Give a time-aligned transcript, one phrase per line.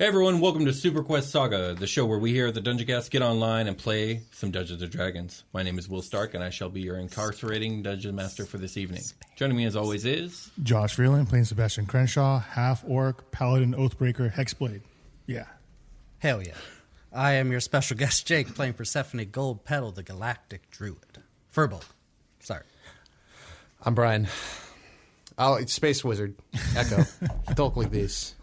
[0.00, 3.20] Hey everyone, welcome to Superquest Saga, the show where we here at the Dungeoncast get
[3.20, 5.42] online and play some Dungeons and Dragons.
[5.52, 8.76] My name is Will Stark, and I shall be your incarcerating dungeon master for this
[8.76, 9.02] evening.
[9.34, 14.82] Joining me as always is Josh Freeland playing Sebastian Crenshaw, half orc, paladin, oathbreaker, hexblade.
[15.26, 15.46] Yeah.
[16.20, 16.54] Hell yeah.
[17.12, 21.18] I am your special guest, Jake, playing Persephone Gold Petal, the Galactic Druid.
[21.52, 21.82] Furbolg.
[22.38, 22.62] Sorry.
[23.82, 24.28] I'm Brian.
[25.36, 26.36] Oh, it's Space Wizard.
[26.76, 27.02] Echo.
[27.56, 28.36] Talk like this.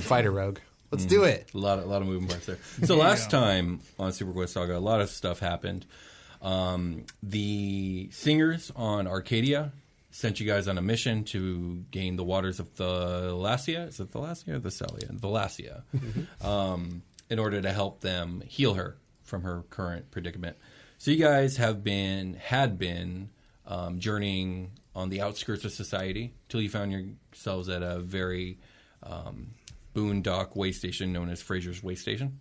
[0.00, 0.58] Fighter Rogue.
[0.92, 1.50] Let's do it.
[1.54, 2.58] a lot, of, a lot of moving parts there.
[2.84, 5.86] So last time on Superquest Saga, a lot of stuff happened.
[6.42, 9.72] Um, the singers on Arcadia
[10.10, 13.88] sent you guys on a mission to gain the waters of the Lasia.
[13.88, 15.08] Is it the Lasia or the Celia?
[15.10, 15.82] The Lasia.
[16.44, 20.56] um, in order to help them heal her from her current predicament.
[20.98, 23.30] So you guys have been had been
[23.66, 28.58] um, journeying on the outskirts of society till you found yourselves at a very
[29.02, 29.54] um,
[29.94, 32.40] boondock way station known as Fraser's Way Station,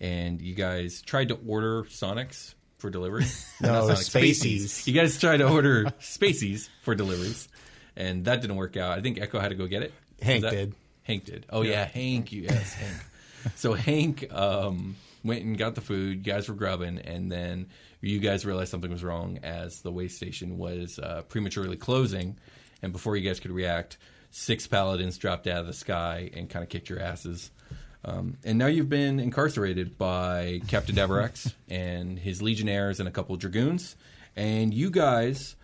[0.00, 3.24] and you guys tried to order Sonics for delivery.
[3.60, 4.10] No, Not Sonics,
[4.42, 4.86] Spaceys.
[4.86, 7.48] You guys tried to order Spaceys for deliveries,
[7.96, 8.98] and that didn't work out.
[8.98, 9.92] I think Echo had to go get it.
[10.20, 10.74] Hank that- did.
[11.02, 11.46] Hank did.
[11.50, 12.32] Oh yeah, Hank.
[12.32, 12.96] You yes, Hank.
[13.56, 16.26] So Hank um, went and got the food.
[16.26, 17.66] You guys were grubbing, and then
[18.00, 22.38] you guys realized something was wrong as the way station was uh, prematurely closing.
[22.82, 23.98] And before you guys could react,
[24.34, 27.52] six paladins dropped out of the sky and kind of kicked your asses.
[28.04, 33.36] Um, and now you've been incarcerated by Captain Davarax and his legionnaires and a couple
[33.36, 33.94] of dragoons.
[34.34, 35.54] And you guys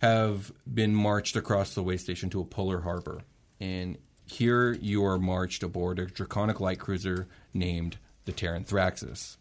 [0.00, 3.22] have been marched across the way station to a polar harbor.
[3.60, 9.36] And here you are marched aboard a draconic light cruiser named the Terrenthraxis.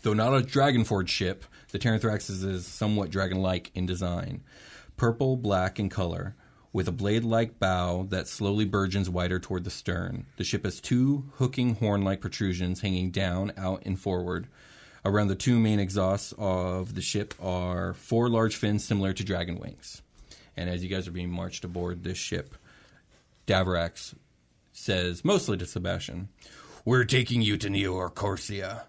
[0.00, 4.42] Though not a Dragonforge ship, the Terrenthraxis is somewhat dragon-like in design.
[4.96, 6.34] Purple, black in color,
[6.72, 10.24] with a blade-like bow that slowly burgeons wider toward the stern.
[10.36, 14.48] The ship has two hooking horn-like protrusions hanging down, out, and forward.
[15.04, 19.58] Around the two main exhausts of the ship are four large fins similar to dragon
[19.58, 20.00] wings.
[20.56, 22.54] And as you guys are being marched aboard this ship,
[23.46, 24.14] Davarax
[24.72, 26.28] says, mostly to Sebastian,
[26.84, 28.86] We're taking you to Neo Corsia,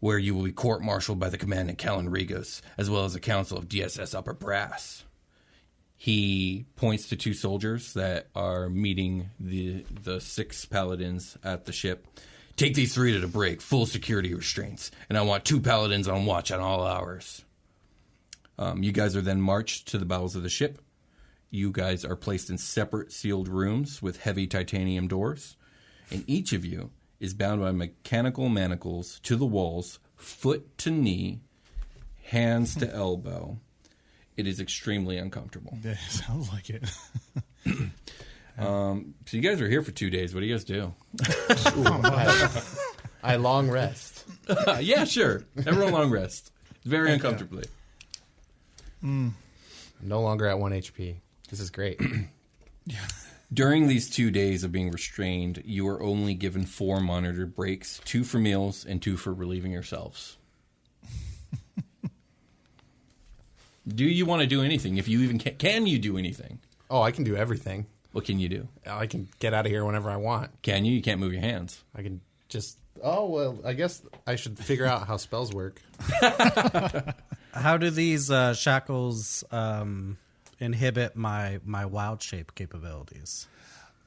[0.00, 3.20] where you will be court martialed by the commandant Callan Regos, as well as a
[3.20, 5.04] council of DSS Upper Brass.
[6.02, 12.08] He points to two soldiers that are meeting the the six paladins at the ship.
[12.56, 16.26] Take these three to the break, full security restraints, and I want two paladins on
[16.26, 17.44] watch at all hours.
[18.58, 20.80] Um, you guys are then marched to the bowels of the ship.
[21.50, 25.56] You guys are placed in separate sealed rooms with heavy titanium doors,
[26.10, 31.42] and each of you is bound by mechanical manacles to the walls, foot to knee,
[32.24, 33.60] hands to elbow.
[34.36, 35.76] It is extremely uncomfortable.
[35.84, 36.84] Yeah, sounds like it.
[38.58, 40.34] Um, so you guys are here for two days.
[40.34, 40.92] What do you guys do?
[41.24, 42.62] I,
[43.22, 44.24] I long rest.
[44.80, 45.44] yeah, sure.
[45.56, 46.52] Everyone long rest.
[46.84, 47.64] Very uncomfortably.
[49.02, 49.34] I'm
[50.02, 51.16] no longer at 1 HP.
[51.48, 51.98] This is great.
[53.52, 58.24] During these two days of being restrained, you are only given four monitored breaks two
[58.24, 60.36] for meals and two for relieving yourselves.
[63.86, 64.96] Do you want to do anything?
[64.98, 66.58] If you even can, can you do anything?
[66.90, 67.86] oh, I can do everything.
[68.12, 68.68] What can you do?
[68.86, 70.50] I can get out of here whenever I want.
[70.60, 70.92] Can you?
[70.92, 71.82] You can't move your hands.
[71.94, 72.20] I can
[72.50, 72.76] just.
[73.02, 75.80] Oh, well, I guess I should figure out how spells work.
[77.54, 80.16] How do these uh, shackles um,
[80.58, 83.46] inhibit my, my wild shape capabilities?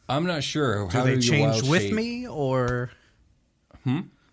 [0.09, 0.87] I'm not sure.
[0.87, 2.89] Do How they your change wild with shape- me, or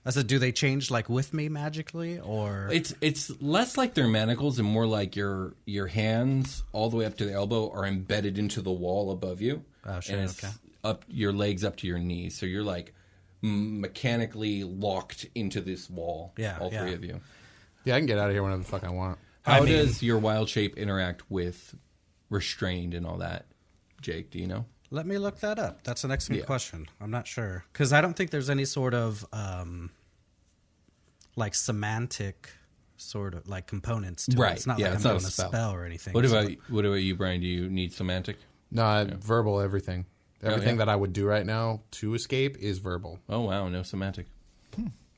[0.05, 4.09] I said, do they change like with me magically, or It's it's less like their
[4.09, 7.85] manacles and more like your your hands all the way up to the elbow are
[7.87, 9.65] embedded into the wall above you.
[9.87, 10.53] Oh, sure, And it's okay.
[10.83, 12.95] up your legs up to your knees, so you're like
[13.43, 16.33] mechanically locked into this wall.
[16.37, 17.21] Yeah, all three of you.
[17.85, 19.19] Yeah, I can get out of here whenever the fuck I want.
[19.43, 21.75] How I mean- does your wild shape interact with
[22.31, 23.47] restrained and all that?
[24.01, 24.67] Jake, do you know?
[24.93, 25.83] Let me look that up.
[25.85, 26.47] That's an excellent Yeah.
[26.47, 26.87] question.
[27.01, 29.91] I'm not sure because I don't think there's any sort of um,
[31.35, 32.51] like semantic
[32.99, 34.27] sort of like components.
[34.27, 34.53] To Right.
[34.53, 34.57] It.
[34.59, 35.49] It's not Yeah, like it's I'm not a doing a spell.
[35.49, 35.73] spell.
[35.73, 36.13] or anything.
[36.13, 37.41] What So- about what about you, Brian?
[37.41, 38.37] Do you need semantic?
[38.71, 40.05] No, I- verbal everything.
[40.43, 40.85] Everything yeah.
[40.85, 43.19] that I would do right now to escape is verbal.
[43.31, 44.27] Oh wow, no semantic.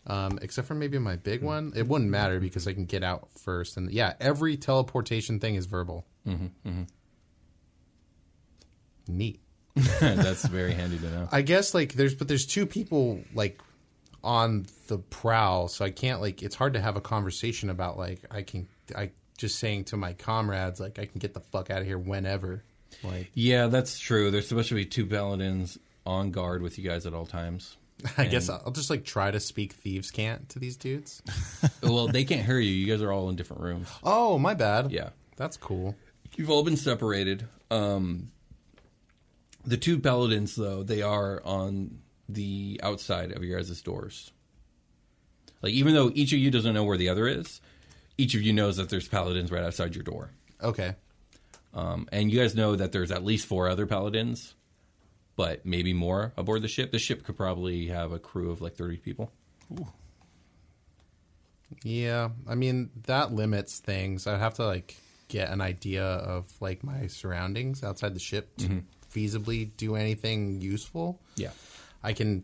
[0.07, 1.73] Um, except for maybe my big one.
[1.75, 3.77] It wouldn't matter because I can get out first.
[3.79, 6.05] And yeah, every teleportation thing is verbal.
[6.29, 6.83] Mm-hmm,
[9.09, 9.41] Neat.
[10.01, 11.29] That's very handy to know.
[11.33, 13.61] I guess like there's but there's two people like
[14.23, 18.21] on the prowl, so I can't like it's hard to have a conversation about like
[18.31, 21.81] I can I just saying to my comrades like I can get the fuck out
[21.81, 22.63] of here whenever.
[23.03, 24.31] Like Yeah, that's true.
[24.31, 27.77] There's supposed to be two paladins on guard with you guys at all times.
[28.19, 31.23] I guess I'll just like try to speak Thieves' Cant to these dudes.
[31.83, 32.71] well, they can't hear you.
[32.71, 33.89] You guys are all in different rooms.
[34.03, 34.93] oh, my bad.
[34.93, 35.11] Yeah.
[35.37, 35.97] That's cool.
[36.37, 37.47] You've all been separated.
[37.71, 38.31] Um,
[39.67, 44.31] the two paladins, though, they are on the outside of your guys' doors.
[45.63, 47.61] Like, even though each of you doesn't know where the other is,
[48.19, 50.31] each of you knows that there's paladins right outside your door.
[50.63, 50.95] Okay.
[51.73, 54.55] Um, and you guys know that there's at least four other paladins,
[55.37, 56.93] but maybe more aboard the ship.
[56.93, 59.33] The ship could probably have a crew of like 30 people.
[59.73, 59.87] Ooh.
[61.83, 64.27] Yeah, I mean that limits things.
[64.27, 64.97] I'd have to like
[65.29, 68.83] get an idea of like my surroundings outside the ship to
[69.15, 71.21] feasibly do anything useful.
[71.37, 71.51] Yeah.
[72.03, 72.43] I can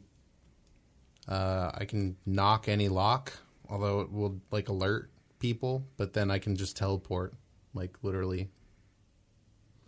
[1.28, 3.32] uh I can knock any lock,
[3.68, 7.34] although it will like alert people, but then I can just teleport
[7.74, 8.48] like literally.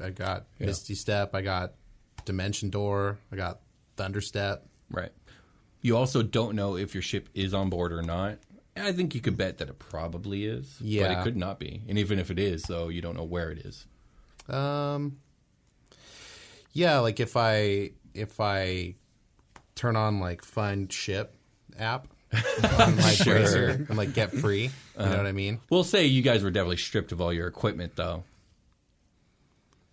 [0.00, 0.66] I got Yeah.
[0.66, 1.74] Misty Step, I got
[2.24, 3.60] Dimension Door, I got
[3.96, 4.66] Thunder Step.
[4.90, 5.12] Right.
[5.80, 8.38] You also don't know if your ship is on board or not.
[8.76, 10.76] I think you could bet that it probably is.
[10.80, 11.02] Yeah.
[11.08, 11.82] But it could not be.
[11.88, 13.86] And even if it is, though, you don't know where it is.
[14.48, 15.18] Um
[16.72, 18.94] Yeah, like if I if I
[19.74, 21.34] turn on like find ship
[21.78, 22.08] app
[22.78, 25.60] on my bracer and like get free, you know uh, what I mean?
[25.70, 28.24] We'll say you guys were definitely stripped of all your equipment, though.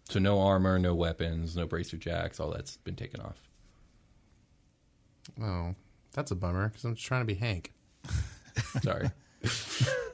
[0.10, 2.40] So no armor, no weapons, no bracer jacks.
[2.40, 3.50] All that's been taken off.
[5.42, 5.76] Oh,
[6.14, 7.74] that's a bummer because I'm just trying to be Hank.
[8.82, 9.12] Sorry.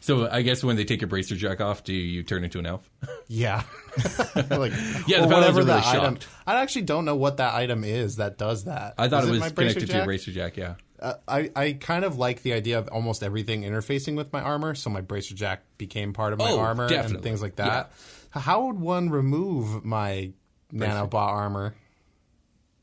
[0.00, 2.66] so I guess when they take your bracer jack off, do you turn into an
[2.66, 2.88] elf?
[3.32, 3.62] Yeah,
[4.50, 4.72] like
[5.06, 6.18] Yeah, the or whatever really that item.
[6.48, 8.94] I actually don't know what that item is that does that.
[8.98, 10.06] I thought Is it was my bracer connected to your jack?
[10.06, 10.56] bracer jack.
[10.56, 10.74] Yeah.
[10.98, 14.74] Uh, I I kind of like the idea of almost everything interfacing with my armor,
[14.74, 17.92] so my bracer jack became part of my Oh, armor and things like that.
[18.30, 20.32] How would one remove my
[20.72, 21.74] nanobot armor?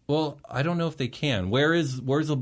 [0.08, 1.50] Well, I don't know if they can.
[1.50, 2.38] Where is where's a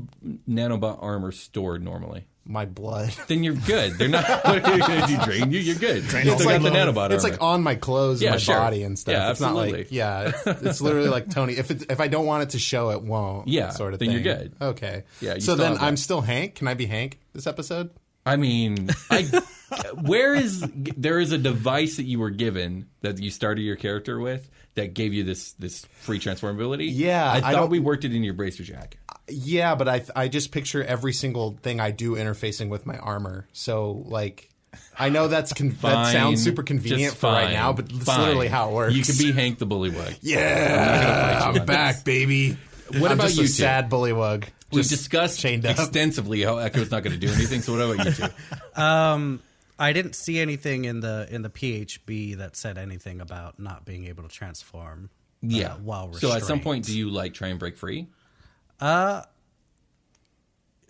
[0.48, 2.26] nanobot armor stored normally?
[2.48, 3.12] My blood.
[3.26, 3.98] Then you're good.
[3.98, 4.24] They're not.
[4.44, 5.16] What you going to do?
[5.24, 5.58] Drain you?
[5.58, 6.04] You're good.
[6.04, 7.34] You still all got the the nanobot It's armor.
[7.34, 8.56] like on my clothes, Yeah, and my sure.
[8.56, 9.12] body and stuff.
[9.14, 9.96] Yeah, it's not like absolutely.
[9.96, 11.54] yeah, it's, it's literally like Tony.
[11.54, 13.48] If it, if I don't want it to show, it won't.
[13.48, 14.14] Yeah, sort of then thing.
[14.24, 14.54] you're good.
[14.60, 15.04] Okay.
[15.20, 16.00] Yeah, So then I'm that.
[16.00, 16.54] still Hank.
[16.54, 17.90] Can I be Hank this episode?
[18.24, 19.22] I mean, I,
[20.02, 20.60] where is
[20.96, 24.94] there is a device that you were given that you started your character with that
[24.94, 26.88] gave you this this free transformability?
[26.92, 28.98] Yeah, I I thought don't- we worked it in your bracer jack.
[29.28, 33.46] Yeah, but I I just picture every single thing I do interfacing with my armor.
[33.52, 34.50] So like.
[34.98, 38.20] I know that's con- that sounds super convenient Just for right now, but it's Fine.
[38.20, 38.94] literally how it works.
[38.94, 40.18] You could be Hank the Bullywug.
[40.22, 42.58] yeah, fight you I'm back, baby.
[42.98, 43.52] What I'm about just you a two?
[43.52, 44.44] sad bullywug.
[44.70, 45.78] We've Just discussed chained up.
[45.78, 47.62] extensively how Echo's not going to do anything.
[47.62, 48.32] So what about you two?
[48.82, 49.40] Um,
[49.78, 54.06] I didn't see anything in the in the PHB that said anything about not being
[54.08, 55.08] able to transform.
[55.42, 55.74] uh, Yeah.
[55.76, 58.08] while so at some point, do you like try and break free?
[58.80, 59.22] Uh,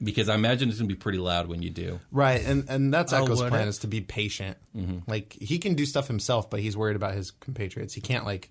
[0.02, 2.00] Because I imagine it's going to be pretty loud when you do.
[2.12, 3.70] Right, and and that's Oh, Echo's would plan it?
[3.70, 4.58] is to be patient.
[4.76, 5.10] Mm-hmm.
[5.10, 7.94] Like he can do stuff himself, but he's worried about his compatriots.
[7.94, 8.50] He can't like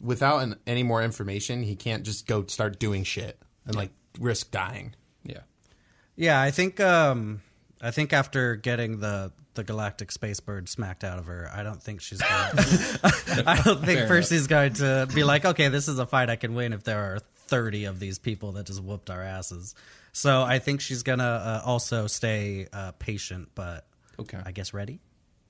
[0.00, 1.62] without an, any more information.
[1.62, 4.94] He can't just go start doing shit and like risk dying.
[5.24, 5.40] Yeah.
[6.16, 7.42] yeah, I think um,
[7.80, 11.80] I think after getting the the galactic space bird smacked out of her, I don't
[11.82, 12.20] think she's.
[12.20, 16.06] Going to, I don't think Fair Percy's going to be like, okay, this is a
[16.06, 19.22] fight I can win if there are thirty of these people that just whooped our
[19.22, 19.74] asses.
[20.12, 23.84] So I think she's gonna uh, also stay uh, patient, but
[24.20, 24.38] Okay.
[24.44, 25.00] I guess ready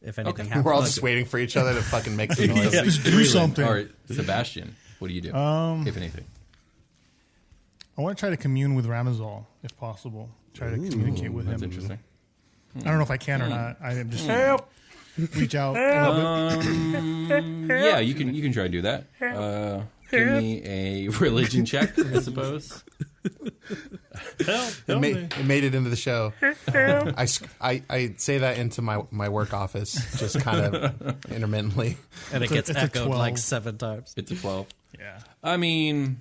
[0.03, 0.49] if anything Okay.
[0.49, 0.65] happens.
[0.65, 2.71] We're all just waiting for each other to fucking make the noise.
[2.73, 3.65] Just do something.
[3.65, 6.25] Or Sebastian, what do you do, if anything?
[7.97, 10.29] I want to try to commune with Ramazal if possible.
[10.55, 11.69] try to communicate with That's him.
[11.71, 11.99] interesting.
[12.77, 13.79] I don't know if I can or not.
[13.83, 14.29] I am just
[15.35, 17.29] reach out a little
[17.67, 17.69] bit.
[17.85, 19.07] Yeah, you can you can try to do that.
[19.21, 22.85] Uh, give me a religion check, I suppose.
[24.41, 26.33] It made, it made it into the show.
[26.43, 27.27] I,
[27.61, 31.97] I, I say that into my, my work office, just kind of intermittently.
[32.33, 34.15] and it gets it's echoed like seven times.
[34.17, 34.67] It's a twelve.
[34.99, 35.19] Yeah.
[35.43, 36.21] I mean,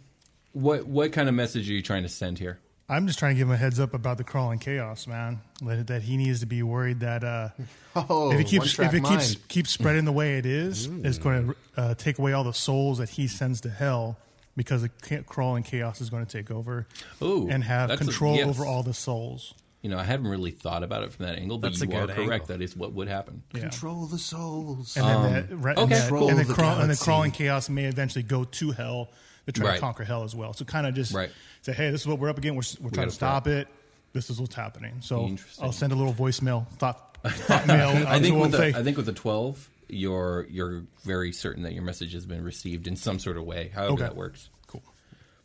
[0.54, 2.60] what what kind of message are you trying to send here?
[2.90, 5.42] I'm just trying to give him a heads up about the crawling chaos, man.
[5.62, 7.50] That, that he needs to be worried that uh,
[7.96, 9.48] Oh, if it keeps if it keeps mind.
[9.50, 13.00] keeps spreading the way it is, it's going to uh, take away all the souls
[13.00, 14.18] that he sends to hell
[14.56, 16.88] because the ca- crawling chaos is going to take over
[17.22, 18.48] Ooh, and have that's a- control yes.
[18.48, 19.54] over all the souls.
[19.82, 22.08] You know, I hadn't really thought about it from that angle, but That's you are
[22.08, 22.20] correct.
[22.20, 22.46] angle.
[22.48, 23.44] That is what would happen.
[23.54, 23.62] Yeah.
[23.62, 24.98] Control the souls.
[24.98, 27.70] And then that, right, okay, and, that, and, the The crawl, and the crawling chaos
[27.70, 29.10] may eventually go to hell
[29.48, 29.74] to try Right.
[29.76, 30.54] to conquer hell as well.
[30.54, 31.32] So kind of just Right.
[31.64, 32.80] say, hey, this is what we're up against.
[32.80, 33.68] We're, we're trying gotta to stop it.
[34.14, 34.96] This is what's happening.
[35.02, 37.90] So I'll send a little voicemail, thought, thought mail.
[37.90, 41.74] Uh, I think with the, I think with a twelve, you're you're very certain that
[41.74, 44.04] your message has been received in some sort of way, however Okay.
[44.04, 44.50] that works.
[44.68, 44.84] cool.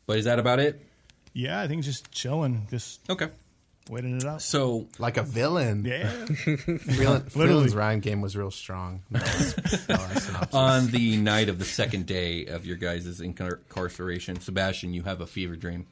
[0.07, 0.81] But is that about it?
[1.35, 3.29] Yeah, I think just chilling, just Okay.
[3.89, 4.43] Waiting it out.
[4.43, 5.85] So Like a villain.
[5.85, 6.09] Yeah.
[6.37, 9.03] Freeland, Freeland's rhyme game was real strong.
[9.11, 15.03] No, no, on the night of the second day of your guys' incarceration, Sebastian, you
[15.03, 15.87] have a fever dream.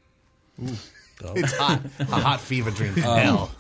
[0.59, 1.81] it's hot.
[2.01, 3.51] A hot fever dream from um, hell.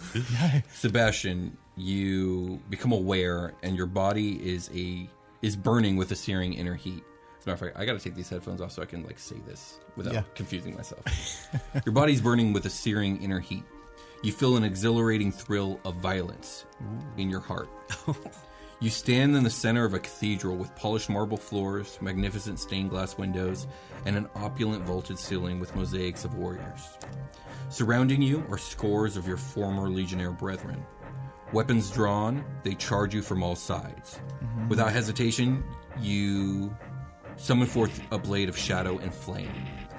[0.75, 5.09] Sebastian, you become aware, and your body is a
[5.43, 7.03] is burning with a searing inner heat.
[7.39, 9.03] As a matter of fact, I got to take these headphones off so I can
[9.05, 10.23] like say this without Yeah.
[10.35, 11.03] confusing myself.
[11.87, 13.65] your body's burning with a searing inner heat.
[14.23, 16.67] You feel an exhilarating thrill of violence
[17.17, 17.69] in your heart.
[18.83, 23.19] You stand in the center of a cathedral with polished marble floors, magnificent stained glass
[23.19, 23.67] windows,
[24.07, 26.97] and an opulent vaulted ceiling with mosaics of warriors.
[27.69, 30.83] Surrounding you are scores of your former legionnaire brethren.
[31.53, 34.19] Weapons drawn, they charge you from all sides.
[34.43, 34.69] Mm-hmm.
[34.71, 35.63] Without hesitation,
[36.01, 36.75] you
[37.37, 39.53] summon forth a blade of shadow and flame.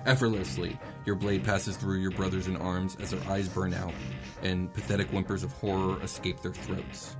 [0.05, 3.93] Effortlessly, your blade passes through your brothers in arms as their eyes burn out,
[4.41, 7.15] and pathetic whimpers of horror escape their throats.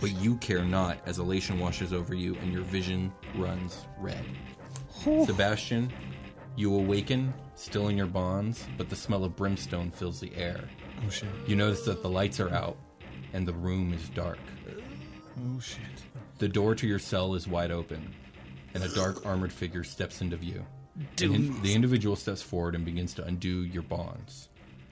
[0.00, 4.24] But you care not as elation washes over you and your vision runs red.
[5.26, 5.92] Sebastian,
[6.56, 10.64] you awaken, still in your bonds, but the smell of brimstone fills the air.
[11.04, 11.28] Oh shit.
[11.46, 12.76] You notice that the lights are out
[13.32, 14.38] and the room is dark.
[15.46, 15.80] Oh shit.
[16.38, 18.14] The door to your cell is wide open,
[18.74, 20.64] and a dark armored figure steps into view.
[21.16, 24.48] The, in- the individual steps forward and begins to undo your bonds.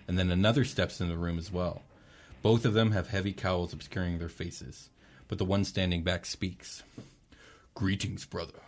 [0.09, 1.83] And then another steps in the room as well.
[2.43, 4.91] Both of them have heavy cowls obscuring their faces,
[5.29, 6.83] but the one standing back speaks.
[7.75, 8.59] Greetings, brother.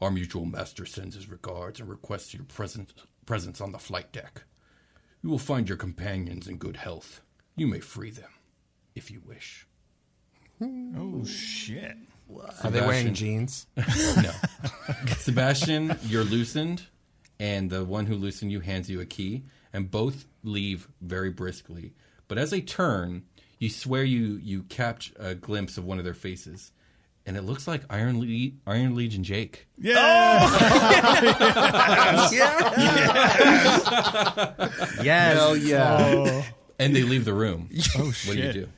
[0.00, 2.92] Our mutual master sends his regards and requests your presence,
[3.26, 4.44] presence on the flight deck.
[5.22, 7.20] You will find your companions in good health.
[7.56, 8.30] You may free them,
[8.94, 9.66] if you wish.
[10.62, 11.96] Oh shit.
[12.64, 13.66] Are they wearing jeans?
[13.76, 14.30] No.
[15.18, 16.82] Sebastian, you're loosened,
[17.40, 21.92] and the one who loosened you hands you a key, and both leave very briskly.
[22.26, 23.22] But as they turn,
[23.58, 26.72] you swear you you catch a glimpse of one of their faces,
[27.26, 29.66] and it looks like Iron Le- Iron Legion Jake.
[29.78, 29.94] Yeah.
[29.98, 30.58] Oh!
[35.02, 35.36] Yes.
[35.36, 35.96] Hell yeah.
[36.00, 36.44] oh
[36.78, 37.68] And they leave the room.
[37.96, 38.54] Oh, What do you shit.
[38.54, 38.68] do?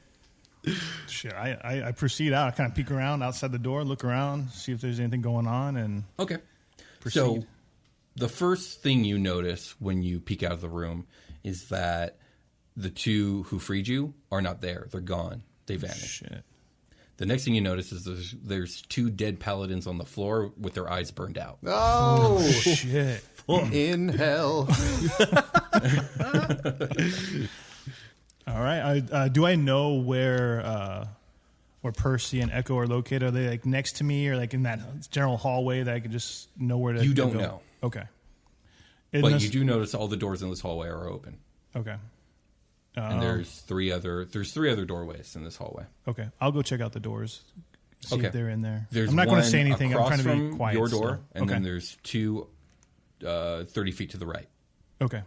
[1.09, 1.33] Shit.
[1.33, 2.49] I, I I proceed out.
[2.49, 5.47] I kind of peek around outside the door, look around, see if there's anything going
[5.47, 6.37] on, and Okay.
[7.09, 7.45] So,
[8.17, 11.07] the first thing you notice when you peek out of the room
[11.43, 12.19] is that
[12.77, 14.87] the two who freed you are not there.
[14.91, 15.43] They're gone.
[15.67, 16.19] They vanished.
[16.19, 16.43] shit.
[17.17, 20.73] The next thing you notice is there's, there's two dead paladins on the floor with
[20.73, 21.59] their eyes burned out.
[21.67, 23.23] Oh, oh Shit.
[23.49, 24.67] in hell.
[28.55, 28.81] All right.
[28.81, 31.07] I, uh, do I know where uh,
[31.83, 33.23] where Percy and Echo are located?
[33.23, 34.81] Are they like next to me, or like in that
[35.11, 37.05] general hallway that I could just know where to?
[37.05, 37.39] You don't go?
[37.39, 37.61] know.
[37.83, 38.05] Okay.
[39.13, 41.39] In But this- you do notice all the doors in this hallway are open,
[41.75, 41.97] Okay.
[42.97, 45.85] and there's three other there's three other doorways in this hallway.
[46.07, 46.29] Okay.
[46.41, 47.41] I'll go check out the doors.
[48.03, 48.29] See Okay.
[48.29, 48.87] if they're in there.
[48.91, 49.95] There's I'm not going to say anything.
[49.95, 50.75] I'm trying to be quiet.
[50.75, 51.55] Your door, so- and okay.
[51.55, 52.47] then there's two
[53.27, 54.49] uh, thirty feet to the right.
[55.03, 55.23] Okay.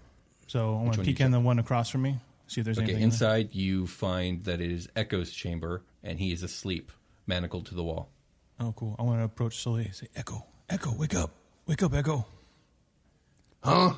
[0.48, 2.20] So I'm going to peek in the one across from me.
[2.48, 3.04] See if there's Okay, anything.
[3.04, 3.14] in there.
[3.14, 6.92] inside you find that it is Echo's chamber, and he is asleep,
[7.28, 8.10] manacled to the wall.
[8.60, 8.96] Oh, cool.
[9.00, 9.90] I want to approach slowly.
[9.94, 11.32] Say, Echo, Echo, wake up,
[11.66, 12.26] wake up, Echo.
[13.64, 13.94] Huh?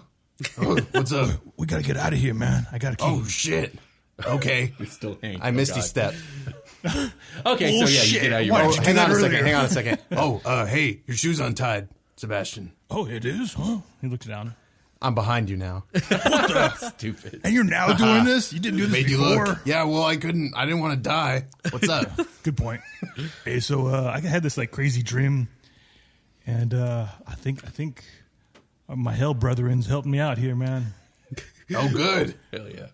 [0.60, 1.30] Oh, what's up?
[1.58, 2.68] We got to get out of here, man.
[2.72, 2.96] I gotta.
[2.98, 3.06] key.
[3.08, 3.74] Oh, shit.
[4.24, 4.74] Okay.
[4.80, 5.42] We still hanging.
[5.42, 6.14] I missed misty step.
[7.46, 8.14] Okay, Oh, so yeah, shit.
[8.14, 9.46] you get out of your Why Oh, did you hang that on a second.
[9.46, 9.98] Hang on a second.
[10.12, 12.72] Oh, uh, hey, your shoe's untied, Sebastian.
[12.92, 13.80] Oh, it is, huh?
[14.02, 14.54] He looks down.
[15.02, 15.84] I'm behind you now.
[16.96, 17.42] Stupid.
[17.44, 18.52] And you're now doing this?
[18.54, 19.46] You didn't do this Made you before.
[19.48, 19.60] look.
[19.66, 20.54] Yeah, well, I couldn't.
[20.56, 21.46] I didn't want to die.
[21.70, 22.10] What's up?
[22.44, 22.82] Good point.
[23.44, 25.48] hey, so uh, I had this like crazy dream,
[26.48, 28.04] and uh, I think I think
[28.90, 30.94] uh, my hell brethren's helping me out here, man.
[31.76, 32.36] oh, good.
[32.54, 32.88] Hell yeah.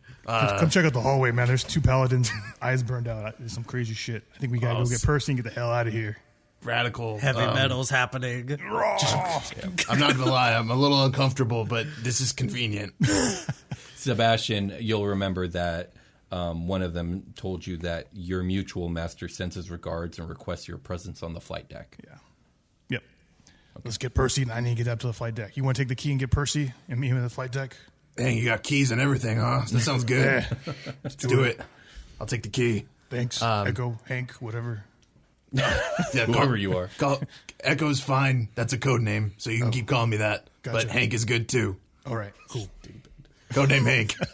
[0.59, 1.47] Come check out the hallway, man.
[1.47, 2.31] There's two paladins,
[2.61, 3.37] eyes burned out.
[3.37, 4.23] There's some crazy shit.
[4.35, 6.17] I think we gotta Oh, go get Percy and get the hell out of here.
[6.63, 7.17] Radical.
[7.17, 8.51] Heavy Um, metals happening.
[8.61, 10.53] I'm not gonna lie.
[10.53, 12.93] I'm a little uncomfortable, but this is convenient.
[13.95, 15.93] Sebastian, you'll remember that
[16.31, 20.67] um, one of them told you that your mutual master sends his regards and requests
[20.67, 21.97] your presence on the flight deck.
[22.03, 22.15] Yeah.
[22.89, 23.03] Yep.
[23.83, 25.57] Let's get Percy, and I need to get up to the flight deck.
[25.57, 27.51] You want to take the key and get Percy and meet him at the flight
[27.51, 27.75] deck?
[28.17, 29.61] Dang, you got keys and everything, huh?
[29.71, 30.45] That sounds good.
[30.65, 30.73] Yeah.
[31.03, 31.59] Let's do it.
[32.19, 32.85] I'll take the key.
[33.09, 34.83] Thanks, Um, Echo, Hank, whatever.
[36.13, 36.89] Yeah, Whoever call- you are.
[36.97, 37.21] Call,
[37.63, 38.49] Echo's fine.
[38.55, 40.49] That's a code name, so you can keep calling me that.
[40.63, 40.77] Gotcha.
[40.87, 41.77] But Hank is good too.
[42.05, 42.67] All right, cool.
[43.53, 44.15] Code name Hank.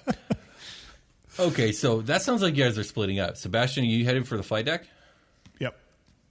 [1.39, 3.37] Okay, so that sounds like you guys are splitting up.
[3.37, 4.87] Sebastian, are you headed for the flight deck?
[5.59, 5.77] Yep.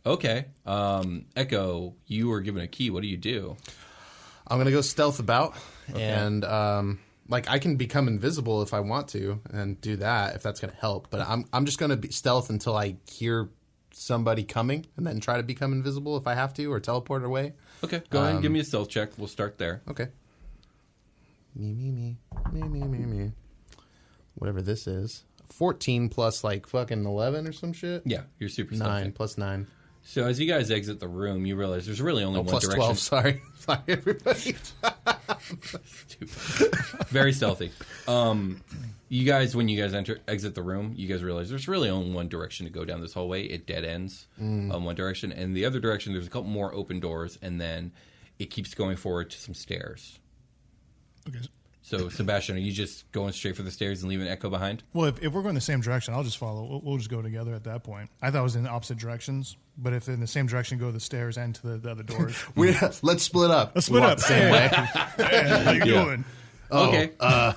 [0.04, 0.46] Okay.
[0.64, 2.90] Um, Echo, you were given a key.
[2.90, 3.56] What do you do?
[4.48, 5.54] I'm gonna go stealth about,
[5.94, 10.42] and um, like I can become invisible if I want to, and do that if
[10.42, 11.08] that's gonna help.
[11.10, 13.48] But I'm I'm just gonna be stealth until I hear
[13.96, 17.54] somebody coming, and then try to become invisible if I have to, or teleport away.
[17.82, 19.10] Okay, go ahead and give um, me a stealth check.
[19.16, 19.82] We'll start there.
[19.88, 20.08] Okay.
[21.54, 22.16] Me me me
[22.52, 23.32] me me me me.
[24.34, 28.02] Whatever this is, fourteen plus like fucking eleven or some shit.
[28.04, 29.66] Yeah, you're super nine plus nine.
[30.08, 32.62] So as you guys exit the room, you realize there's really only Oh, one plus
[32.62, 32.78] direction.
[32.80, 32.98] twelve.
[32.98, 34.54] Sorry, sorry everybody.
[37.08, 37.70] Very stealthy.
[38.08, 38.62] Um,
[39.08, 42.10] you guys, when you guys enter exit the room, you guys realize there's really only
[42.12, 43.44] one direction to go down this hallway.
[43.46, 47.00] It dead ends um, one direction, and the other direction there's a couple more open
[47.00, 47.92] doors, and then
[48.38, 50.18] it keeps going forward to some stairs.
[51.28, 51.38] Okay.
[51.86, 54.82] So Sebastian, are you just going straight for the stairs and leaving Echo behind?
[54.92, 56.64] Well, if, if we're going the same direction, I'll just follow.
[56.64, 58.10] We'll, we'll just go together at that point.
[58.20, 60.92] I thought it was in opposite directions, but if in the same direction, go to
[60.92, 62.36] the stairs and to the, the other doors.
[62.56, 63.70] we let's split up.
[63.76, 64.18] Let's split We up.
[64.18, 64.68] the same way.
[65.16, 66.24] Hey, how you doing?
[66.72, 67.12] okay.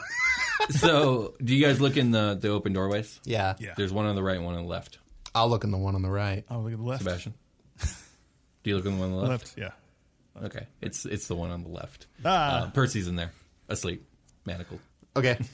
[0.70, 3.20] so do you guys look in the the open doorways?
[3.24, 3.56] Yeah.
[3.60, 3.74] Yeah.
[3.78, 5.00] There's one on the right, and one on the left.
[5.34, 6.46] I'll look in the one on the right.
[6.52, 7.02] I'll look at the left.
[7.04, 7.34] Sebastian,
[7.82, 9.58] do you look in the one on the left?
[9.58, 9.58] Left.
[9.58, 10.46] Yeah.
[10.46, 12.06] Okay, it's it's the one on the left.
[12.24, 12.68] Ah.
[12.68, 13.32] Uh, Percy's in there,
[13.68, 14.06] asleep,
[14.50, 14.80] manacled.
[15.16, 15.38] Okay.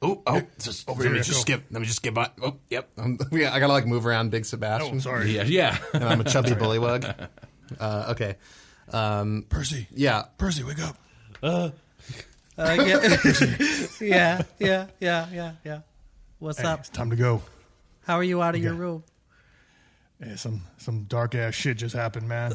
[0.00, 1.40] Oh, oh, just, Over let me here, just go.
[1.40, 1.64] skip.
[1.72, 2.30] Let me just skip by.
[2.40, 2.88] Oh, yep.
[2.98, 4.94] Um, yeah, I gotta like move around, Big Sebastian.
[4.94, 5.32] Oh, sorry.
[5.34, 5.76] Yeah, yeah.
[5.92, 7.28] And I'm a chubby bullywug.
[7.80, 8.36] Uh, okay.
[8.92, 9.88] Um, Percy.
[9.90, 10.26] yeah.
[10.38, 10.96] Percy, wake up.
[11.42, 11.70] Uh,
[12.56, 13.16] yeah.
[14.00, 15.80] yeah, yeah, yeah, yeah, yeah.
[16.38, 16.78] What's Hey, up?
[16.78, 17.42] it's time to go.
[18.06, 19.02] How are you out of your room?
[20.22, 22.52] Hey, some some dark ass shit just happened, man.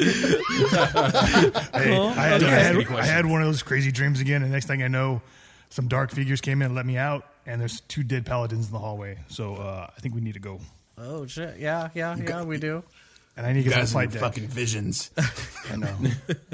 [0.00, 4.66] Hey, I, had, I, had, I had one of those crazy dreams again, and next
[4.66, 5.22] thing I know,
[5.70, 8.72] some dark figures came in and let me out, and there's two dead paladins in
[8.72, 9.18] the hallway.
[9.28, 10.60] So uh, I think we need to go,
[10.98, 11.58] oh shit!
[11.58, 12.42] Yeah, yeah, yeah.
[12.44, 12.82] We do.
[13.36, 14.20] and I need to get to the guys deck.
[14.20, 15.10] fucking visions.
[15.72, 15.94] I know.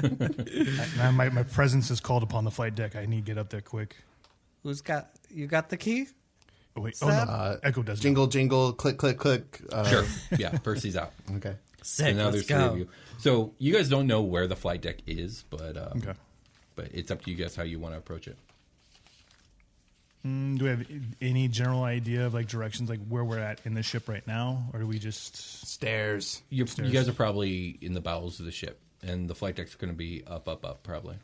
[1.01, 2.95] I- my my presence is called upon the flight deck.
[2.95, 3.95] I need to get up there quick.
[4.63, 5.47] Who's got you?
[5.47, 6.07] Got the key?
[6.75, 7.27] Oh wait, oh Sam?
[7.27, 7.99] no, Uh, Echo does.
[7.99, 9.61] jingle, jingle, click, click, click.
[9.71, 10.05] Uh, Sure.
[10.37, 11.11] Yeah, Percy's out.
[11.37, 11.55] Okay.
[11.87, 12.07] Sick.
[12.07, 12.89] and now let's there's three of you.
[13.19, 16.13] So you guys don't know where the flight deck is, but um, Okay.
[16.75, 18.37] but it's up to you guys how you want to approach it.
[20.25, 20.85] Mm, do we have
[21.21, 24.65] any general idea of like directions, like where we're at in the ship right now,
[24.73, 25.37] or do we just?
[25.67, 26.41] Stairs.
[26.49, 29.75] You're, you guys are probably in the bowels of the ship, and the flight deck's
[29.75, 31.15] going to be up, up, up, probably.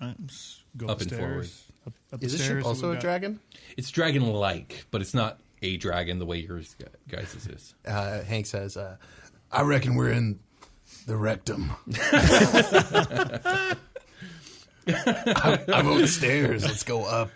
[0.00, 1.48] All right, just go Up and forward.
[1.86, 3.00] Up, up the Is this ship also a got?
[3.02, 3.40] dragon?
[3.76, 6.76] It's dragon-like, but it's not a dragon the way yours
[7.08, 7.74] guys is.
[7.86, 8.96] Uh, Hank says, uh,
[9.54, 10.40] I reckon we're in
[11.06, 11.70] the rectum.
[14.86, 16.64] I, I vote stairs.
[16.64, 17.30] Let's go up.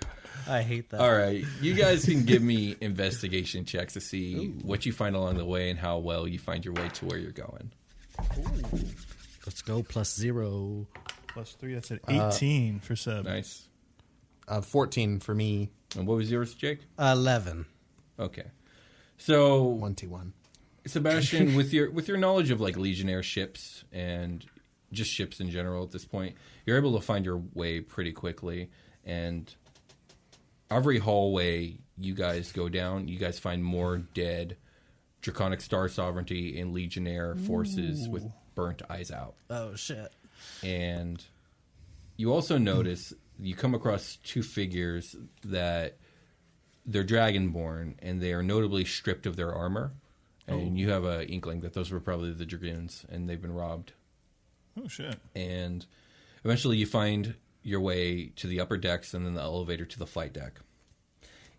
[0.48, 1.00] I hate that.
[1.00, 5.37] All right, you guys can give me investigation checks to see what you find along
[5.37, 7.70] the way and how well you find your way to where you're going.
[9.46, 9.83] Let's go.
[9.83, 10.87] Plus zero.
[11.28, 11.74] Plus three.
[11.74, 13.24] That's an eighteen for Seb.
[13.26, 13.68] Nice.
[14.48, 15.70] Uh, 14 for me.
[15.94, 16.81] And what was yours, Jake?
[16.98, 17.66] Eleven.
[18.18, 18.46] Okay.
[19.18, 20.33] So 1T1.
[20.88, 24.44] Sebastian, with your with your knowledge of like Legionnaire ships and
[24.92, 28.70] just ships in general at this point, you're able to find your way pretty quickly.
[29.05, 29.53] And
[30.70, 34.57] every hallway you guys go down, you guys find more dead
[35.20, 38.24] Draconic Star Sovereignty and Legionnaire forces with
[38.55, 39.35] burnt eyes out.
[39.51, 40.12] Oh shit.
[40.62, 41.22] And
[42.16, 45.96] you also notice you come across two figures that
[46.87, 49.92] they're dragonborn and they are notably stripped of their armor.
[50.48, 53.92] And you have a inkling that those were probably the dragoons and they've been robbed.
[54.82, 55.18] Oh shit.
[55.34, 55.84] And
[56.44, 60.06] eventually you find your way to the upper decks and then the elevator to the
[60.06, 60.61] flight deck.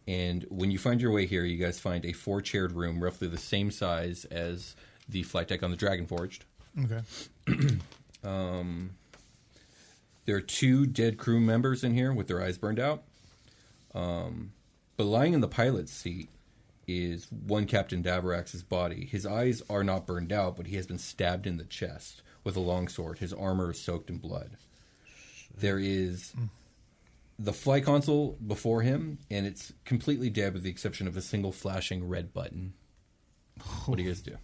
[0.08, 3.28] And when you find your way here, you guys find a four chaired room, roughly
[3.28, 4.76] the same size as
[5.08, 6.46] the flight deck on the Dragon Forged.
[6.84, 7.02] Okay.
[8.24, 8.92] um,
[10.26, 13.04] There are two dead crew members in here with their eyes burned out.
[13.94, 14.54] Um,
[14.98, 16.30] but lying in the pilot's seat
[16.90, 19.06] is one Captain Davarax's body.
[19.06, 22.56] His eyes are not burned out, but he has been stabbed in the chest with
[22.56, 23.20] a longsword.
[23.20, 24.58] His armor is soaked in blood.
[25.56, 26.34] There is
[27.38, 31.52] the flight console before him, and it's completely dead with the exception of a single
[31.52, 32.74] flashing red button.
[33.86, 34.38] What do you guys do?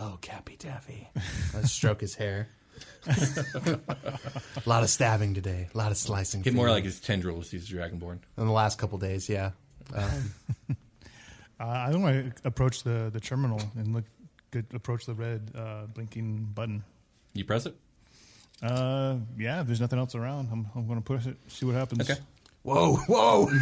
[0.00, 1.08] Oh, Cappy Daffy.
[1.54, 2.48] Let's stroke his hair.
[3.06, 3.78] a
[4.66, 5.68] lot of stabbing today.
[5.74, 6.42] A lot of slicing.
[6.42, 6.72] Get more food.
[6.72, 7.50] like his tendrils.
[7.50, 8.18] He's dragonborn.
[8.36, 9.28] in the last couple days.
[9.28, 9.52] Yeah.
[9.94, 10.32] Um,
[11.58, 14.04] Uh, I don't want to approach the, the terminal and look.
[14.52, 16.84] Good, approach the red uh, blinking button.
[17.34, 17.74] You press it.
[18.62, 19.60] Uh, yeah.
[19.60, 21.36] If there's nothing else around, I'm, I'm going to push it.
[21.48, 22.08] See what happens.
[22.08, 22.18] Okay.
[22.62, 23.50] whoa, whoa.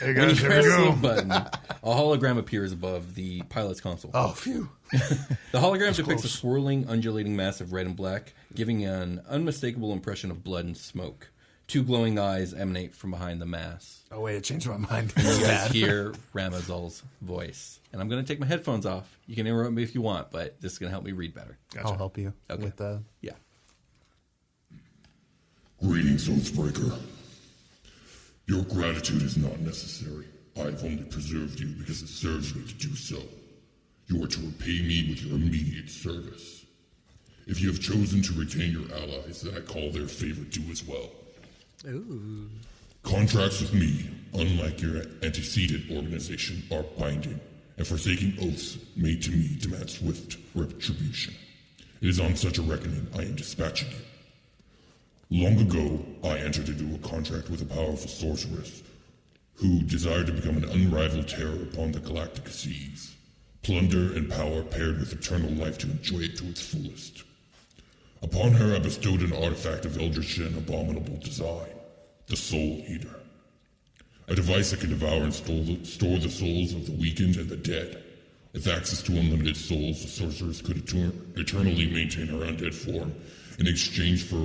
[0.00, 0.90] Hey When you guys, here we press go.
[0.90, 1.50] the button, a
[1.84, 4.10] hologram appears above the pilot's console.
[4.12, 4.68] Oh, phew.
[4.90, 10.32] The hologram depicts a swirling, undulating mass of red and black, giving an unmistakable impression
[10.32, 11.28] of blood and smoke.
[11.66, 14.02] Two glowing eyes emanate from behind the mass.
[14.12, 15.12] Oh, wait, it changed my mind.
[15.16, 15.70] You It's guys bad.
[15.72, 17.80] hear Ramazal's voice.
[17.92, 19.18] And I'm going to take my headphones off.
[19.26, 21.34] You can interrupt me if you want, but this is going to help me read
[21.34, 21.56] better.
[21.82, 22.62] I'll help you Okay.
[22.62, 23.02] with the.
[23.22, 23.32] Yeah.
[25.82, 26.98] Greetings, Oathbreaker.
[28.46, 30.26] Your gratitude is not necessary.
[30.56, 33.18] I have only preserved you because it serves me to do so.
[34.06, 36.64] You are to repay me with your immediate service.
[37.46, 40.84] If you have chosen to retain your allies, then I call their favor due as
[40.86, 41.10] well.
[43.02, 47.38] Contracts with me, unlike your antecedent organization, are binding,
[47.76, 51.34] and forsaking oaths made to me demand swift retribution.
[52.00, 55.42] It is on such a reckoning I am dispatching you.
[55.42, 58.82] Long ago, I entered into a contract with a powerful sorceress
[59.56, 63.14] who desired to become an unrivaled terror upon the galactic seas.
[63.62, 67.24] Plunder and power paired with eternal life to enjoy it to its fullest.
[68.22, 71.73] Upon her, I bestowed an artifact of eldritch and abominable design
[72.26, 73.20] the Soul Eater.
[74.28, 78.02] A device that can devour and store the, souls of the weakened and the dead.
[78.52, 83.14] With access to unlimited souls, the sorceress could eter- eternally maintain her undead form.
[83.58, 84.36] In exchange for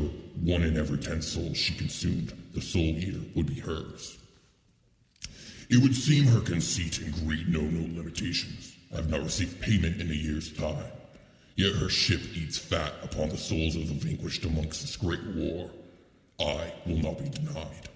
[0.42, 4.18] one in every ten souls she consumed, the Soul Eater would be hers.
[5.70, 8.76] It would seem her conceit and greed know no limitations.
[8.92, 10.86] I have not received payment in a year's time.
[11.56, 15.70] Yet her ship eats fat upon the souls of the vanquished amongst this great war.
[16.40, 17.90] I will not be denied.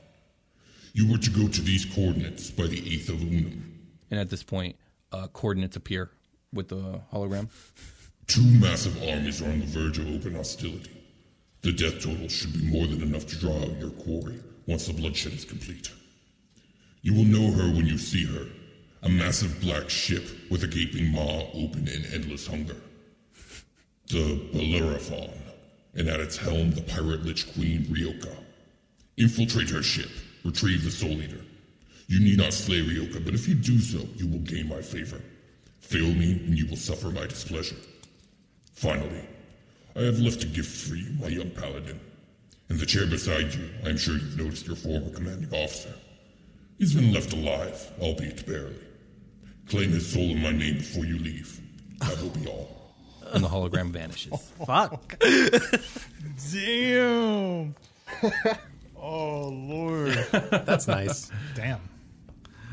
[0.93, 3.79] You were to go to these coordinates by the 8th of Unum.
[4.12, 4.75] And at this point,
[5.12, 6.12] uh, coordinates appear
[6.53, 7.49] with the hologram.
[8.27, 10.91] Two massive armies are on the verge of open hostility.
[11.62, 14.93] The death total should be more than enough to draw out your quarry once the
[14.93, 15.91] bloodshed is complete.
[17.01, 18.47] You will know her when you see her.
[19.03, 22.77] A massive black ship with a gaping maw open in endless hunger.
[24.08, 25.32] The Bellerophon,
[25.95, 28.36] and at its helm the pirate lich queen Ryoka.
[29.17, 30.10] Infiltrate her ship,
[30.43, 31.43] retrieve the Soul Eater.
[32.08, 35.21] You need not slay Ryoka, but if you do so, you will gain my favor.
[35.82, 37.75] Fail me, and you will suffer my displeasure.
[38.73, 39.21] Finally,
[39.95, 41.99] I have left a gift for you, my young paladin.
[42.69, 45.93] In the chair beside you, I am sure you've noticed your former commanding officer.
[46.79, 48.79] He's been left alive, albeit barely.
[49.69, 51.62] Claim his soul in my name before you leave.
[51.99, 52.72] That will be all.
[53.34, 54.32] And the hologram vanishes.
[54.65, 55.17] Fuck.
[56.52, 57.76] Damn.
[58.98, 60.13] oh Lord.
[60.32, 61.32] That's nice.
[61.56, 61.80] Damn.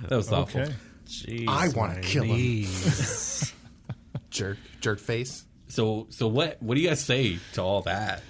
[0.09, 0.61] That was awful.
[0.63, 0.73] Okay.
[1.07, 2.67] Jeez, I wanna kill him.
[4.31, 4.59] Jerk.
[4.81, 5.45] Jerk face.
[5.69, 6.63] So, so what?
[6.63, 8.23] What do you guys say to all that?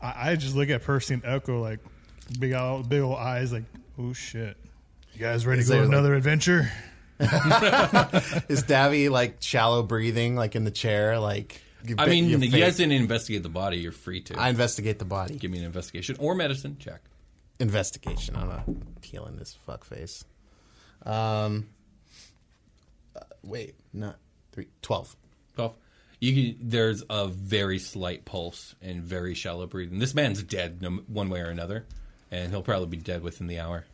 [0.00, 1.80] I, I just look at Percy and Echo like
[2.38, 3.64] big old, big old eyes, like,
[3.98, 4.56] oh shit.
[5.14, 6.70] You guys ready Is to go there, on like- another adventure?
[8.48, 11.18] Is Davy like shallow breathing, like in the chair?
[11.18, 13.78] Like, you I mean, you guys didn't investigate the body.
[13.78, 14.38] You're free to.
[14.38, 15.36] I investigate the body.
[15.36, 17.00] Give me an investigation or medicine check.
[17.60, 18.36] Investigation.
[18.36, 20.24] I'm not peeling this fuck face.
[21.04, 21.68] Um.
[23.16, 24.16] uh, wait, not
[24.52, 24.68] three.
[24.82, 25.16] Twelve.
[25.56, 25.76] Well,
[26.20, 29.98] you can, there's a very slight pulse and very shallow breathing.
[29.98, 31.84] This man's dead, no, one way or another,
[32.30, 33.84] and he'll probably be dead within the hour.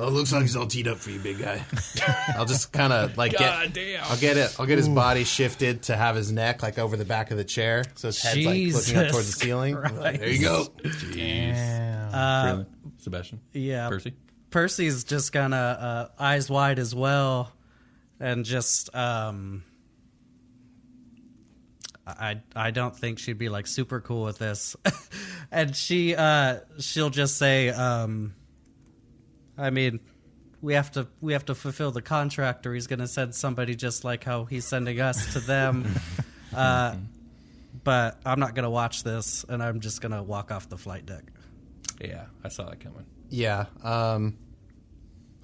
[0.00, 1.62] Oh, it looks like he's all teed up for you, big guy.
[2.34, 3.74] I'll just kind of like God get.
[3.74, 4.04] damn.
[4.04, 4.56] I'll get it.
[4.58, 7.44] I'll get his body shifted to have his neck like over the back of the
[7.44, 9.74] chair, so his head's like looking up towards the ceiling.
[9.74, 10.68] Like, there you go.
[10.82, 12.66] Really?
[12.96, 13.90] Sebastian, yeah.
[13.90, 14.14] Percy.
[14.48, 17.52] Percy's just gonna uh, eyes wide as well,
[18.18, 19.64] and just um,
[22.06, 24.76] I I don't think she'd be like super cool with this.
[25.50, 28.34] and she uh she'll just say um
[29.60, 30.00] i mean
[30.62, 33.74] we have to we have to fulfill the contract or he's going to send somebody
[33.74, 35.86] just like how he's sending us to them
[36.56, 36.94] uh
[37.84, 40.76] but i'm not going to watch this and i'm just going to walk off the
[40.78, 41.24] flight deck
[42.00, 43.04] Yeah, I saw that coming.
[43.28, 43.66] Yeah.
[43.84, 44.38] Um,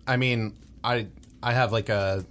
[0.06, 1.08] I mean, I
[1.42, 2.24] I have like a.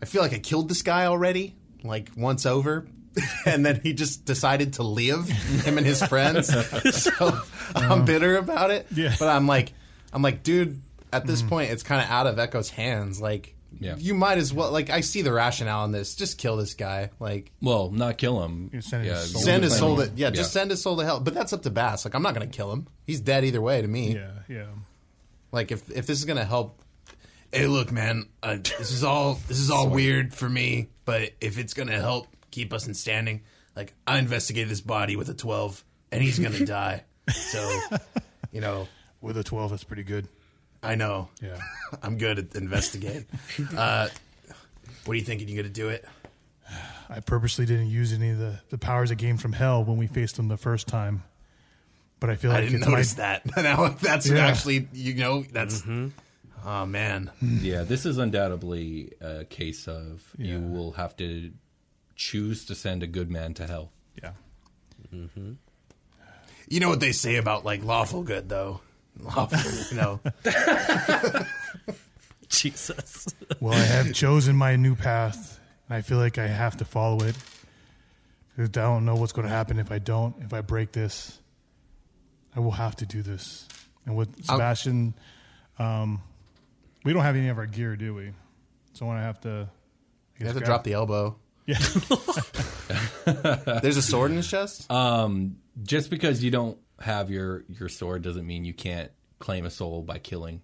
[0.00, 2.86] I feel like I killed this guy already, like once over,
[3.46, 5.28] and then he just decided to live.
[5.28, 6.46] Him and his friends.
[7.02, 7.40] so
[7.74, 8.86] I'm bitter about it.
[8.94, 9.14] Yeah.
[9.18, 9.72] But I'm like,
[10.12, 10.82] I'm like, dude.
[11.12, 13.20] At this point, it's kind of out of Echo's hands.
[13.20, 13.94] Like, Yeah.
[13.96, 14.70] you might as well.
[14.72, 16.14] Like, I see the rationale in this.
[16.14, 17.10] Just kill this guy.
[17.20, 18.70] Like, Well, not kill him.
[18.72, 21.04] You send his yeah, soul send his soul to yeah, just send his soul to
[21.04, 21.20] hell.
[21.20, 22.04] But that's up to Bass.
[22.04, 22.88] Like, I'm not gonna kill him.
[23.06, 24.14] He's dead either way to me.
[24.14, 24.66] Yeah, yeah.
[25.52, 26.82] Like if if this is gonna help,
[27.52, 30.88] hey, look, man, uh, this is all this is all weird for me.
[31.04, 33.42] But if it's gonna help keep us in standing,
[33.76, 37.04] like I investigated this body with a twelve, and he's gonna die.
[37.30, 37.80] So,
[38.52, 38.86] you know,
[39.26, 40.28] With a 12, that's pretty good.
[40.82, 41.58] I know Yeah.
[42.02, 43.26] I'm good at investigating.
[43.76, 44.08] Uh,
[45.04, 45.48] what are you thinking?
[45.48, 46.04] You gonna do it?
[47.08, 50.06] I purposely didn't use any of the, the powers I gained from hell when we
[50.08, 51.22] faced them the first time.
[52.18, 53.56] But I feel like I didn't it's notice my, that.
[53.56, 54.46] now that's Yeah.
[54.46, 55.82] actually you know that's.
[56.64, 61.52] Oh man, Yeah, this is undoubtedly a case of you will have to
[62.16, 63.90] choose to send a good man to hell.
[64.22, 64.32] Yeah.
[65.12, 68.80] you know what they say about like lawful good though.
[69.20, 69.58] Lawful,
[69.90, 70.20] you know.
[72.48, 73.26] jesus
[73.60, 77.24] Well, I have chosen my new path, and I feel like I have to follow
[77.24, 77.34] it.
[78.56, 80.34] 'Cause I don't know what's going to happen if I don't.
[80.42, 81.38] If I break this,
[82.54, 83.68] I will have to do this.
[84.06, 85.12] And with Sebastian,
[85.78, 86.22] um,
[87.04, 88.32] we don't have any of our gear, do we?
[88.94, 91.36] So when I have to, I You have to grab- drop the elbow.
[91.66, 91.78] Yeah,
[93.82, 94.90] There's a sword in his chest.
[94.90, 99.70] Um, just because you don't have your your sword doesn't mean you can't claim a
[99.70, 100.62] soul by killing.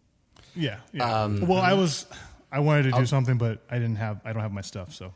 [0.55, 1.27] yeah, yeah.
[1.27, 2.07] well, I was,
[2.51, 4.95] I wanted to do something, but I didn't have, I don't have my stuff.
[4.95, 5.13] So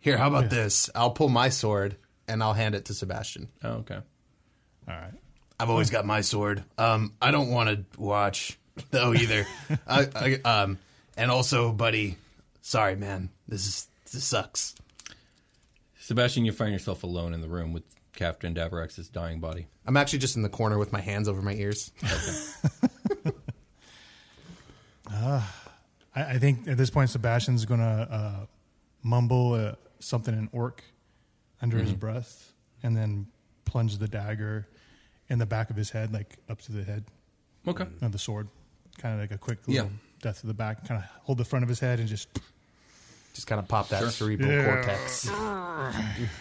[0.00, 0.90] Here, how about this?
[0.94, 1.96] I'll pull my sword
[2.28, 3.48] and I'll hand it to Sebastian.
[3.62, 3.96] Oh, okay.
[3.96, 5.12] all right.
[5.58, 6.64] I've always got my sword.
[6.78, 8.58] Um, I don't want to watch
[8.90, 9.46] though either.
[9.86, 10.78] I, I, um,
[11.16, 12.16] and also, buddy,
[12.62, 13.28] sorry, man.
[13.46, 14.74] This is this sucks.
[15.98, 17.82] Sebastian, you find yourself alone in the room with
[18.14, 19.66] Captain Davarax's dying body.
[19.86, 21.90] I'm actually just in the corner with my hands over my ears.
[25.10, 25.42] I,
[26.14, 28.46] I think at this point, Sebastian's going to uh,
[29.02, 30.82] mumble uh, something in orc
[31.62, 33.26] under his breath, and then
[33.66, 34.66] plunge the dagger
[35.28, 37.04] in the back of his head, like up to the head
[37.68, 37.86] Okay.
[38.02, 38.48] of the sword,
[38.98, 39.82] kind of like a quick Yeah.
[39.82, 40.86] little death to the back.
[40.88, 42.28] Kind of hold the front of his head and just
[43.34, 44.64] Just kind of pop that cerebral Yeah.
[44.64, 45.28] cortex.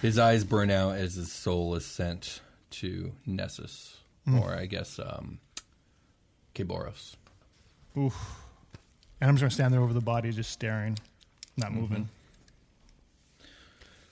[0.02, 3.96] His eyes burn out as his soul is sent to Nessus,
[4.32, 5.40] or I guess um,
[6.56, 7.16] Kiboros.
[7.98, 8.16] oof.
[9.22, 10.98] And I'm just going to stand there over the body, just staring,
[11.58, 12.08] not moving.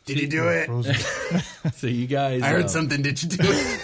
[0.05, 0.65] Did you do it?
[0.67, 0.95] Frozen.
[1.73, 3.01] So you guys, I heard um, something.
[3.01, 3.81] Did you do it?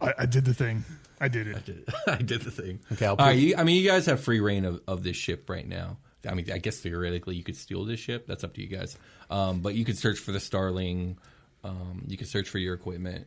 [0.00, 0.84] I, I did the thing.
[1.20, 1.64] I did it.
[1.64, 2.80] did- I did the thing.
[2.92, 5.02] Okay, I'll All right, put- you, I mean, you guys have free reign of, of
[5.04, 5.96] this ship right now.
[6.26, 8.26] I mean, I guess theoretically you could steal this ship.
[8.26, 8.96] That's up to you guys.
[9.30, 11.18] Um, but you could search for the Starling.
[11.62, 13.26] Um, you could search for your equipment.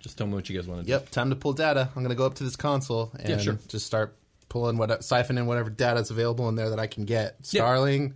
[0.00, 0.92] Just tell me what you guys want to do.
[0.92, 1.88] Yep, time to pull data.
[1.94, 3.58] I'm gonna go up to this console and Yeah, sure.
[3.68, 4.16] just start
[4.48, 7.36] pulling what siphoning whatever data's available in there that I can get.
[7.44, 8.14] Starling,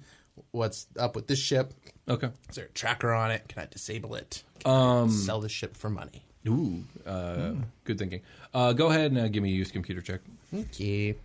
[0.50, 1.72] what's up with this ship?
[2.08, 2.30] Okay.
[2.48, 3.48] Is there a tracker on it?
[3.48, 4.42] Can I disable it?
[4.60, 6.24] Can um, I sell this ship for money?
[6.46, 7.52] Ooh, uh,
[7.84, 8.20] good thinking.
[8.52, 10.20] Uh, go ahead and uh, give me a use computer check.
[10.52, 11.16] Okay.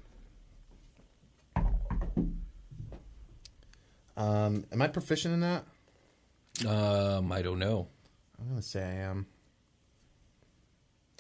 [4.20, 5.64] Um, am I proficient in that?
[6.68, 7.88] Um, I don't know.
[8.40, 9.26] I'm gonna say I am.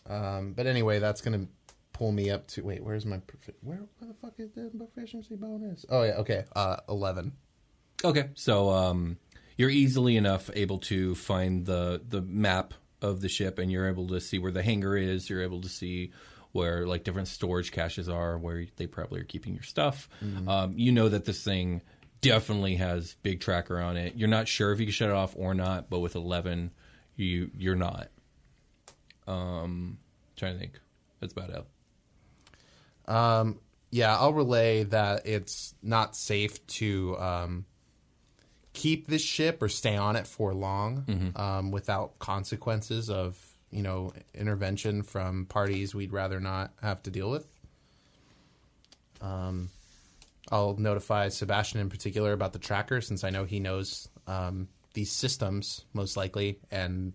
[0.07, 1.47] Um, but anyway, that's gonna
[1.93, 2.83] pull me up to wait.
[2.83, 3.79] Where's my profi- where?
[3.99, 5.85] Where the fuck is the proficiency bonus?
[5.89, 6.43] Oh yeah, okay.
[6.55, 7.31] Uh, eleven.
[8.03, 9.17] Okay, so um,
[9.57, 14.07] you're easily enough able to find the the map of the ship, and you're able
[14.07, 15.29] to see where the hangar is.
[15.29, 16.11] You're able to see
[16.51, 20.09] where like different storage caches are, where they probably are keeping your stuff.
[20.47, 21.81] Um, you know that this thing
[22.21, 24.15] definitely has big tracker on it.
[24.15, 26.71] You're not sure if you can shut it off or not, but with 11,
[27.15, 28.09] you you're not.
[29.27, 29.99] Um,
[30.35, 30.79] trying to think.
[31.19, 31.65] That's about it.
[33.09, 33.59] Um,
[33.91, 37.65] yeah, I'll relay that it's not safe to um,
[38.73, 43.37] keep this ship or stay on it for long um, without consequences of
[43.71, 47.45] you know intervention from parties we'd rather not have to deal with.
[49.21, 49.69] Um,
[50.51, 55.11] I'll notify Sebastian in particular about the tracker since I know he knows um, these
[55.11, 57.13] systems most likely, and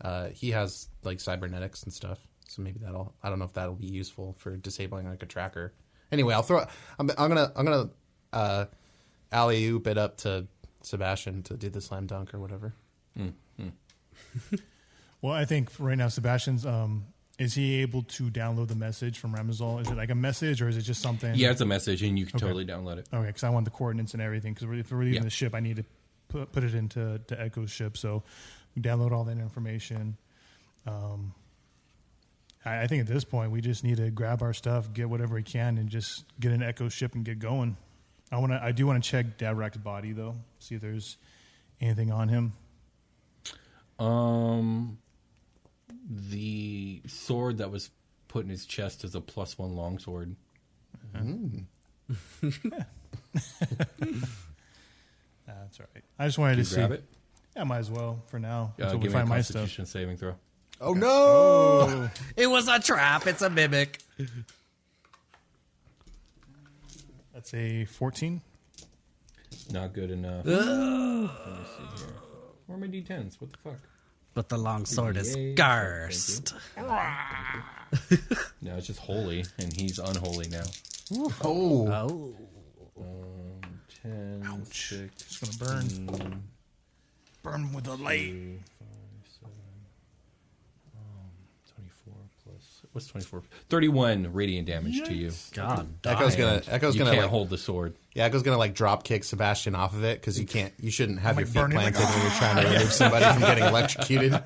[0.00, 2.18] uh, he has like cybernetics and stuff.
[2.48, 3.14] So maybe that'll.
[3.22, 5.72] I don't know if that'll be useful for disabling like a tracker.
[6.10, 6.66] Anyway, I'll throw.
[6.98, 7.52] I'm, I'm gonna.
[7.56, 7.90] I'm gonna.
[8.32, 8.64] Uh,
[9.30, 10.46] alley oop it up to
[10.82, 12.74] Sebastian to do the slam dunk or whatever.
[15.22, 16.66] Well, I think right now, Sebastian's.
[16.66, 17.06] Um,
[17.38, 19.80] is he able to download the message from Ramazal?
[19.80, 21.34] Is it like a message, or is it just something?
[21.34, 23.08] Yeah, it's a message, and you can totally download it.
[23.12, 24.54] Okay, because I want the coordinates and everything.
[24.54, 25.20] Because if we're leaving Yeah.
[25.22, 25.84] the ship, I need to
[26.28, 27.96] put, put it into to Echo's ship.
[27.96, 28.22] So
[28.78, 30.16] download all that information.
[30.86, 31.34] Um,
[32.64, 35.34] I, I think at this point we just need to grab our stuff, get whatever
[35.34, 37.76] we can, and just get an Echo ship and get going.
[38.30, 38.62] I want to.
[38.62, 41.16] I do want to check Davarax's body though, see if there's
[41.80, 42.52] anything on him.
[43.98, 44.98] Um,
[46.08, 47.90] the sword that was
[48.28, 50.34] put in his chest is a plus one longsword.
[55.46, 56.04] That's right.
[56.18, 56.76] I just wanted Can to you see.
[56.76, 57.04] grab it?
[57.56, 59.62] Yeah, might as well for now Uh, until we give me find my stuff.
[59.62, 60.34] Constitution saving throw.
[60.80, 61.06] Oh no!
[61.10, 63.26] Oh, It was a trap.
[63.26, 64.00] It's a mimic.
[67.34, 68.40] that's a fourteen.
[69.70, 70.44] Not good enough.
[70.46, 71.28] Let me
[71.76, 72.14] see here.
[72.66, 73.40] Where are my d10s?
[73.40, 73.78] What the fuck?
[74.34, 75.54] But the long sword is Yay.
[75.54, 76.54] cursed.
[78.62, 80.64] No, it's just holy, and he's unholy now.
[81.44, 82.34] Oh, Oh.
[82.98, 84.88] Um, 10, Ouch.
[84.88, 86.42] 6, It's gonna burn.
[87.42, 88.30] Burn with the light.
[88.32, 88.88] 2, 5,
[89.40, 89.52] 7,
[90.96, 91.30] um,
[91.74, 92.14] 24
[92.44, 92.81] plus.
[92.92, 93.42] What's 24?
[93.70, 95.30] 31 radiant damage to you.
[95.54, 95.88] God.
[96.04, 96.60] Echo's gonna.
[96.68, 97.30] Echo's you gonna can't like.
[97.30, 97.94] hold the sword.
[98.14, 100.74] Yeah, Echo's gonna like drop kick Sebastian off of it because you can't.
[100.78, 103.24] You shouldn't have like your feet burning, like, planted when you're trying to remove somebody
[103.24, 104.32] from getting electrocuted.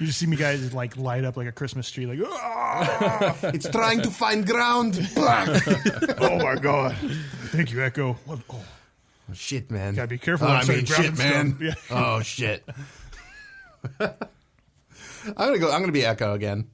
[0.00, 3.68] You just see me guys like light up like a Christmas tree, like "Ah!" it's
[3.68, 4.94] trying to find ground.
[5.14, 5.48] Black.
[6.22, 6.96] oh my god!
[7.48, 8.14] Thank you, Echo.
[8.24, 9.94] What- Oh, shit, man.
[9.94, 11.56] Gotta be careful Oh, I I mean, shit, man.
[11.60, 11.74] Yeah.
[11.90, 12.64] Oh shit.
[14.00, 14.08] I'm
[15.36, 15.70] gonna go.
[15.70, 16.68] I'm gonna be Echo again.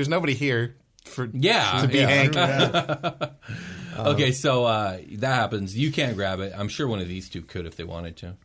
[0.00, 2.06] There's nobody here for Yeah, to be yeah.
[2.08, 2.34] Hank.
[3.98, 5.76] okay, so uh, that happens.
[5.76, 6.54] You can't grab it.
[6.56, 8.36] I'm sure one of these two could if they wanted to.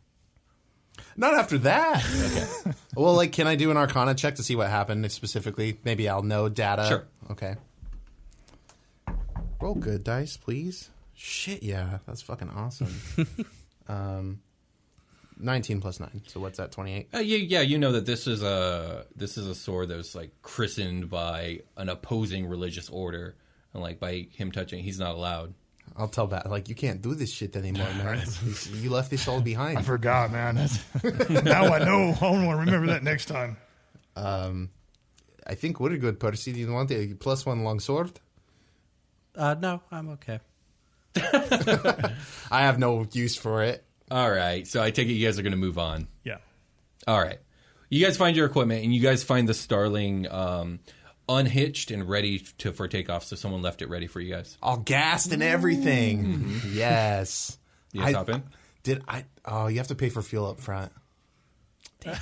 [1.16, 2.04] Not after that.
[2.14, 2.76] Okay.
[2.94, 5.80] well, like, can I do an Arcana check to see what happened specifically?
[5.82, 6.84] Maybe I'll know data.
[6.88, 7.06] Sure.
[7.30, 7.54] Okay.
[9.58, 10.90] Roll good dice, please.
[11.14, 12.94] Shit, yeah, that's fucking awesome.
[13.88, 14.42] um,
[15.36, 16.22] nineteen plus nine.
[16.26, 16.72] So what's that?
[16.72, 17.08] Twenty-eight.
[17.14, 20.14] Uh, yeah, yeah, you know that this is a this is a sword that was
[20.14, 23.36] like christened by an opposing religious order,
[23.72, 25.54] and like by him touching, he's not allowed.
[25.96, 26.50] I'll tell that.
[26.50, 28.22] Like, you can't do this shit anymore, man.
[28.72, 29.78] you left this all behind.
[29.78, 30.56] I forgot, man.
[30.56, 30.78] That's,
[31.44, 32.14] now I know.
[32.20, 33.56] I want to remember that next time.
[34.16, 34.70] Um,
[35.46, 36.52] I think we're good, Percy.
[36.52, 38.10] Do you want a plus one long sword?
[39.34, 40.40] Uh, no, I'm okay.
[41.16, 42.12] I
[42.50, 43.85] have no use for it.
[44.10, 46.06] All right, so I take it you guys are going to move on.
[46.24, 46.38] Yeah.
[47.06, 47.38] All right,
[47.90, 50.80] you guys find your equipment, and you guys find the Starling um,
[51.28, 53.24] unhitched and ready to for takeoff.
[53.24, 54.56] So someone left it ready for you guys.
[54.62, 56.60] All gassed and everything.
[56.72, 57.58] Yes.
[57.92, 58.42] You guys I- hop in.
[58.82, 59.24] Did I?
[59.46, 60.92] Oh, you have to pay for fuel up front.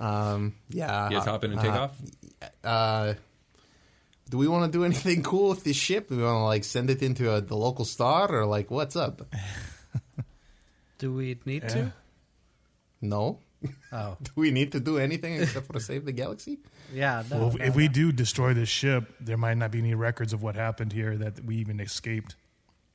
[0.00, 0.54] um.
[0.68, 1.08] Yeah.
[1.08, 1.96] You guys hop in and take uh, off.
[2.62, 3.14] Uh,
[4.30, 6.08] do we want to do anything cool with this ship?
[6.08, 8.94] Do we want to like send it into a, the local star or like what's
[8.96, 9.22] up?
[11.00, 11.92] Do we need to?
[13.00, 13.38] No.
[13.92, 16.58] Oh, Do we need to do anything except for save the galaxy?
[16.94, 17.22] yeah.
[17.30, 19.94] No, Well, if, no, if we do destroy this ship, there might not be any
[19.94, 22.36] records of what happened here that we even escaped.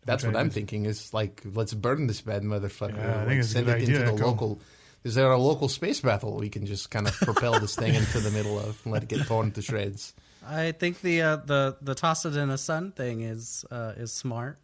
[0.06, 0.86] That's what I'm thinking.
[0.86, 2.96] Is like let's burn this bad motherfucker.
[2.98, 4.26] Yeah, I think it's a send good it idea, into the Echo.
[4.28, 4.62] local.
[5.04, 8.20] Is there a local space battle we can just kind of propel this thing into
[8.20, 10.14] the middle of and let it get torn to shreds?
[10.46, 14.12] I think the uh, the the toss it in a sun thing is uh, is
[14.12, 14.60] smart.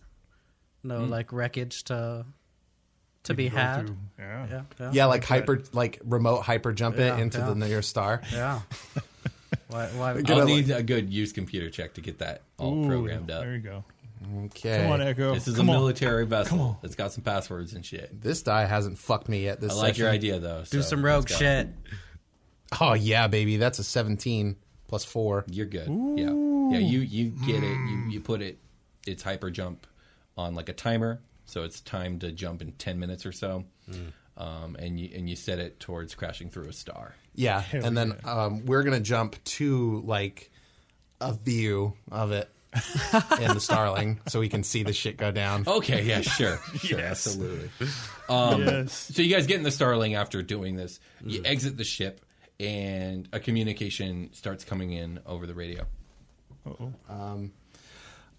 [0.83, 2.25] No, like wreckage to
[3.23, 3.87] to be Go had.
[3.87, 4.47] through- Yeah.
[4.49, 7.45] Yeah, yeah, Yeah, like hyper, like remote hyper jump it into yeah.
[7.49, 8.21] the nearest star.
[8.31, 8.61] yeah.
[9.67, 9.87] why?
[9.87, 10.21] Why?
[10.21, 13.31] Get I'll a- need a good use computer check to get that all Ooh, programmed
[13.31, 13.41] up.
[13.43, 13.83] There you go.
[14.45, 14.83] Okay.
[14.83, 15.33] Come on, Echo.
[15.33, 15.77] This is Come a on.
[15.79, 16.61] military Come vessel.
[16.61, 16.77] on.
[16.83, 18.21] It's got some passwords and shit.
[18.21, 19.59] This die hasn't fucked me yet.
[19.59, 20.15] This I like your session.
[20.15, 20.59] idea though.
[20.69, 21.37] do so some rogue let's go.
[21.39, 21.67] shit.
[22.79, 24.55] Oh yeah, baby, that's a seventeen
[24.87, 25.43] plus four.
[25.49, 25.87] You're good.
[26.15, 26.29] Yeah,
[26.71, 26.77] yeah.
[26.87, 27.75] You you get it.
[27.89, 28.59] You you put it.
[29.07, 29.87] It's hyper jump
[30.37, 31.19] on like a timer,
[31.51, 33.65] so it's timed to jump in ten minutes or so.
[34.37, 37.13] Um, and you and you set it towards crashing through a star.
[37.35, 40.49] Yeah, and then um, we're gonna jump to like
[41.19, 42.49] a view of it
[43.41, 45.65] in the Starling, so we can see the shit go down.
[45.67, 47.27] Okay, yeah, sure, sure, Yes.
[47.27, 47.69] absolutely.
[48.29, 49.11] Um, yes.
[49.13, 50.99] So you guys get in the Starling after doing this.
[51.25, 52.25] You exit the ship,
[52.59, 55.85] and a communication starts coming in over the radio,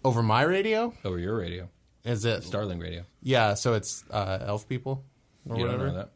[0.03, 1.69] Over my radio, over your radio,
[2.03, 2.43] is it?
[2.43, 3.03] Starling radio.
[3.21, 5.03] Yeah, so it's uh, elf people
[5.47, 5.91] or You don't whatever.
[5.91, 6.09] know that.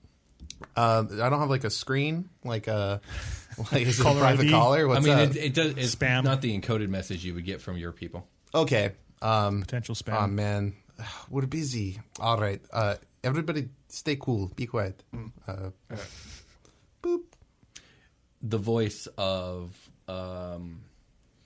[0.75, 2.99] Uh, I don't have like a screen, like a
[3.71, 4.49] like is it a private ID?
[4.51, 4.89] caller.
[4.89, 5.29] I mean, up?
[5.29, 5.71] it, it does.
[5.77, 6.23] It's Spam.
[6.23, 8.27] not the encoded message you would get from your people.
[8.53, 8.91] okay.
[9.21, 10.23] Um, Potential spam.
[10.23, 10.73] oh man,
[11.29, 11.99] we're busy.
[12.19, 12.61] All right.
[12.71, 14.51] Uh, everybody, stay cool.
[14.55, 15.03] Be quiet.
[15.47, 15.71] Uh,
[17.01, 17.21] boop.
[18.41, 19.75] the voice of
[20.07, 20.81] um,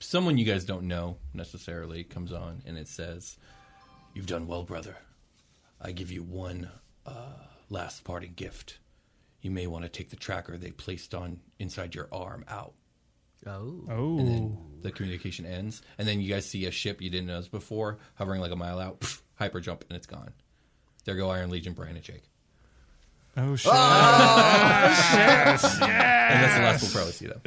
[0.00, 3.36] someone you guys don't know necessarily comes on and it says,
[4.14, 4.96] You've done well, brother.
[5.80, 6.70] I give you one
[7.06, 7.32] uh,
[7.70, 8.78] last parting gift.
[9.40, 12.74] You may want to take the tracker they placed on inside your arm out.
[13.46, 13.80] Oh.
[13.90, 17.26] oh, And then The communication ends, and then you guys see a ship you didn't
[17.26, 20.32] notice before hovering like a mile out, pff, hyper jump, and it's gone.
[21.04, 22.22] There go Iron Legion, Brian, and Jake.
[23.36, 23.72] oh shit!
[23.72, 27.40] And that's the last we'll probably see them.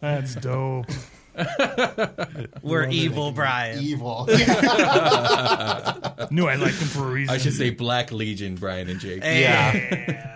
[0.00, 0.86] That's dope.
[2.62, 3.78] We're evil, Brian.
[3.82, 4.26] Evil.
[6.30, 7.34] Knew I liked him for a reason.
[7.34, 9.22] I should say Black Legion, Brian and Jake.
[9.22, 10.26] yeah.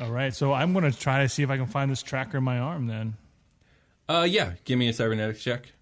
[0.00, 2.44] All right, so I'm gonna try to see if I can find this tracker in
[2.44, 2.86] my arm.
[2.86, 3.16] Then
[4.08, 4.52] Uh, yeah.
[4.64, 5.72] Give me a cybernetics check,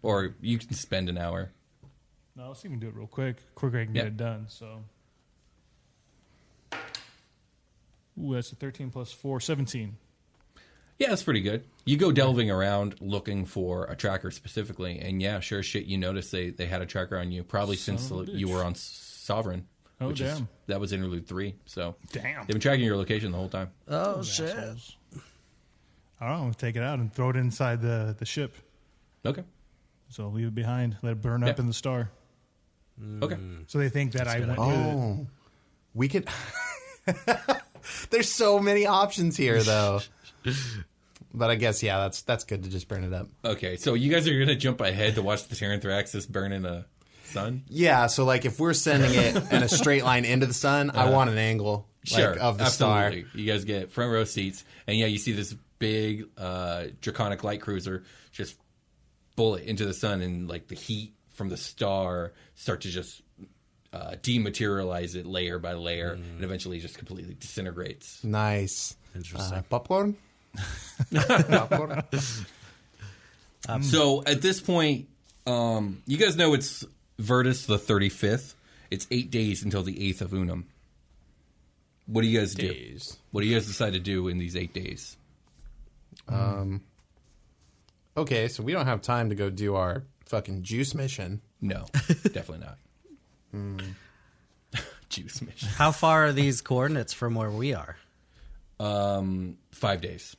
[0.00, 1.50] or you can spend an hour.
[2.34, 3.36] no, let's see if we can do it real quick.
[3.54, 4.46] Quicker I can get it done.
[4.48, 4.82] So,
[8.18, 9.96] ooh, that's a 13 plus four, 17.
[11.02, 11.64] Yeah, that's pretty good.
[11.84, 16.30] You go delving around looking for a tracker specifically, and yeah, sure shit, you notice
[16.30, 18.52] they they had a tracker on you probably since of a you bitch.
[18.54, 19.66] were on Sovereign.
[20.00, 20.48] Oh, which is damn.
[20.68, 21.54] that was interlude three.
[21.64, 22.38] So Damn.
[22.40, 23.70] they've been tracking your location the whole time.
[23.88, 24.50] Oh, shit.
[24.50, 24.96] Assholes.
[26.20, 26.44] I don't know.
[26.44, 28.54] We'll take it out and throw it inside the the ship.
[29.26, 29.42] Okay,
[30.08, 30.96] So leave it behind.
[31.02, 31.62] Let it burn up Yeah.
[31.62, 32.10] in the star.
[33.00, 33.22] Mm.
[33.24, 33.36] okay.
[33.66, 34.50] So they think that I went.
[34.50, 34.62] with it.
[34.62, 35.26] Oh,
[35.94, 36.28] we could.
[38.10, 40.00] There's so many options here, though.
[41.34, 43.28] But I guess yeah, that's that's good to just burn it up.
[43.44, 46.84] Okay, so you guys are gonna jump ahead to watch the Terrenthraxis burn in the
[47.24, 47.62] sun?
[47.68, 51.08] Yeah, so like if we're sending it in a straight line into the sun, I
[51.10, 53.22] want an angle like, Sure, of the absolutely.
[53.24, 53.38] star.
[53.40, 57.60] You guys get front row seats, and yeah, you see this big uh, draconic light
[57.60, 58.56] cruiser just
[59.36, 63.22] bullet into the sun, and like the heat from the star start to just
[63.92, 68.22] uh, dematerialize it layer by layer, and eventually just completely disintegrates.
[68.22, 68.96] Nice.
[69.14, 69.58] Interesting.
[69.58, 70.16] Uh, popcorn.
[71.14, 72.02] popcorn.
[73.82, 75.08] So at this point,
[75.46, 76.84] um, you guys know it's
[77.18, 78.54] Virtus the 35th.
[78.90, 80.66] It's eight days until the 8th of Unum.
[82.06, 82.98] What do you guys do?
[83.30, 85.16] What do you guys decide to do in these eight days?
[86.28, 86.82] Um,
[88.16, 91.40] Okay, so we don't have time to go do our fucking juice mission.
[91.60, 91.86] No,
[92.32, 92.78] definitely not.
[95.08, 95.68] Juice mission.
[95.68, 97.96] How far are these coordinates from where we are?
[98.80, 100.36] Um, five days.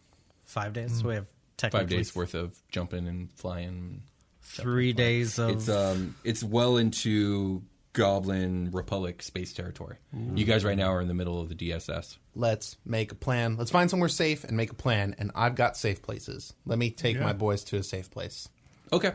[0.53, 0.99] Five days.
[1.01, 1.25] So we have
[1.57, 4.03] technically Five days worth of jumping and flying.
[4.41, 5.49] three days of.
[5.49, 9.97] It's um, it's well into Goblin Republic space territory.
[10.35, 12.17] You guys right now are in the middle of the DSS.
[12.35, 13.55] Let's make a plan.
[13.57, 15.15] Let's find somewhere safe and make a plan.
[15.17, 16.53] And I've got safe places.
[16.67, 17.23] Let me take Yeah.
[17.23, 18.47] my boys to a safe place.
[18.91, 19.13] Okay.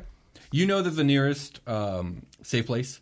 [0.51, 3.01] You know that the nearest um, safe place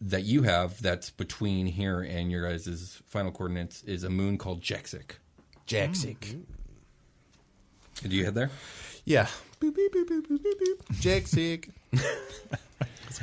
[0.00, 4.62] that you have that's between here and your guys' final coordinates is a moon called
[4.62, 5.12] Jexic.
[5.66, 6.40] Jaxic.
[8.02, 8.50] Do you head there?
[9.04, 9.26] Yeah.
[9.60, 10.96] Boop, boop, boop, boop, boop, boop, boop.
[11.00, 11.70] Jaxic.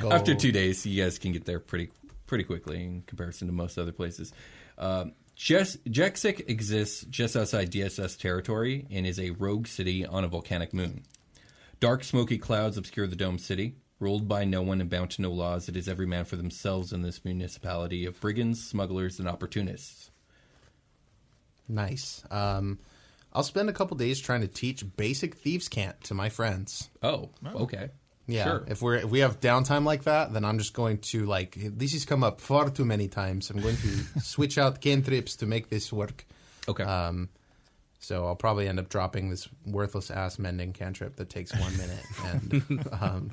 [0.00, 1.90] After two days, you guys can get there pretty
[2.26, 4.32] pretty quickly in comparison to most other places.
[4.78, 10.28] Um, Jes- Jexic exists just outside DSS territory and is a rogue city on a
[10.28, 11.02] volcanic moon.
[11.80, 13.74] Dark, smoky clouds obscure the domed city.
[13.98, 16.92] Ruled by no one and bound to no laws, it is every man for themselves
[16.92, 20.10] in this municipality of brigands, smugglers, and opportunists.
[21.68, 22.22] Nice.
[22.30, 22.78] Um,
[23.32, 26.90] I'll spend a couple days trying to teach basic thieves' cant to my friends.
[27.02, 27.90] Oh, okay.
[28.26, 28.64] Yeah, Sure.
[28.68, 31.92] if we're if we have downtime like that, then I'm just going to like this
[31.94, 33.50] has come up far too many times.
[33.50, 36.24] I'm going to switch out cantrips to make this work.
[36.68, 36.84] Okay.
[36.84, 37.28] Um,
[37.98, 42.04] so I'll probably end up dropping this worthless ass mending cantrip that takes one minute.
[42.24, 43.30] And um,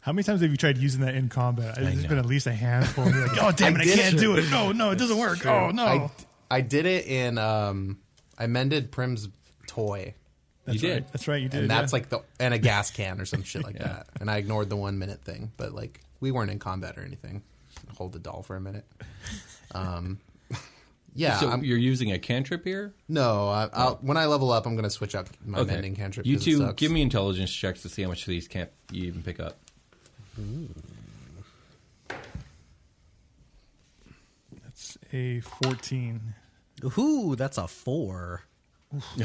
[0.00, 1.76] How many times have you tried using that in combat?
[1.76, 2.08] There's know.
[2.08, 3.08] been at least a handful.
[3.10, 4.18] You're like, oh damn it, I, did can't it.
[4.18, 4.50] do it.
[4.50, 5.44] No, no, it doesn't work.
[5.46, 5.84] Oh no.
[5.84, 6.10] I
[6.50, 7.98] I did it in um,
[8.42, 9.28] I mended Prim's
[9.66, 10.14] toy,
[10.64, 10.94] that's You did.
[10.94, 11.12] Right.
[11.12, 11.42] That's right.
[11.42, 11.60] You did.
[11.60, 11.80] and yeah.
[11.80, 14.06] that's like the and a gas can or some shit like that.
[14.20, 17.42] And I ignored the one minute thing, but like we weren't in combat or anything.
[17.96, 18.84] Hold the doll for a minute.
[19.74, 20.20] Um,
[21.14, 22.94] yeah, so I'm, you're using a cantrip here?
[23.08, 26.26] No, I, I'll, when I level up, I'm going to switch up my mending cantrip.
[26.26, 29.04] You it two, give me intelligence checks to see how much of these can't you
[29.04, 29.58] even pick up.
[34.64, 36.34] That's a 14.
[36.98, 38.42] Ooh, that's a four.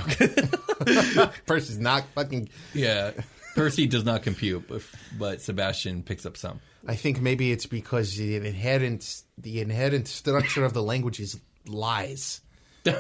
[1.46, 2.50] Percy's not fucking.
[2.74, 3.12] Yeah,
[3.56, 4.82] Percy does not compute, but,
[5.18, 6.62] but Sebastian picks up some.
[6.88, 12.42] I think maybe it's because the inherent the inherent structure of the language is lies.
[12.86, 12.94] she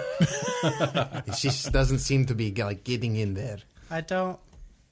[1.47, 3.59] just doesn't seem to be like getting in there.
[3.89, 4.39] I don't.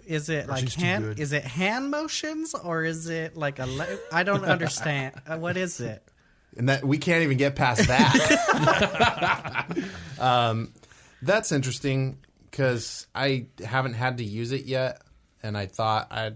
[0.05, 1.03] Is it like she's too hand?
[1.03, 1.19] good.
[1.19, 3.65] Is it hand motions or is it like a?
[3.65, 5.15] Le- I don't understand.
[5.27, 6.04] Uh, what is it?
[6.57, 9.67] And that we can't even get past that.
[10.19, 10.71] um,
[11.21, 12.17] that's interesting
[12.49, 15.01] because I haven't had to use it yet,
[15.43, 16.33] and I thought I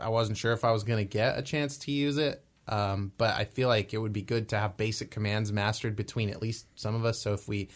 [0.00, 2.42] I wasn't sure if I was going to get a chance to use it.
[2.68, 6.30] Um, but I feel like it would be good to have basic commands mastered between
[6.30, 7.20] at least some of us.
[7.20, 7.68] So if we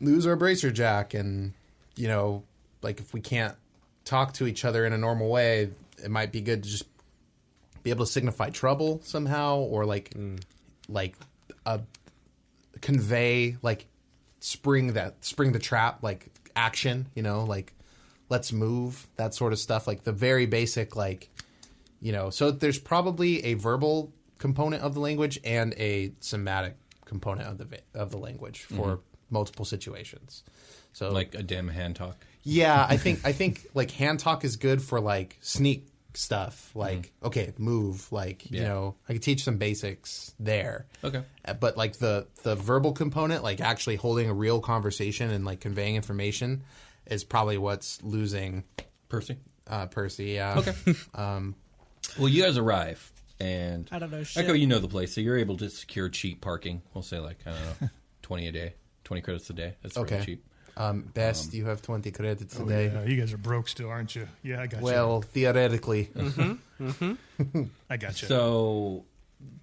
[0.00, 1.54] lose our bracer jack, and
[1.96, 2.44] you know,
[2.82, 3.56] like if we can't
[4.04, 5.70] talk to each other in a normal way,
[6.02, 6.84] it might be good to just
[7.82, 10.12] be able to signify trouble somehow, or like
[10.90, 11.16] like
[11.66, 11.80] a
[12.80, 13.86] convey like
[14.40, 17.72] spring that spring the trap like action you know like
[18.28, 21.30] let's move that sort of stuff like the very basic like
[22.00, 22.30] you know.
[22.30, 27.80] So there's probably a verbal component of the language and a somatic component of the
[27.94, 29.00] of the language for mm-hmm.
[29.28, 30.42] multiple situations.
[30.92, 32.24] So like a dim hand talk.
[32.42, 36.70] yeah, I think I think like hand talk is good for like sneak stuff.
[36.74, 38.10] Like okay, move.
[38.12, 40.86] Like you know, I could teach some basics there.
[41.04, 41.22] Okay.
[41.44, 45.60] Uh, but like the the verbal component, like actually holding a real conversation and like
[45.60, 46.62] conveying information,
[47.06, 48.64] is probably what's losing
[49.08, 49.36] Percy.
[49.66, 50.32] uh, Percy.
[50.32, 50.58] Yeah.
[50.58, 50.74] Okay.
[51.14, 51.54] Um,
[52.18, 54.42] well, you guys arrive, and I don't know shit.
[54.44, 56.82] Echo, you know the place, so you're able to secure cheap parking.
[56.94, 57.88] We'll say like I don't know,
[58.22, 59.74] twenty a day, twenty credits a day.
[59.82, 60.24] That's really Okay.
[60.24, 60.44] cheap.
[60.76, 62.86] Um, best you have twenty credits a day.
[62.92, 64.26] Yeah, you guys are broke still, aren't you?
[64.42, 64.84] Yeah, I got you.
[64.84, 66.58] Well, theoretically, you.
[67.90, 68.28] I got you.
[68.28, 69.04] So,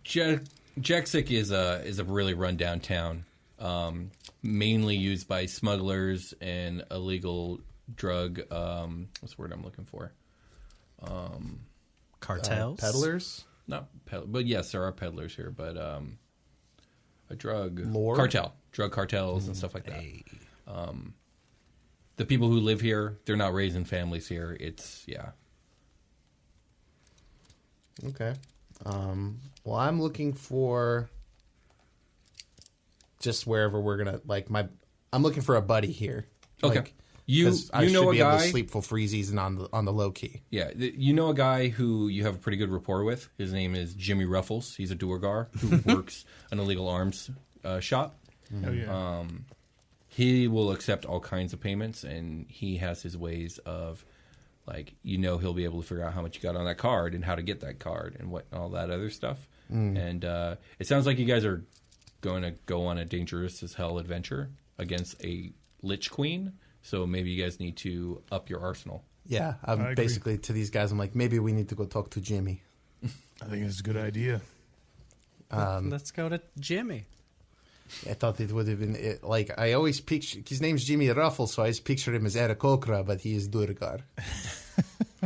[0.04, 0.40] Je-
[0.80, 3.26] Jexic is a is a really rundown town,
[3.60, 4.12] um,
[4.44, 7.60] mainly used by smugglers and illegal
[7.96, 8.42] drug.
[8.52, 10.12] Um, what's the word I'm looking for?
[11.02, 11.62] Um
[12.20, 12.80] Cartels.
[12.80, 13.44] peddlers.
[13.68, 16.18] Not ped- but yes, there are peddlers here, but um,
[17.30, 18.18] a drug Lord?
[18.18, 20.02] cartel, drug cartels and stuff like that.
[20.68, 21.14] Um,
[22.18, 24.56] the people who live here, they're not raising families here.
[24.60, 25.30] It's yeah.
[28.06, 28.34] Okay.
[28.86, 31.10] Um, well, I'm looking for
[33.20, 34.68] just wherever we're gonna like my.
[35.12, 36.28] I'm looking for a buddy here.
[36.64, 36.76] Okay.
[36.80, 36.94] Like,
[37.26, 39.56] You- 'cause I you know should a be able to sleep for freezies and on
[39.56, 40.42] the on the low key.
[40.50, 43.30] Yeah, you know a guy who you have a pretty good rapport with.
[43.38, 44.76] His name is Jimmy Ruffles.
[44.76, 47.30] He's a Duergar who works an illegal arms
[47.66, 48.16] uh, shop.
[48.66, 49.18] oh yeah.
[49.20, 49.46] um,
[50.18, 54.04] He will accept all kinds of payments, and he has his ways of,
[54.66, 56.80] like, you know, he'll be able to figure out how much you got on that
[56.80, 59.48] card and how to get that card and what all that other stuff.
[59.70, 61.64] And uh, it sounds like you guys are
[62.22, 64.50] going to go on a dangerous as hell adventure
[64.80, 65.52] against a
[65.84, 66.54] Lich Queen.
[66.82, 69.04] So maybe you guys need to up your arsenal.
[69.28, 70.92] Yeah, I I'm basically to these guys.
[70.92, 72.64] I'm like, maybe we need to go talk to Jimmy.
[73.04, 74.42] I think it's a good idea.
[75.52, 77.06] Let's go to Jimmy.
[78.10, 81.54] I thought it would have been it, like I always picture his name's Jimmy Ruffles,
[81.54, 84.00] so I just picture him as Eric Okra, but he is Duergar.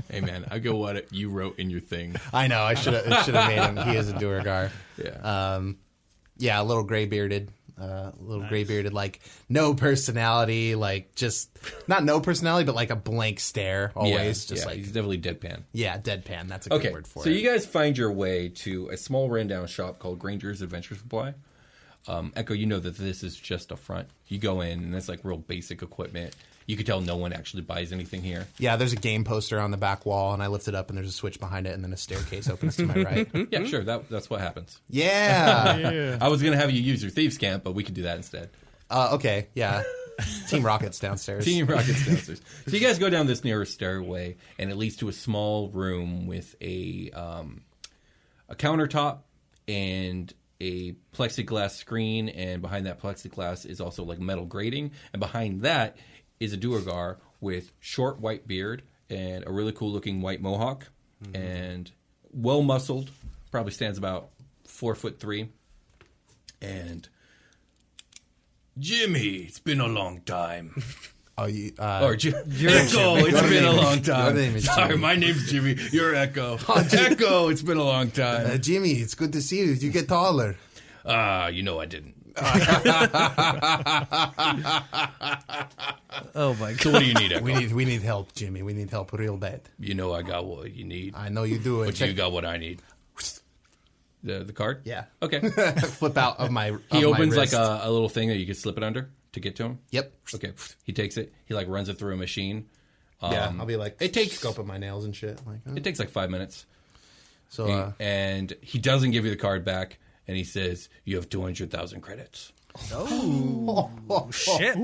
[0.09, 2.15] Hey man, I go what you wrote in your thing.
[2.33, 2.61] I know.
[2.63, 3.89] I should have should have made him.
[3.89, 4.71] He is a Duergar.
[4.97, 5.55] Yeah.
[5.55, 5.77] Um,
[6.37, 11.49] yeah, a little gray bearded, uh, a little gray bearded, like no personality, like just
[11.87, 15.19] not no personality, but like a blank stare always, yeah, just yeah, like he's definitely
[15.19, 15.63] deadpan.
[15.73, 16.47] yeah, deadpan.
[16.47, 17.33] That's a good Okay, word for so it.
[17.33, 21.33] So you guys find your way to a small rundown shop called Granger's Adventure Supply.
[22.07, 24.07] Um, Echo, you know that this is just a front.
[24.27, 26.35] You go in and it's like real basic equipment.
[26.67, 28.47] You can tell no one actually buys anything here.
[28.57, 30.97] yeah, there's a game poster on the back wall, and I lift it up, and
[30.97, 33.27] there's a switch behind it, and then a staircase opens to my right.
[33.51, 34.79] Yeah, sure, that, that's what happens.
[34.89, 35.77] Yeah.
[35.91, 36.17] Yeah.
[36.21, 38.49] I was gonna have you use your thieves' cant, but we could do that instead.
[38.89, 39.47] Uh, okay.
[39.55, 39.83] Yeah.
[40.47, 41.43] Team Rockets downstairs.
[41.45, 42.41] Team Rockets downstairs.
[42.67, 46.27] So you guys go down this narrow stairway, and it leads to a small room
[46.27, 47.61] with a um,
[48.47, 49.19] a countertop
[49.67, 50.31] and
[50.61, 55.97] a plexiglass screen, and behind that plexiglass is also like metal grating, and behind that
[56.39, 60.87] is a Duergar with short white beard and a really cool looking white mohawk,
[61.23, 61.35] mm-hmm.
[61.35, 61.91] and
[62.31, 63.09] well muscled,
[63.49, 64.29] probably stands about
[64.65, 65.49] four foot three,
[66.61, 67.09] and.
[68.79, 70.81] Jimmy, it's been a long time.
[71.41, 71.71] Oh, you.
[71.79, 74.35] Uh, Or J- Echo, it's been a long time.
[74.35, 75.01] Your name is Sorry, Jimmy.
[75.01, 75.75] my name's Jimmy.
[75.91, 76.57] You're Echo.
[76.69, 78.61] Echo, it's been a long uh, time.
[78.61, 79.71] Jimmy, it's good to see you.
[79.73, 80.55] You get taller.
[81.05, 82.15] Ah, you know I didn't.
[86.35, 86.81] Oh my god.
[86.81, 87.43] So what do you need, Echo?
[87.43, 88.61] We need we need help, Jimmy.
[88.61, 89.61] We need help real bad.
[89.79, 91.15] You know I got what you need.
[91.15, 91.81] I know you do.
[91.83, 91.87] It.
[91.87, 92.81] But Check- you got what I need.
[94.23, 94.81] The the card?
[94.85, 95.05] Yeah.
[95.21, 95.39] Okay.
[95.49, 96.67] flip out of my.
[96.91, 99.09] He of my opens like a, a little thing that you can slip it under
[99.33, 99.79] to get to him.
[99.91, 100.13] Yep.
[100.35, 100.53] Okay.
[100.83, 101.33] He takes it.
[101.45, 102.67] He like runs it through a machine.
[103.21, 105.39] yeah, Um, I'll be like it takes scoping my nails and shit.
[105.45, 105.73] Like, oh.
[105.75, 106.65] it takes like five minutes.
[107.49, 111.15] so He- uh, and he doesn't give you the card back, and he says you
[111.17, 112.51] have two hundred thousand credits.
[112.93, 114.77] Oh, oh shit.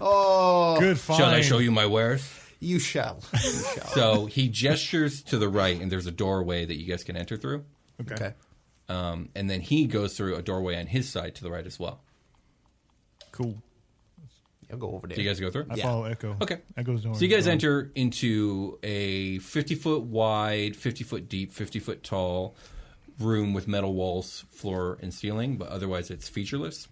[0.00, 1.18] Oh, good find.
[1.18, 2.28] Shall I show you my wares?
[2.60, 3.20] You shall.
[3.32, 3.86] You shall.
[3.86, 7.36] So he gestures to the right, and there's a doorway that you guys can enter
[7.36, 7.64] through.
[8.00, 8.34] okay.
[8.88, 11.78] Um, and then he goes through a doorway on his side to the right as
[11.78, 12.00] well.
[13.30, 13.56] Cool.
[14.72, 15.16] I'll go over there.
[15.16, 15.66] Do you guys go through?
[15.70, 15.84] I Yeah.
[15.84, 16.36] follow Echo.
[16.40, 16.58] Okay.
[16.76, 17.14] Echo's doing.
[17.14, 22.54] So you guys enter into a 50 foot wide, 50 foot deep, 50 foot tall
[23.18, 26.88] room with metal walls, floor, and ceiling, but otherwise it's featureless.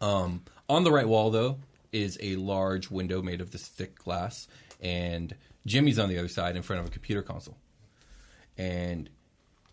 [0.00, 1.58] Um, on the right wall, though,
[1.92, 4.46] is a large window made of this thick glass,
[4.80, 7.56] and Jimmy's on the other side in front of a computer console.
[8.58, 9.08] And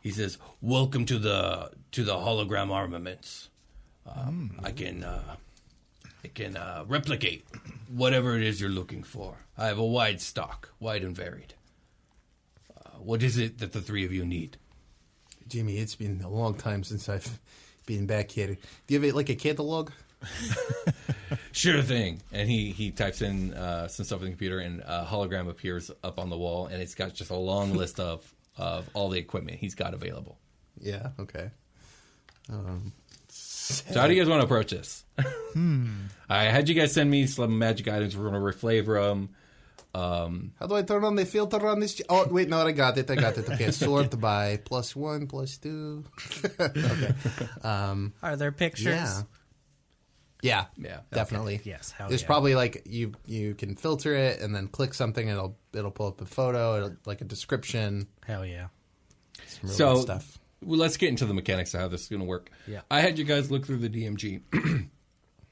[0.02, 3.50] he says, "Welcome to the to the hologram armaments.
[4.06, 5.36] Um, I can uh,
[6.24, 7.46] it can uh, replicate
[7.90, 9.36] whatever it is you're looking for.
[9.58, 11.54] I have a wide stock, wide and varied.
[12.76, 14.58] Uh, what is it that the three of you need?
[15.48, 17.40] Jimmy, it's been a long time since I've
[17.86, 18.48] been back here.
[18.88, 19.92] Do you have like a catalog?
[21.52, 22.22] Sure thing.
[22.32, 25.92] And he he types in uh, some stuff in the computer, and a hologram appears
[26.04, 29.20] up on the wall, and it's got just a long list of of all the
[29.20, 30.38] equipment he's got available.
[30.80, 31.10] Yeah.
[31.20, 31.52] Okay.
[32.50, 32.94] Um,
[33.62, 35.06] So how do you guys want to approach this?
[36.30, 38.18] I had you guys send me some magic items.
[38.18, 39.30] We're going to reflavor them.
[39.94, 42.02] How do I turn on the filter on this?
[42.10, 43.10] Oh, wait, no, I got it.
[43.12, 43.50] I got it.
[43.50, 46.04] Okay, sort by plus one, plus two.
[46.60, 47.14] okay.
[47.62, 48.86] Um, Are there pictures?
[48.88, 49.22] yeah.
[50.42, 50.66] Yeah.
[50.78, 51.00] Yeah.
[51.14, 51.62] Definitely.
[51.64, 52.28] Yes, hell There's yeah.
[52.28, 56.08] probably like you you can filter it and then click something and it'll it'll pull
[56.08, 58.68] up a photo, it'll, like a description, Hell yeah.
[59.46, 60.40] some real So good stuff.
[60.64, 62.50] Well, let's get into the mechanics of how this is going to work.
[62.68, 62.82] Yeah.
[62.90, 64.42] I had you guys look through the DMG,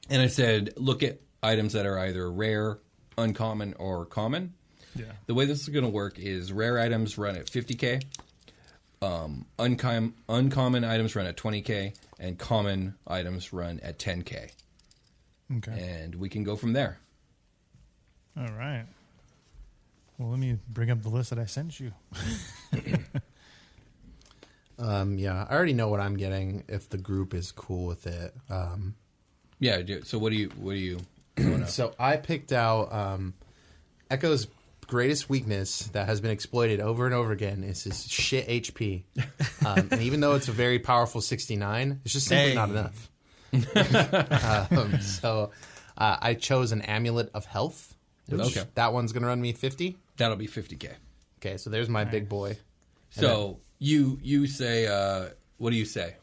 [0.09, 2.79] and I said look at items that are either rare,
[3.17, 4.53] uncommon, or common.
[4.95, 5.05] Yeah.
[5.27, 8.03] The way this is going to work is rare items run at 50k,
[9.01, 14.51] um, uncom- uncommon items run at 20k, and common items run at 10k,
[15.57, 15.71] Okay.
[16.03, 16.99] and we can go from there.
[18.37, 18.85] All right.
[20.17, 21.93] Well, let me bring up the list that I sent you.
[24.79, 28.33] Um, yeah, I already know what I'm getting if the group is cool with it.
[28.49, 28.95] Um,
[29.59, 29.81] Yeah.
[29.81, 30.99] do- So what do you what do you?
[31.67, 33.33] So I picked out um,
[34.09, 34.47] Echo's
[34.87, 39.03] greatest weakness that has been exploited over and over again is his shit HP.
[39.65, 42.55] Um, and even though it's a very powerful 69, it's just simply Hey.
[42.55, 43.09] not enough.
[44.71, 45.51] um, so
[45.97, 47.93] uh, I chose an amulet of health.
[48.29, 48.63] Which Okay.
[48.75, 49.97] That one's going to run me 50.
[50.17, 50.91] That'll be 50k.
[51.39, 52.57] Okay, so there's my big boy.
[53.09, 56.15] So you you say uh, what do you say?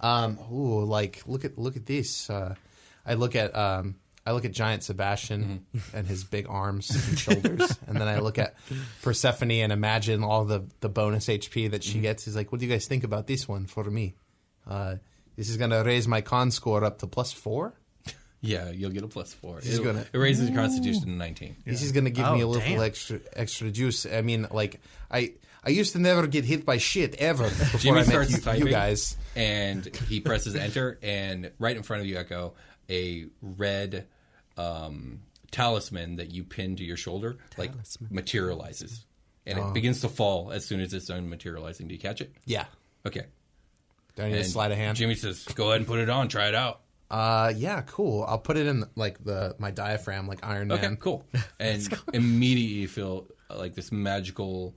[0.00, 2.28] Um, ooh, like look at look at this.
[2.30, 2.54] Uh,
[3.04, 5.64] I look at um, I look at giant Sebastian
[5.94, 8.54] and his big arms and shoulders, and then I look at
[9.02, 12.24] Persephone and imagine all the the bonus HP that she gets.
[12.24, 14.14] He's like, "What do you guys think about this one for me?
[14.66, 14.96] Uh,
[15.36, 17.74] this is gonna raise my con score up to plus four.
[18.42, 19.58] Yeah, you'll get a plus four.
[19.60, 21.56] is It, gonna- it raises your constitution to 19.
[21.64, 22.80] This is gonna give me a Oh, little damn.
[22.82, 24.04] extra extra juice.
[24.06, 24.80] I mean, like
[25.10, 25.32] I."
[25.66, 28.38] I used to never get hit by shit ever before Jimmy I met starts you,
[28.38, 29.16] typing, you guys.
[29.34, 32.54] and he presses enter, and right in front of you, Echo,
[32.88, 34.06] a red
[34.56, 37.72] um, talisman that you pin to your shoulder, like
[38.10, 39.04] materializes,
[39.44, 39.68] and Oh.
[39.68, 41.88] it begins to fall as soon as it's done materializing.
[41.88, 42.32] Do you catch it?
[42.44, 42.66] Yeah.
[43.04, 43.26] Okay.
[44.14, 44.96] Do I need to And slide a hand?
[44.96, 46.28] Jimmy says, "Go ahead and put it on.
[46.28, 48.24] Try it out." Uh, yeah, cool.
[48.26, 50.78] I'll put it in like the my diaphragm, like Iron Man.
[50.78, 51.24] Okay, cool.
[51.60, 54.74] And immediately you feel uh, like this magical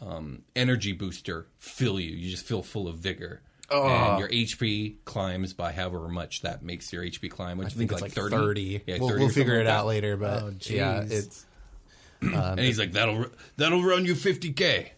[0.00, 2.14] um, energy booster fill you.
[2.14, 3.40] You just feel full of vigor.
[3.70, 7.74] And your HP climbs by however much that makes your HP climb, which I, I
[7.74, 8.36] think it's like 30.
[8.36, 8.82] 30.
[8.86, 9.88] Yeah, we'll 30 we'll figure it out that.
[9.88, 11.10] later, but Oh, yeah, jeez.
[11.10, 11.46] it's
[12.20, 13.26] and he's like, "That'll
[13.56, 14.90] that'll run you 50k."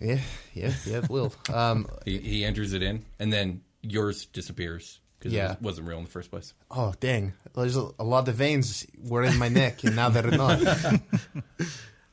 [0.00, 0.18] yeah,
[0.52, 1.32] yeah, yeah, it will.
[1.52, 5.52] Um, He, he enters it in, and then yours disappears because Yeah.
[5.52, 6.52] it wasn't real in the first place.
[6.70, 10.30] oh dang, there's a, a lot of veins were in my neck, and now they're
[10.30, 10.60] not.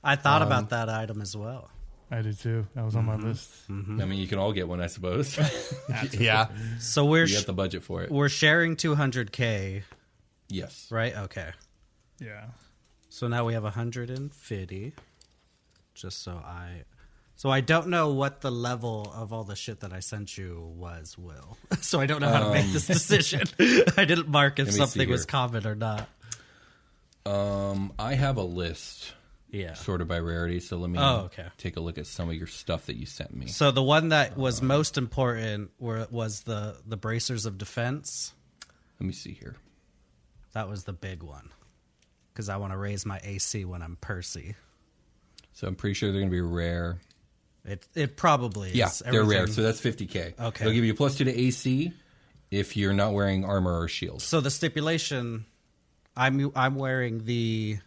[0.04, 1.70] I thought Um, about that item as well.
[2.12, 2.68] I did too.
[2.76, 3.22] That was on Mm-hmm.
[3.24, 3.50] my list.
[3.70, 5.38] I mean, you can all get one, I suppose.
[6.14, 6.48] yeah,
[6.80, 8.12] So we're you sh- got the budget for it.
[8.12, 9.84] we're sharing 200k,
[10.50, 10.88] Yes.
[10.92, 11.16] right?
[11.18, 11.50] Okay.
[12.20, 12.46] Yeah.
[13.10, 14.94] So now we have 150.
[15.96, 16.84] Just so I
[17.36, 20.72] So I don't know what the level of all the shit that I sent you
[20.76, 21.58] was, Will.
[21.82, 23.42] So I don't know how to make this decision.
[23.98, 26.08] I didn't mark if Um, Let me see something was common or not.
[27.26, 29.14] Um, I have a list
[29.54, 29.76] Yeah.
[29.76, 31.46] sorted by rarity, so let me Oh, okay.
[31.58, 33.48] take a look at some of your stuff that you sent me.
[33.48, 38.34] So the one that was most important were, was the the bracers of defense.
[39.00, 39.56] Let me see here.
[40.54, 41.50] That was the big one
[42.34, 44.56] because I want to raise my AC when I'm Percy.
[45.54, 46.98] So I'm pretty sure they're going to be rare.
[47.64, 48.76] It it probably is.
[48.76, 49.46] Yeah, they're rare.
[49.48, 50.40] So that's 50k.
[50.40, 50.64] Okay.
[50.66, 51.94] They'll give you a plus two to AC
[52.50, 54.22] if you're not wearing armor or shield.
[54.24, 55.46] So the stipulation,
[56.18, 57.78] I'm I'm wearing the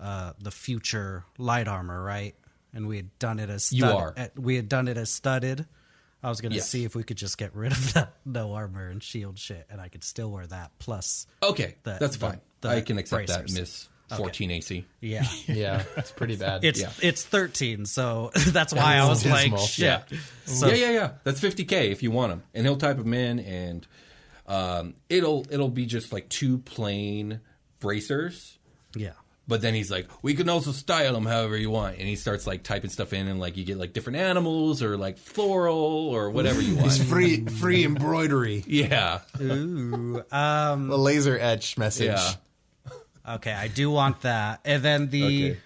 [0.00, 2.34] uh, the future light armor, right?
[2.72, 4.14] And we had done it as You are.
[4.16, 5.66] uh, we had done it as studded.
[6.22, 6.68] I was gonna Yes.
[6.68, 9.80] see if we could just get rid of that no armor and shield shit, and
[9.80, 11.26] I could still wear that plus.
[11.42, 12.40] Okay, The- that's the- fine.
[12.60, 13.54] the I can accept bracers.
[13.54, 14.84] that, Miss 14 AC.
[15.00, 16.64] Yeah, Yeah, it's pretty bad.
[16.64, 16.90] it's Yeah.
[17.02, 19.58] it's 13, so that's why I was dismal.
[19.60, 19.84] like, shit.
[19.84, 20.02] Yeah.
[20.46, 21.10] So, yeah, yeah, yeah.
[21.24, 23.86] That's 50k if you want them, and he'll type them in, and
[24.46, 27.40] um, it'll it'll be just like two plain
[27.80, 28.58] bracers.
[28.96, 29.12] yeah.
[29.48, 32.46] But then he's like, we can also style them however you want, and he starts
[32.46, 35.74] like typing stuff in, and like you get like different animals or like floral
[36.10, 36.88] or whatever you want.
[36.88, 38.62] It's free free embroidery.
[38.66, 42.08] yeah, Ooh, um, The laser etch message.
[42.08, 42.32] yeah.
[43.36, 45.24] okay, I do want that, and then the.
[45.52, 45.58] Okay.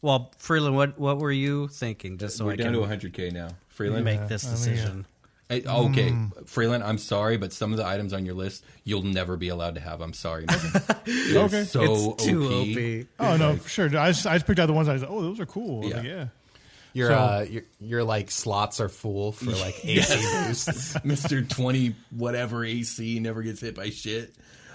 [0.00, 2.18] Well, Freeland, what what were you thinking?
[2.18, 3.48] Just so We're I down can to 100k now.
[3.68, 5.06] Freeland, make this I mean, decision.
[5.48, 6.84] Hey, okay, Freeland.
[6.84, 9.80] I'm sorry, but some of the items on your list you'll never be allowed to
[9.80, 10.00] have.
[10.02, 10.44] I'm sorry.
[10.48, 11.64] It's Okay.
[11.64, 13.06] so it's too OP.
[13.20, 13.30] OP.
[13.32, 13.86] Oh no, for sure.
[13.98, 15.84] I just, I just picked out the ones I was like, oh, those are cool.
[15.86, 15.96] Yeah.
[15.96, 16.26] like, yeah.
[16.94, 20.14] Your So- uh your, your like slots are full for like AC
[20.46, 20.94] boosts.
[21.04, 21.48] Mr.
[21.48, 24.34] 20 whatever AC never gets hit by shit.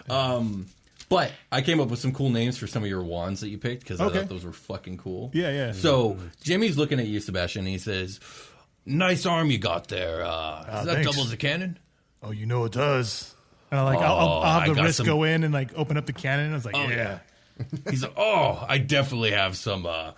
[0.10, 0.68] Um,
[1.10, 3.58] but I came up with some cool names for some of your wands that you
[3.60, 5.30] picked because I thought those were fucking cool.
[5.34, 5.72] Yeah, yeah.
[5.74, 8.20] So Jimmy's looking at you, Sebastian, and he says,
[8.86, 10.24] "Nice arm you got there.
[10.24, 11.10] Uh, does that thanks.
[11.12, 11.80] double as a cannon?"
[12.22, 13.34] Oh, you know it does.
[13.72, 15.44] And I like, I'll, I'll, Oh, I'll I have the got wrist some- go in
[15.44, 16.52] and like open up the cannon.
[16.52, 17.20] I was like, Oh, yeah.
[17.60, 17.66] yeah.
[17.90, 20.12] He's like, "Oh, I definitely have some." Uh,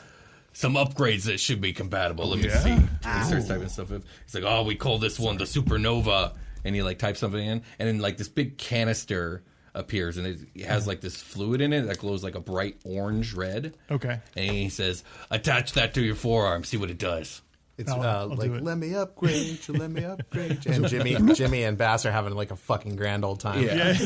[0.54, 2.30] some upgrades that should be compatible.
[2.30, 2.60] Let me yeah?
[2.60, 2.70] see.
[2.72, 4.02] And he starts typing stuff in.
[4.24, 7.62] He's like, "Oh, we call this one the Supernova," and he like types something in,
[7.78, 9.44] and then like this big canister
[9.74, 13.34] appears, and it has like this fluid in it that glows like a bright orange
[13.34, 13.76] red.
[13.92, 14.22] Okay.
[14.38, 16.64] And he says, "Attach that to your forearm.
[16.64, 17.42] See what it does."
[17.78, 18.64] It's I'll- uh, I'll like it.
[18.64, 20.72] let me upgrade you, let me upgrade you.
[20.72, 23.64] And Jimmy Jimmy and Bass are having like a fucking grand old time.
[23.64, 23.98] Yeah.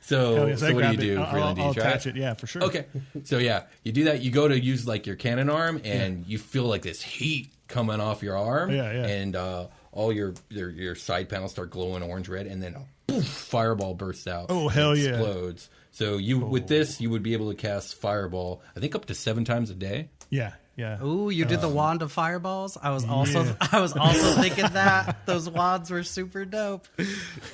[0.00, 1.14] So, Hell yes, I so what do you grabbed it.
[1.14, 1.20] do?
[1.20, 1.56] I'll, Freeland?
[1.56, 2.16] Do I'll you try attach it?
[2.16, 2.62] Yeah, for sure.
[2.64, 2.84] Okay.
[3.24, 4.20] So yeah, you do that.
[4.20, 8.00] You go to use like your cannon arm, and you feel like this heat coming
[8.00, 8.70] off your arm.
[8.70, 9.06] Yeah, yeah.
[9.06, 12.84] And uh, all your, your your side panels start glowing orange red, and then a
[13.10, 14.46] poof, fireball bursts out.
[14.50, 15.10] Oh, and hell yeah.
[15.12, 15.70] Explodes.
[15.92, 18.60] So you with this, you would be able to cast fireball.
[18.76, 20.10] I think up to seven times a day.
[20.28, 21.02] Yeah, yeah.
[21.02, 22.76] Ooh, you did the Um, wand of fireballs.
[22.82, 23.54] I was also yeah.
[23.72, 26.86] I was also thinking that those wands were super dope.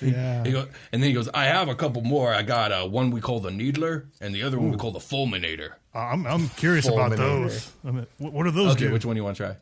[0.01, 0.45] yeah.
[0.45, 2.33] He go, and then he goes, "I have a couple more.
[2.33, 4.99] I got uh, one we call the Needler, and the other one we call the
[5.01, 7.17] Fulminator." I'm, I'm curious about Fulminator.
[7.17, 7.73] those.
[7.85, 8.93] I mean, what, what do those Okay, do?
[8.93, 9.57] which one do you want to try?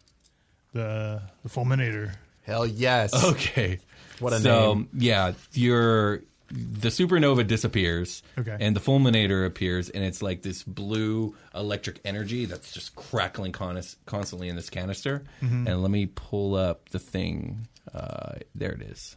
[0.74, 2.12] The the fulminator.
[2.42, 3.12] Hell yes.
[3.24, 3.78] Okay.
[4.20, 4.42] What a name.
[4.42, 4.88] so, name.
[4.98, 8.22] yeah, your the supernova disappears.
[8.38, 8.56] Okay.
[8.58, 13.80] And the fulminator appears, and it's like this blue electric energy that's just crackling con-
[14.06, 15.24] constantly in this canister.
[15.42, 15.66] Mm-hmm.
[15.66, 17.68] And let me pull up the thing.
[17.92, 19.16] Uh, there it is.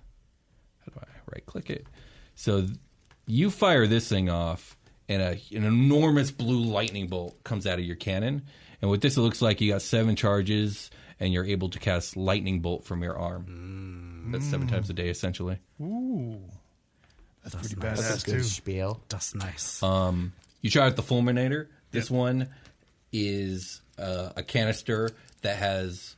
[0.80, 1.88] How do I right click it?
[2.36, 2.78] So th-
[3.28, 4.78] you fire this thing off,
[5.08, 8.44] and a, an enormous blue lightning bolt comes out of your cannon.
[8.82, 12.18] And with this, it looks like you got seven charges, and you're able to cast
[12.18, 14.32] lightning bolt from your arm.
[14.32, 15.60] That's seven times a day, essentially.
[15.82, 16.40] Ooh,
[17.44, 18.00] that's, pretty nice.
[18.00, 18.44] badass That's a good too.
[18.44, 19.02] spiel.
[19.10, 19.82] That's nice.
[19.82, 21.68] Um, you try out the fulminator.
[21.92, 22.50] This one
[23.12, 25.10] is uh, a canister
[25.42, 26.16] that has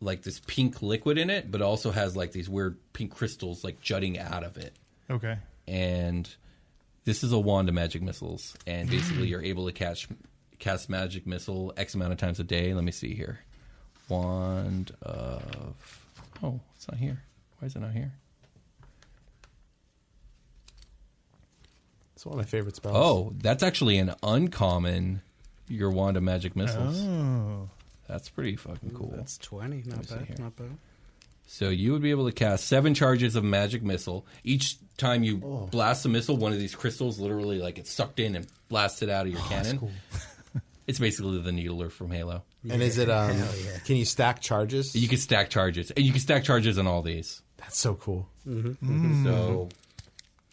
[0.00, 3.80] like this pink liquid in it, but also has like these weird pink crystals like
[3.80, 4.74] jutting out of it.
[5.10, 5.38] Okay.
[5.66, 6.28] And
[7.04, 10.08] this is a wand of magic missiles, and basically you're able to catch
[10.58, 12.74] cast magic missile x amount of times a day.
[12.74, 13.40] Let me see here.
[14.08, 15.76] Wand of
[16.42, 17.22] oh, it's not here.
[17.58, 18.12] Why is it not here?
[22.22, 22.94] It's one of my favorite spells.
[22.96, 25.22] Oh, that's actually an uncommon.
[25.66, 27.02] Your wand of magic missiles.
[27.04, 27.68] Oh,
[28.06, 29.12] That's pretty fucking cool.
[29.16, 29.82] That's twenty.
[29.84, 30.38] Not bad.
[30.38, 30.70] Not bad.
[31.48, 34.24] So you would be able to cast seven charges of magic missile.
[34.44, 35.66] Each time you Oh.
[35.72, 39.26] blast a missile, one of these crystals literally like it's sucked in and blasted out
[39.26, 39.90] of your cannon.
[40.86, 42.44] it's basically the needler from Halo.
[42.70, 43.36] and is it um?
[43.84, 44.94] Can you stack charges?
[44.94, 47.42] You can stack charges, and you can stack charges on all these.
[47.56, 48.28] That's so cool.
[48.46, 49.68] So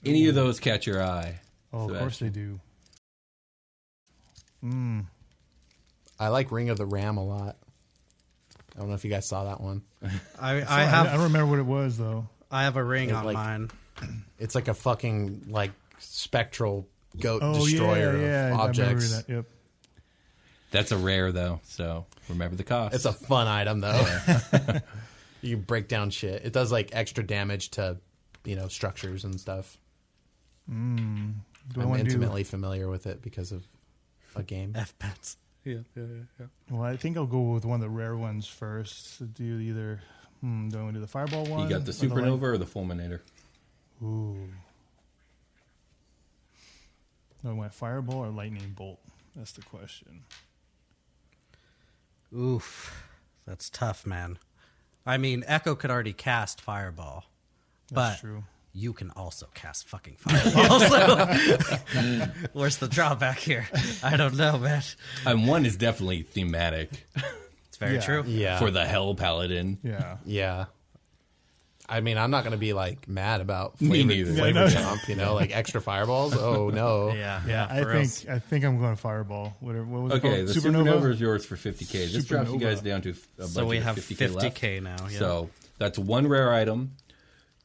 [0.04, 1.42] any of those catch your eye.
[1.74, 2.60] Oh, of course they do.
[4.64, 5.06] Mm.
[6.20, 7.58] I like Ring of the Ram a lot.
[8.76, 9.82] I don't know if you guys saw that one.
[10.40, 12.28] I, I I, have I don't remember what it was though.
[12.52, 13.70] I have a ring It, on like- mine.
[14.40, 16.88] It's like a fucking like spectral
[17.20, 18.54] goat Oh destroyer yeah, yeah.
[18.54, 19.18] of I remember objects.
[19.18, 19.30] that.
[19.30, 19.46] Yep.
[20.72, 22.96] That's a rare though, so remember the cost.
[22.96, 24.06] It's a fun item though.
[25.42, 26.46] you can break down shit.
[26.46, 27.98] It does like extra damage to,
[28.46, 29.78] you know, structures and stuff.
[31.74, 32.12] Do I I'm want to do?
[32.16, 33.66] intimately familiar with it because of
[34.36, 34.74] a game.
[34.76, 35.38] F pets.
[35.66, 36.06] Yeah, yeah, yeah,
[36.40, 36.46] yeah.
[36.72, 39.18] Well, I think I'll go with one of the rare ones first.
[39.20, 40.02] To do either.
[40.42, 41.64] Hmm, do I want to do the fireball one?
[41.64, 43.20] you got the or light- supernova or the fulminator.
[44.02, 44.38] Ooh.
[47.44, 49.00] No, my fireball or lightning bolt?
[49.36, 50.22] That's the question.
[52.36, 53.08] Oof,
[53.46, 54.38] that's tough, man.
[55.06, 57.26] I mean, Echo could already cast Fireball,
[57.92, 58.44] but true.
[58.74, 60.80] You can also cast fucking Fireball.
[60.80, 63.68] so where's the drawback here?
[64.04, 64.82] I don't know, man.
[65.26, 66.90] And one is definitely thematic
[67.68, 68.02] It's very Yeah.
[68.02, 68.24] true.
[68.28, 68.60] Yeah.
[68.60, 69.80] for the Hell Paladin.
[69.84, 70.18] Yeah.
[70.26, 70.66] Yeah.
[71.92, 74.68] I mean, I'm not going to be like mad about Me flavor, flavor Yeah, no.
[74.70, 76.36] jump, you know, like extra fireballs.
[76.38, 77.12] Oh no.
[77.12, 78.26] Yeah, Yeah, I think reals.
[78.30, 79.56] I think I'm going Fireball.
[79.60, 79.86] Whatever.
[79.86, 80.76] What was Okay, it the called?
[80.76, 81.10] supernova?
[81.12, 82.12] is yours for 50k.
[82.14, 84.98] This drops you guys down to a budget So we of have 50k, 50k now.
[85.10, 85.18] Yeah.
[85.18, 85.50] So
[85.80, 86.92] that's one rare item,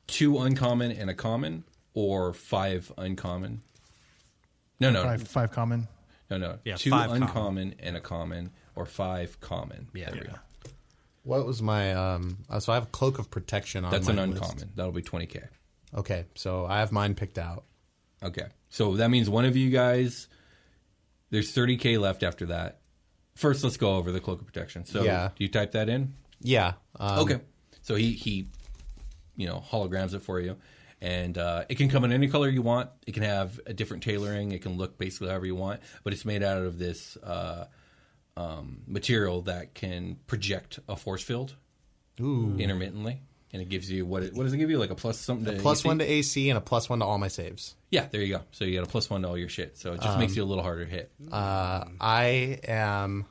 [0.06, 3.62] two uncommon and a common, or five uncommon.
[4.80, 5.88] No, no, Five, five common.
[6.30, 6.58] no, no.
[6.64, 7.22] Yeah, two five common.
[7.22, 9.88] uncommon and a common, or five common.
[9.94, 10.10] Yeah.
[10.10, 10.34] There we go.
[11.22, 12.38] What was my um?
[12.50, 13.90] uh, So I have a cloak of protection on.
[13.90, 14.42] That's my an list.
[14.42, 14.72] uncommon.
[14.74, 15.46] That'll be 20k.
[15.94, 17.64] Okay, so I have mine picked out.
[18.22, 18.46] Okay.
[18.68, 20.26] So that means one of you guys,
[21.30, 22.80] there's 30k left after that.
[23.36, 24.84] First, let's go over the cloak of protection.
[24.84, 25.30] So, Yeah.
[25.36, 26.14] do you type that in?
[26.40, 26.72] Yeah.
[26.98, 27.40] Um, Okay.
[27.82, 28.48] So he he,
[29.36, 30.56] you know, holograms it for you,
[31.00, 32.90] and uh, it can come in any color you want.
[33.06, 34.52] It can have a different tailoring.
[34.52, 37.66] It can look basically however you want, but it's made out of this uh,
[38.36, 41.54] um, material that can project a force field
[42.18, 43.20] intermittently,
[43.52, 44.22] and it gives you what?
[44.22, 44.78] It, what does it give you?
[44.78, 45.56] Like a plus something?
[45.56, 45.88] To Plus AC?
[45.88, 47.74] one to AC and a plus one to all my saves.
[47.90, 48.42] Yeah, there you go.
[48.52, 49.76] So you got a plus one to all your shit.
[49.78, 51.12] So it just makes you a little harder to hit.
[51.30, 53.26] Uh, I am.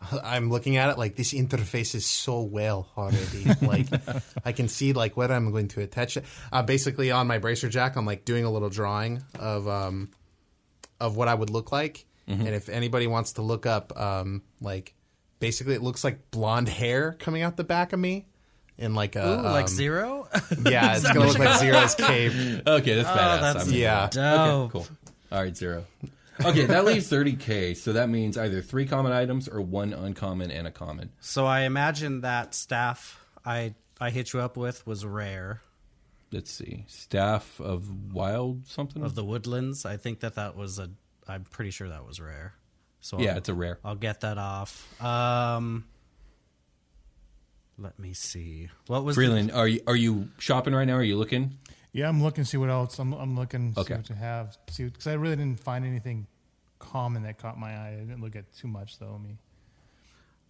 [0.24, 3.44] I'm looking at it like this interface is so well already.
[3.60, 3.86] like
[4.44, 6.24] I can see like where I'm going to attach it.
[6.52, 10.10] Uh, basically, on my bracer jack, I'm like doing a little drawing of um,
[11.00, 12.06] of what I would look like.
[12.26, 14.94] And if anybody wants to look up, um, like
[15.40, 18.26] basically, it looks like blonde hair coming out the back of me.
[18.78, 20.28] In like a Ooh, like um, zero.
[20.64, 22.32] yeah, it's gonna look like Zero's cape.
[22.66, 23.38] Okay, that's badass.
[23.38, 23.78] Oh, that's I'm in.
[23.80, 24.08] Yeah.
[24.10, 24.22] dope.
[24.22, 24.86] Okay, cool.
[25.32, 25.84] All right, zero.
[26.44, 27.76] Okay, that leaves 30k.
[27.76, 31.10] So that means either three common items or one uncommon and a common.
[31.20, 35.62] So I imagine that staff I I hit you up with was rare
[36.32, 36.84] Let's see.
[36.86, 39.02] Staff of wild something?
[39.02, 39.84] of the woodlands.
[39.84, 40.88] I think that that was a.
[41.26, 42.54] I'm pretty sure that was rare.
[43.00, 43.78] So yeah, I'll, it's a rare.
[43.84, 45.02] I'll get that off.
[45.02, 45.84] Um,
[47.78, 48.68] let me see.
[48.86, 50.94] What was the- Freeland, are you are you shopping right now?
[50.94, 51.58] Are you looking?
[51.92, 52.98] Yeah, I'm looking to see what else.
[53.00, 53.88] I'm I'm looking Okay.
[53.88, 54.56] see what to have.
[54.68, 56.26] See, because I really didn't find anything
[56.80, 57.92] common that caught my eye.
[57.96, 59.14] I didn't look at too much though.
[59.14, 59.38] I mean,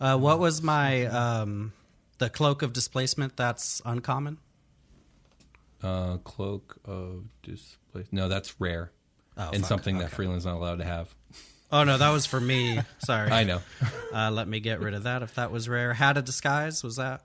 [0.01, 1.73] Uh, what was my um,
[2.19, 3.37] the cloak of displacement?
[3.37, 4.39] That's uncommon.
[5.83, 8.13] Uh, cloak of displacement.
[8.15, 8.91] No, that's rare.
[9.37, 9.69] Oh, and fuck.
[9.69, 10.15] something that Okay.
[10.17, 11.15] Freeland's not allowed to have.
[11.73, 12.81] Oh no, that was for me.
[13.05, 13.31] Sorry.
[13.31, 13.61] I know.
[14.13, 15.93] Uh, let me get rid of that if that was rare.
[15.95, 17.23] Hat of disguise was that?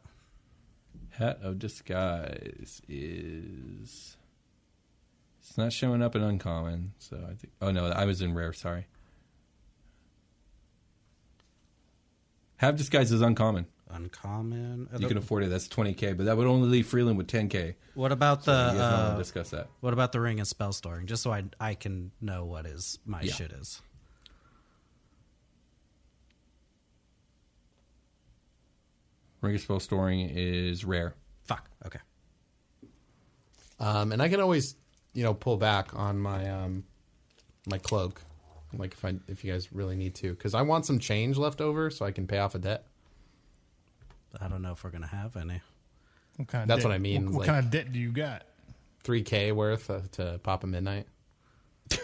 [1.12, 4.18] Hat of disguise is.
[5.42, 7.54] It's not showing up in uncommon, so I think.
[7.62, 8.54] Oh no, I was in rare.
[8.54, 8.86] Sorry.
[12.58, 13.66] Hat of disguise is uncommon.
[13.90, 14.90] Uncommon.
[14.98, 15.50] You can afford it.
[15.50, 17.76] That's 20k, but that would only leave Freeland with 10k.
[17.94, 19.68] What about the you guys want uh, to discuss that.
[19.82, 21.06] what about the ring and spell storing?
[21.08, 23.34] Just so I I can know what is my Yeah.
[23.34, 23.82] shit is.
[29.42, 31.16] Ring of spell storing is rare.
[31.44, 31.70] Fuck.
[31.86, 32.00] Okay.
[33.80, 34.76] Um, and I can always,
[35.14, 36.84] you know, pull back on my um,
[37.68, 38.22] my cloak,
[38.78, 41.62] like if I if you guys really need to, because I want some change left
[41.62, 42.86] over so I can pay off a debt.
[44.40, 45.62] I don't know if we're gonna have any.
[46.38, 48.00] what kind of That's debt- what I mean, What, what like- kind of debt do
[48.00, 48.44] you got?
[49.04, 51.08] Three k worth uh, to pop a midnight.
[51.92, 52.02] It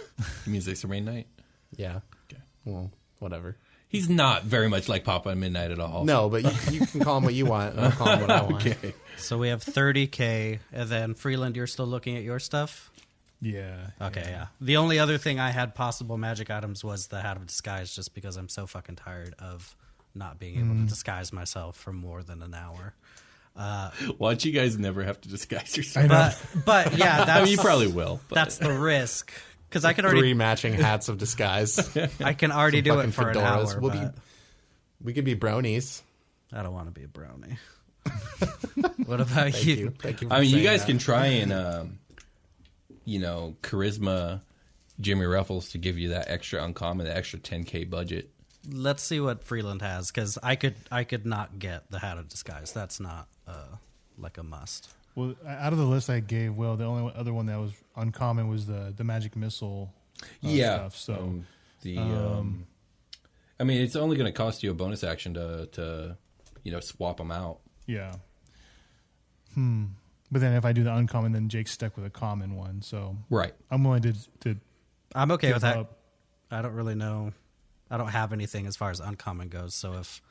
[0.47, 1.27] means it's a rain night.
[1.75, 2.01] Yeah.
[2.31, 2.41] Okay.
[2.63, 3.57] Well, whatever.
[3.87, 6.05] He's not very much like Papa at Midnight at all.
[6.05, 7.77] No, but you, you can call him what you want.
[7.77, 8.65] I'll call him what I want.
[8.67, 8.93] Okay.
[9.17, 12.89] So we have 30k, and then Freeland, you're still looking at your stuff.
[13.41, 13.87] Yeah.
[13.99, 14.47] Okay, yeah.
[14.59, 18.13] The only other thing I had possible magic items was the hat of disguise, just
[18.13, 19.75] because I'm so fucking tired of
[20.13, 22.93] not being able to disguise myself for more than an hour.
[23.55, 26.07] Why don't you guys never have to disguise yourself?
[26.07, 28.19] But but yeah, that's I mean, you probably will.
[28.29, 29.31] But that's the risk
[29.69, 31.97] because I can Three already matching hats of disguise.
[32.19, 33.73] I can already do it for an fedoras.
[33.73, 33.79] hour.
[33.79, 34.21] We'll but be,
[35.01, 36.01] we could be bronies.
[36.53, 37.57] I don't want to be a brownie.
[39.05, 39.75] what about Thank you?
[39.75, 39.89] you.
[39.91, 40.27] Thank you.
[40.27, 40.87] For I mean, you guys that.
[40.87, 41.99] can try and, um,
[43.05, 44.41] you know, charisma
[44.99, 48.29] Jimmy Ruffles to give you that extra uncommon, that extra 10k budget.
[48.69, 52.29] Let's see what Freeland has because I could I could not get the hat of
[52.29, 52.71] disguise.
[52.73, 53.75] That's not uh,
[54.19, 54.89] like a must.
[55.15, 58.49] Well, out of the list I gave well, the only other one that was uncommon
[58.49, 59.91] was the the magic missile.
[60.21, 60.75] uh, yeah.
[60.75, 60.95] Stuff.
[60.97, 61.47] So um,
[61.81, 62.67] the, um,
[63.59, 66.17] I mean, it's only going to cost you a bonus action to, to,
[66.63, 67.59] you know, swap them out.
[67.87, 68.15] yeah.
[69.53, 69.85] Hmm.
[70.31, 72.81] But then if I do the uncommon, then Jake's stuck with a common one.
[72.81, 73.53] So Right.
[73.69, 74.55] I'm willing to to
[75.13, 75.77] I'm okay give with that.
[75.77, 75.97] up.
[76.49, 77.33] I don't really know.
[77.89, 79.75] I don't have anything as far as uncommon goes.
[79.75, 80.21] So if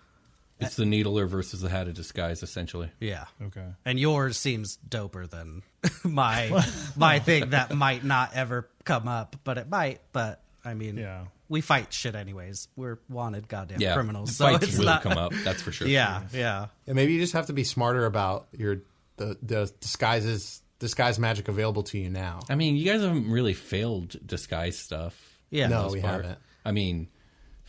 [0.59, 2.91] It's the needler versus the hat of disguise, essentially.
[3.01, 3.67] yeah, Okay.
[3.85, 5.63] and yours seems doper than
[6.05, 6.65] my
[6.97, 10.01] my thing that might not ever come up, but it might.
[10.13, 11.25] But I mean, Yeah.
[11.49, 12.69] we fight shit anyways.
[12.77, 15.33] We're wanted goddamn Yeah, criminals, so fights it's will not come up.
[15.45, 15.89] That's for sure.
[15.99, 16.67] Yeah, yeah.
[16.87, 18.81] Yeah, maybe you just have to be smarter about your
[19.21, 22.41] the the disguises disguise magic available to you now.
[22.49, 25.39] I mean, you guys haven't really failed disguise stuff.
[25.51, 25.69] Yeah.
[25.69, 26.25] No, we part.
[26.25, 26.39] haven't.
[26.65, 27.09] I mean,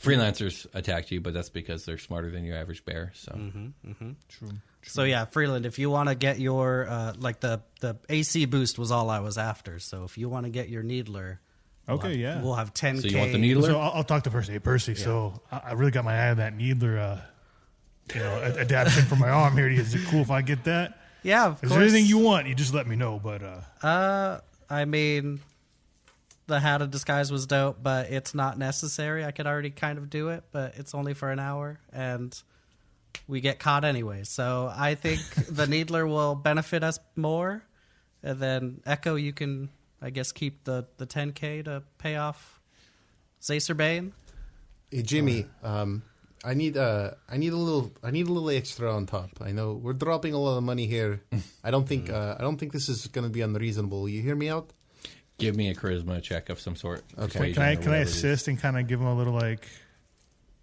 [0.02, 3.12] freelancers attacked you, but that's because they're smarter than your average bear.
[3.16, 3.32] So
[4.30, 4.50] true.
[4.84, 8.80] So yeah, Freeland, if you want to get your uh, like the the AC boost
[8.80, 9.80] was all I was after.
[9.80, 11.40] So if you want to get your needler,
[11.88, 12.42] we'll Okay, have- yeah.
[12.42, 13.02] we'll have 10k.
[13.02, 13.68] So you want the needler?
[13.70, 14.54] So I'll, I'll talk to Percy.
[14.54, 14.96] Hey, Percy.
[14.96, 17.22] So I, I really got my eye on that needler, uh,
[18.14, 19.70] you know, a- adaptation for my arm here.
[19.70, 20.98] Is it cool if I get that?
[21.24, 21.72] Yeah, of Is course.
[21.72, 22.48] there anything you want?
[22.48, 23.20] You just let me know.
[23.20, 25.40] But uh, Uh, I mean,
[26.48, 29.24] the hat of disguise was dope, but it's not necessary.
[29.26, 32.36] I could already kind of do it, but it's only for an hour, and
[33.28, 34.24] we get caught anyway.
[34.24, 37.64] So I think the needler will benefit us more,
[38.24, 39.70] and then Echo, you can,
[40.02, 42.60] I guess, keep the the 10k to pay off
[43.42, 44.14] Zacer Bane.
[44.90, 46.02] Hey, Jimmy, um,
[46.44, 49.30] I need uh, I need a little I need a little extra on top.
[49.42, 51.22] I know we're dropping a lot of money here.
[51.64, 54.10] I don't think uh, I don't think this is going to be unreasonable.
[54.10, 54.72] You hear me out?
[55.38, 57.04] give me a charisma check of some sort.
[57.18, 57.26] Okay.
[57.26, 58.16] Persuasion can I can I whatever it is.
[58.16, 59.68] assist and kind of give him a little like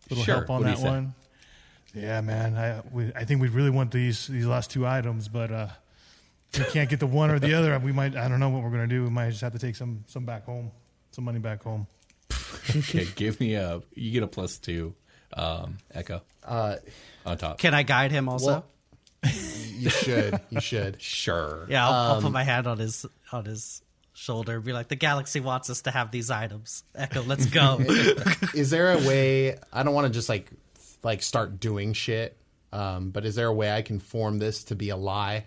[0.09, 0.37] little Sure.
[0.37, 0.89] help on What that you say?
[0.89, 1.15] one?
[1.95, 2.57] Yeah, man.
[2.57, 5.69] I we, I think we really want these these last two items, but uh,
[6.53, 7.77] if we can't get the one or the other.
[7.79, 8.15] We might.
[8.17, 9.03] I don't know what we're gonna do.
[9.05, 10.71] We might just have to take some some back home,
[11.13, 11.87] some money back home.
[12.77, 13.81] Okay, give me a.
[13.95, 14.95] You get a plus two.
[15.35, 16.77] Um, echo Uh,
[17.27, 17.59] on top.
[17.59, 18.47] Can I guide him also?
[18.47, 18.67] Well-
[19.77, 20.41] you should.
[20.51, 21.01] You should.
[21.03, 21.67] sure.
[21.69, 24.89] yeah, I'll, I'll Um, put my hand on his on his shoulder and be like,
[24.89, 27.79] "The galaxy wants us to have these items." Echo, let's go.
[28.55, 29.57] is there a way?
[29.73, 30.51] I don't want to just like
[31.03, 32.37] like start doing shit.
[32.73, 35.47] Um, but is there a way I can form this to be a lie?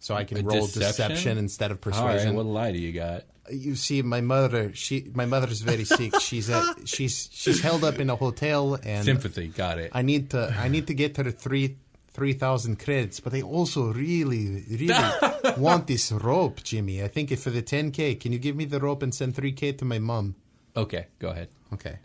[0.00, 1.08] So I can A roll deception?
[1.10, 2.12] deception, instead of All right.
[2.12, 2.34] persuasion.
[2.36, 3.24] What lie do you got?
[3.50, 7.98] you see my mother she my mother's very sick she's at, she's she's held up
[7.98, 9.48] in a hotel and Sympathy.
[9.48, 9.90] Got it.
[9.94, 11.78] i need to i need to get her three
[12.12, 14.92] three thousand credits but i also really really
[15.56, 18.78] want this rope jimmy i think if for the 10k can you give me the
[18.80, 20.34] rope and send 3k to my mom
[20.76, 21.48] Okay, go ahead.
[21.72, 21.96] okay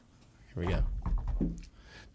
[0.55, 0.81] here we go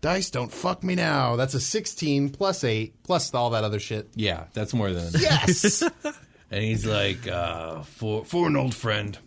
[0.01, 4.09] dice don't fuck me now that's a 16 plus 8 plus all that other shit
[4.15, 5.13] Yeah, that's more than.
[5.21, 5.83] yes
[6.51, 9.19] And he's like, uh, for for an old friend.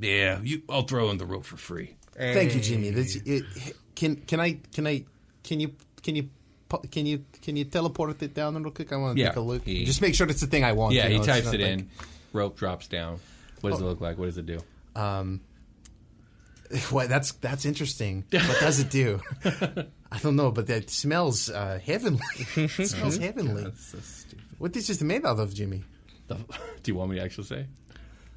[0.00, 0.62] Yeah, you.
[0.68, 1.94] I'll throw in the rope for free.
[2.16, 2.90] Thank you, Jimmy.
[2.90, 3.44] This, it,
[3.94, 5.04] can can I can I
[5.44, 5.70] can you
[6.02, 6.28] can you
[6.90, 8.92] can you can you teleport it down real quick?
[8.92, 9.62] I want to Yeah, take a look.
[9.64, 10.92] he- Just make sure it's the thing I want.
[10.94, 11.90] Yeah, you he know, it's types it like- in.
[12.32, 13.20] Rope drops down.
[13.60, 14.18] What does it look like?
[14.18, 14.58] What does it do?
[14.96, 15.40] Um,
[16.90, 17.08] what?
[17.08, 18.24] That's that's interesting.
[18.32, 19.20] What does it do?
[20.12, 22.20] I don't know, but it smells uh, heavenly.
[22.56, 23.64] it smells heavenly.
[23.76, 24.44] so stupid.
[24.58, 25.84] What this is made out of, Jimmy?
[26.28, 26.36] The-
[26.82, 27.66] do you want me to actually say?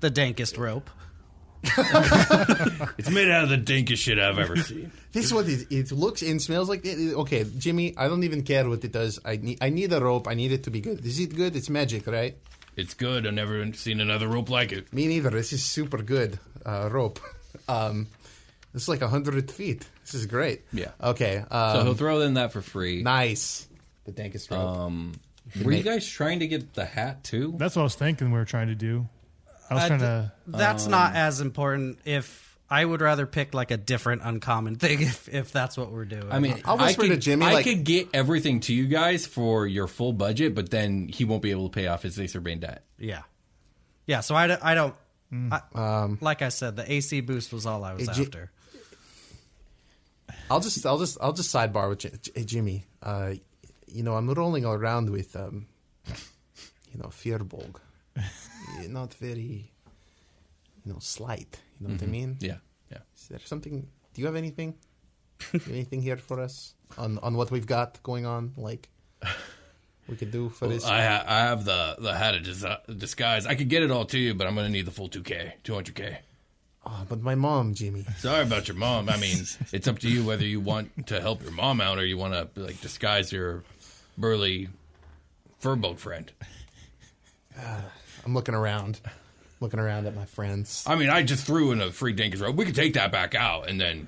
[0.01, 0.89] the dankest rope.
[2.97, 4.91] It's made out of the dankest shit I've ever seen.
[5.11, 6.85] This is what it, it looks and smells like.
[6.85, 9.19] It- Okay, Jimmy, I don't even care what it does.
[9.25, 10.27] I need I need a rope.
[10.27, 11.05] I need it to be good.
[11.05, 11.55] Is it good?
[11.55, 12.35] It's magic, right?
[12.75, 13.27] It's good.
[13.27, 14.91] I've never seen another rope like it.
[14.93, 15.29] Me neither.
[15.31, 17.19] This is super good uh, rope.
[17.67, 18.07] Um,
[18.73, 19.87] this is like hundred feet.
[20.05, 20.61] This is great.
[20.73, 20.91] Yeah.
[21.01, 21.43] Okay.
[21.49, 23.01] So Um, he'll throw in that for free.
[23.03, 23.67] nice.
[24.05, 24.59] The dankest rope.
[24.59, 25.13] Um,
[25.63, 27.53] were you guys trying to get the hat too?
[27.57, 28.31] That's what I was thinking.
[28.31, 29.07] We were trying to do.
[29.69, 30.31] I was Uh, trying to.
[30.47, 31.99] That's not as important.
[32.05, 36.05] If I would rather pick like a different uncommon thing, if if that's what we're
[36.05, 36.31] doing.
[36.31, 38.87] I mean, I'll I whisper could, to Jimmy, I like- could get everything to you
[38.87, 42.19] guys for your full budget, but then he won't be able to pay off his
[42.19, 42.83] Acer Bane debt.
[42.99, 43.21] yeah,
[44.05, 44.21] yeah.
[44.21, 44.95] So I, don't- I don't.
[45.31, 48.51] I, Um, like I said, the AC boost was all I was Hey, Ji- after.
[50.51, 52.85] I'll just, I'll just, I'll just sidebar with J- J- Jimmy.
[53.01, 53.33] Uh,
[53.87, 55.67] you know, I'm rolling around with, um,
[56.91, 57.75] you know, Furbolg.
[58.89, 59.71] Not very,
[60.85, 61.59] you know, slight.
[61.79, 62.37] You know what I mean?
[62.39, 62.57] Yeah,
[62.91, 62.99] yeah.
[63.17, 63.87] Is there something?
[64.13, 64.75] Do you have anything?
[65.53, 68.53] You have anything here for us on on what we've got going on?
[68.57, 68.89] Like
[70.07, 70.85] we could do for this.
[70.85, 72.65] I ha- I have the the hat of dis-
[72.97, 73.45] disguise.
[73.45, 75.55] I could get it all to you, but I'm gonna need the full two k,
[75.63, 76.19] two hundred k.
[76.85, 78.05] Oh, but my mom, Jimmy.
[78.17, 79.09] Sorry about your mom.
[79.09, 79.37] I mean,
[79.73, 82.33] it's up to you whether you want to help your mom out or you want
[82.33, 83.63] to like disguise your
[84.17, 84.69] burly
[85.61, 86.31] furbolg friend.
[87.57, 87.83] Ah,
[88.25, 89.01] I'm looking around,
[89.59, 90.83] looking around at my friends.
[90.87, 92.55] I mean, I just threw in a free dankest rope.
[92.55, 94.07] We could take that back out, and then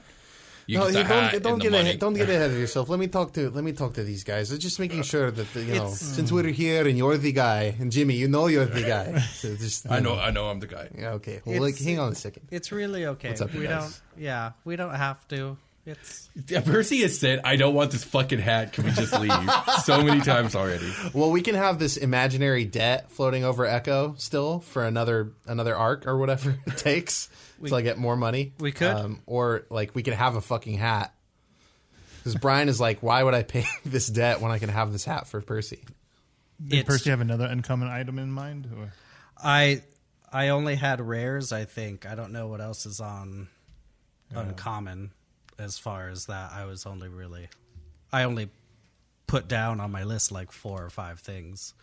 [0.71, 1.83] You No, get the don't, hat don't and the get money.
[1.89, 2.87] ahead, don't get ahead of yourself.
[2.87, 4.57] Let me talk to let me talk to these guys.
[4.57, 7.91] Just making sure that you know, It's- since we're here and you're the guy, and
[7.91, 9.19] Jimmy, you know you're the guy.
[9.41, 10.87] So just, you I know, I know, I'm the guy.
[10.97, 11.41] Yeah, okay.
[11.43, 12.47] Well, like, hang on a second.
[12.51, 13.29] It's really okay.
[13.29, 13.81] What's up, we guys?
[14.15, 14.23] don't.
[14.23, 15.57] Yeah, we don't have to.
[15.85, 18.71] It's Yeah, Percy has said, "I don't want this fucking hat.
[18.73, 19.33] Can we just leave?"
[19.83, 20.87] so many times already.
[21.11, 26.05] Well, we can have this imaginary debt floating over Echo still for another another arc
[26.07, 27.29] or whatever it takes
[27.69, 28.53] to like get more money.
[28.59, 28.87] We could.
[28.95, 31.13] um, or like we could have a fucking hat.
[32.17, 35.03] Because Brian is like, why would I pay this debt when I can have this
[35.05, 35.83] hat for Percy?
[36.63, 38.69] Did It's- Percy have another uncommon item in mind?
[38.77, 38.93] Or?
[39.37, 39.81] I.
[40.33, 41.51] I only had rares.
[41.51, 43.49] I think I don't know what else is on
[44.33, 45.11] uncommon
[45.59, 46.51] as far as that.
[46.53, 47.49] I was only really.
[48.13, 48.49] I only
[49.27, 51.73] put down on my list like four or five things,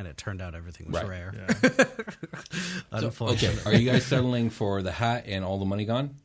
[0.00, 1.08] and it turned out everything was Right.
[1.08, 1.34] rare.
[1.36, 1.84] Yeah.
[2.92, 3.60] Unfortunately.
[3.60, 6.16] Okay, are you guys settling for the hat and all the money gone?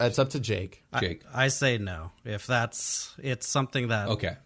[0.00, 0.84] It's up to Jake.
[1.00, 1.22] Jake.
[1.34, 2.10] I say no.
[2.24, 4.36] If that's it's something that Okay.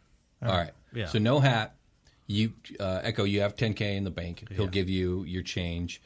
[0.43, 0.71] All right.
[0.95, 1.07] Yeah.
[1.09, 1.75] So no hat.
[2.27, 3.25] You uh, Echo.
[3.25, 4.45] You have 10k in the bank.
[4.51, 6.01] He'll give you your change.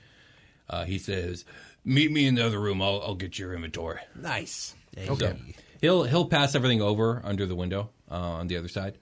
[0.69, 1.45] Uh, he says,
[1.85, 2.83] "Meet me in the other room.
[2.83, 4.75] I'll I'll get your inventory." Nice.
[4.97, 5.09] Hey.
[5.09, 5.37] Okay.
[5.81, 8.99] He'll he'll pass everything over under the window uh, on the other side.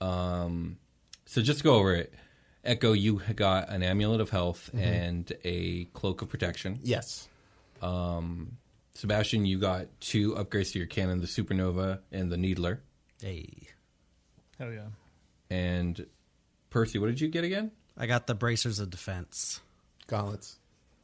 [0.00, 0.78] Um,
[1.26, 2.14] so just go over it.
[2.64, 6.78] Echo, you got an amulet of health and a cloak of protection.
[6.82, 7.28] Yes.
[8.94, 12.82] Sebastian, you got two upgrades to your cannon: the supernova and the needler.
[13.20, 13.68] Hey.
[14.58, 14.88] Hell yeah.
[15.50, 16.06] And
[16.70, 17.72] Percy, what did you get again?
[17.96, 19.60] I got the bracers of defense.
[20.06, 20.58] Gauntlets.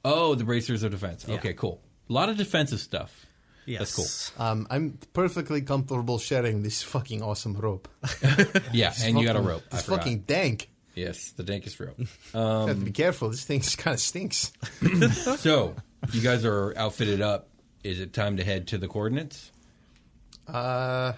[0.04, 1.26] Oh, the bracers of defense.
[1.26, 1.36] Yeah.
[1.36, 1.80] Okay, cool.
[2.08, 3.26] A lot of defensive stuff.
[3.66, 3.80] Yes.
[3.96, 7.88] That's Um, I'm perfectly comfortable sharing this fucking awesome rope.
[8.72, 9.62] Yeah, and you got a rope.
[9.70, 10.70] I It's fucking dank.
[10.98, 11.98] Yes, the dankest rope.
[11.98, 13.30] You have to be careful.
[13.30, 14.52] This thing kind of stinks.
[15.38, 15.76] so,
[16.12, 17.48] you guys are outfitted up.
[17.84, 19.52] Is it time to head to the coordinates?
[20.48, 21.12] Uh,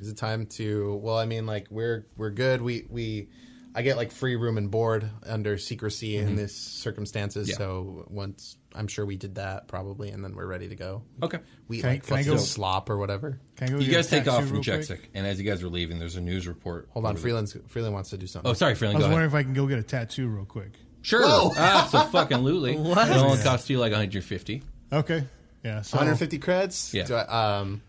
[0.00, 0.96] is it time to?
[0.96, 2.60] Well, I mean, like we're we're good.
[2.60, 3.28] We we,
[3.74, 7.48] I get like free room and board under secrecy in this circumstances.
[7.48, 7.52] Mm-hmm.
[7.62, 7.66] Yeah.
[7.66, 11.02] So once I'm sure we did that probably, and then we're ready to go.
[11.22, 11.38] Okay.
[11.68, 13.38] We Can I- like can I go- slop or whatever.
[13.56, 15.10] Can I go You guys take off from real quick?
[15.14, 16.88] And as you guys are leaving, there's a news report.
[16.92, 18.50] Hold on, over the- Freeland's Freeland wants to do something.
[18.50, 18.96] Oh, sorry, Freeland.
[18.96, 19.40] I was Go wondering ahead.
[19.40, 20.72] if I can go get a tattoo real quick.
[21.02, 21.52] Sure, Whoa.
[21.56, 22.72] absolutely.
[22.76, 22.78] It
[23.16, 24.62] only costs you like 150.
[24.92, 25.24] Okay.
[25.64, 25.82] Yeah.
[25.82, 26.92] So 150 creds.
[26.94, 27.04] Yeah.
[27.04, 27.82] Do I, um.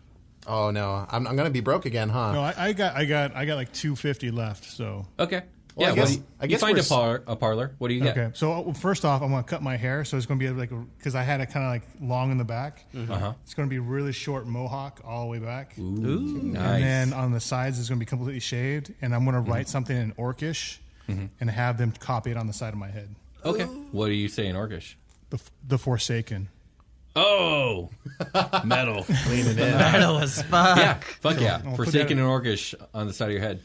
[0.46, 2.32] Oh no, I'm I'm gonna be broke again, huh?
[2.32, 4.64] No, I, I got I got I got like 250 left.
[4.64, 5.42] So Okay.
[5.80, 7.74] Well, yeah, I guess- you, I you find we're a, s- par, a parlor.
[7.78, 8.16] What do you get?
[8.16, 8.30] okay.
[8.34, 10.04] So first off, I'm gonna cut my hair.
[10.04, 12.44] So it's gonna be like because I had it kind of like long in the
[12.44, 12.84] back.
[12.96, 13.32] Uh-huh.
[13.44, 15.74] It's gonna be really short mohawk all the way back.
[15.78, 16.80] Ooh, And nice.
[16.82, 18.92] then on the sides it's gonna be completely shaved.
[19.02, 19.50] And I'm gonna Mm-hmm.
[19.52, 20.78] write something in Orcish
[21.08, 23.08] and have them copy it on the side of my head.
[23.44, 23.64] okay.
[23.64, 24.94] What do you say in Orcish?
[25.30, 26.48] The the Forsaken.
[27.16, 27.90] Oh,
[28.64, 29.04] metal.
[29.28, 29.56] Leaning in.
[29.56, 30.76] Metal as fuck.
[30.76, 31.60] yeah, fuck yeah.
[31.66, 33.60] I'll Forsaken that- and Orcish on the side of your head.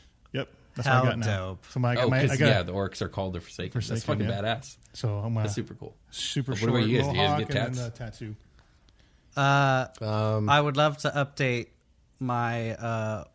[0.77, 0.85] Yep.
[0.85, 1.37] That's How what I got now.
[1.49, 1.65] dope.
[1.69, 3.39] So my, I got oh, my, I because got yeah, the orcs are called the
[3.41, 3.71] Forsaken.
[3.79, 4.55] That's Forsaken, fucking yeah.
[4.55, 4.77] badass.
[4.93, 5.95] so I'm gonna That's super cool.
[6.11, 7.07] super What short about you guys?
[7.07, 8.17] Do you guys mohawk get and then tats?
[8.19, 8.35] tattoo.
[9.35, 11.67] Uh, Um, I would love to update
[12.19, 13.25] my uh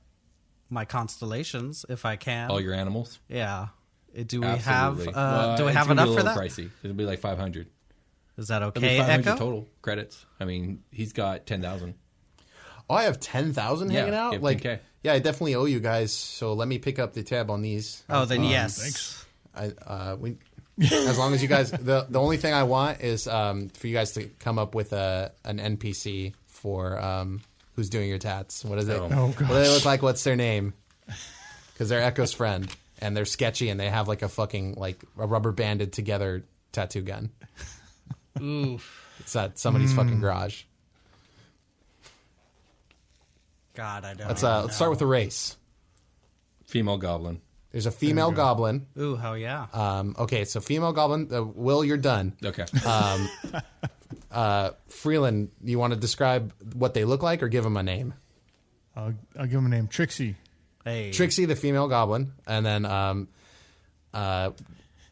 [0.70, 2.50] my constellations if I can.
[2.50, 3.18] All your animals.
[3.28, 3.68] yeah.
[4.16, 5.04] Uh, Do we Absolutely.
[5.04, 6.36] have uh, Well, do we have gonna be enough a for that?
[6.38, 6.70] Pricey.
[6.82, 7.68] It'll be like five hundred.
[8.36, 9.38] Is that It'll okay, five hundred Echo?
[9.38, 10.24] total credits.
[10.40, 11.94] I mean, he's got ten thousand.
[12.88, 14.42] oh, I have ten thousand Yeah, hanging you out.
[14.42, 14.78] Like, 10K.
[15.02, 16.12] Yeah, I definitely owe you guys.
[16.12, 18.02] So let me pick up the tab on these.
[18.08, 18.80] Oh, then yes.
[18.80, 19.26] thanks.
[19.54, 20.36] I, uh, we,
[20.80, 23.94] as long as you guys, the the only thing I want is um, for you
[23.94, 27.40] guys to come up with a an NPC for um,
[27.76, 28.64] who's doing your tats.
[28.64, 28.96] What is it?
[28.96, 29.08] Oh.
[29.12, 30.02] Oh, what do they look like?
[30.02, 30.74] What's their name?
[31.72, 32.68] Because they're Echo's friend,
[33.00, 37.02] and they're sketchy, and they have like a fucking like a rubber banded together tattoo
[37.02, 37.30] gun.
[38.40, 39.06] Oof.
[39.20, 40.62] It's at somebody's fucking garage.
[43.74, 44.28] God, I don't.
[44.28, 45.56] Let's uh, let's start with the race.
[46.66, 47.40] Female goblin.
[47.72, 48.86] There's a female goblin.
[48.98, 49.66] Ooh, hell yeah.
[49.72, 51.28] Um, okay, so female goblin.
[51.32, 52.36] Uh, Will, you're done.
[52.44, 52.66] Okay.
[54.30, 58.14] Uh, Freeland, you want to describe what they look like or give them a name?
[58.94, 60.36] I'll, I'll give him a name, Trixie.
[60.84, 61.10] Hey.
[61.12, 63.28] Trixie, the female goblin, and then um,
[64.14, 64.50] uh,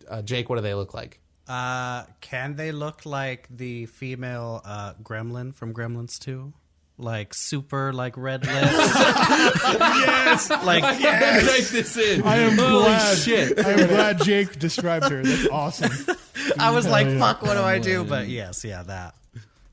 [0.09, 0.49] uh, Jake.
[0.49, 1.21] What do they look like?
[1.47, 6.53] Uh, can they look like the female uh, gremlin from Gremlins 2?
[7.01, 8.73] Like super like red lips.
[8.73, 10.51] yes.
[10.51, 12.23] Like Type this in.
[12.25, 13.19] I am Holy glad.
[13.19, 13.59] shit.
[13.65, 15.23] I am glad Jake described her.
[15.23, 16.17] That's awesome.
[16.59, 17.19] I was like, yeah.
[17.21, 18.05] fuck, what do I do?
[18.05, 19.15] But yes, yeah, that.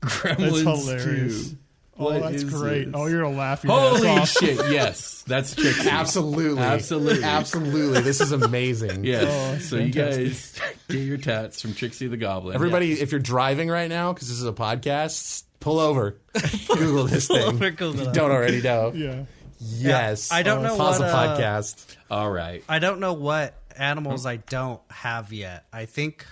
[0.02, 1.50] That's Gremlins hilarious.
[1.50, 1.56] 2.
[1.98, 2.84] Oh, What that's great.
[2.84, 2.94] this?
[2.94, 4.28] Oh, you're gonna laugh your ass Holy off.
[4.28, 4.56] shit!
[4.70, 5.88] Yes, that's Trixie.
[5.88, 7.24] Absolutely, Absolutely.
[7.24, 8.00] absolutely.
[8.02, 9.02] This is amazing.
[9.04, 9.24] Yes.
[9.26, 12.54] Oh, so you guys get your tats from Trixie the Goblin.
[12.54, 16.16] Everybody, if you're driving right now, because this is a podcast, pull over.
[16.68, 17.42] Google this thing.
[17.42, 18.14] over, Google if you it.
[18.14, 18.92] don't already know.
[18.94, 19.24] Yeah.
[19.58, 20.30] Yes.
[20.32, 21.96] I don't know Pause what, the uh, podcast.
[22.10, 22.62] All right.
[22.68, 25.64] I don't know what animals I don't have yet.
[25.72, 26.26] I think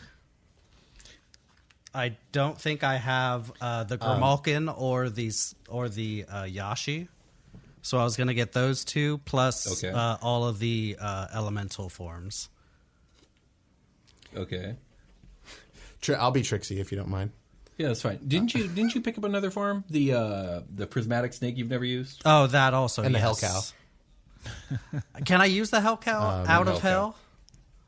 [1.94, 7.08] I don't think I have uh, the Um, Grimalkin or these or the uh, Yashi.
[7.82, 9.92] So I was gonna get those two plus Okay.
[9.94, 12.48] uh, all of the uh, elemental forms.
[14.36, 14.76] Okay.
[16.02, 17.30] Tri- I'll be Trixie if you don't mind.
[17.76, 18.18] Yeah, that's fine.
[18.26, 19.84] Didn't you didn't you pick up another farm?
[19.90, 22.22] The uh the prismatic snake you've never used?
[22.24, 23.60] Oh, that also And the hell cow.
[25.24, 27.16] Can I use the hell cow Uh, out of hell hell?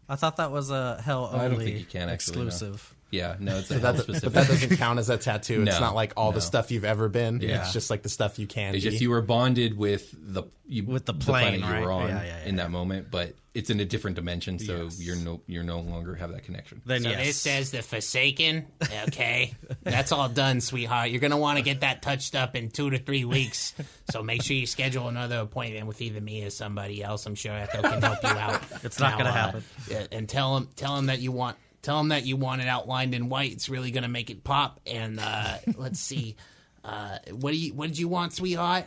[0.09, 2.47] I thought that was a hell only I don't think you can actually, no.
[2.47, 2.95] exclusive.
[3.11, 4.33] Yeah, no, it's a But hell that, specific.
[4.33, 5.63] but that doesn't count as a tattoo.
[5.63, 7.41] It's No, not like all the stuff you've ever been.
[7.41, 7.61] Yeah.
[7.63, 8.91] It's just like the stuff you can It's be.
[8.91, 12.23] just you were bonded with the you, With the planet plane, you were on Yeah,
[12.23, 15.01] yeah, yeah, in that moment, but it's in a different dimension, so Yes.
[15.03, 16.83] you're no you're no longer have that connection.
[16.85, 17.27] Then So yes.
[17.27, 18.67] this says the Forsaken.
[19.09, 21.11] Okay, that's all done, sweetheart.
[21.11, 23.75] You're gonna want to get that touched up in two to three weeks.
[24.11, 27.27] So make sure you schedule another appointment with either me or somebody else.
[27.27, 28.63] I'm sure Echo can help you out.
[28.85, 29.65] It's not Now, gonna uh, happen.
[30.13, 33.15] and tell him tell him that you want tell him that you want it outlined
[33.15, 33.53] in white.
[33.53, 34.81] It's really gonna make it pop.
[34.87, 36.37] And uh, let's see,
[36.85, 38.87] uh, what do you what did you want, sweetheart?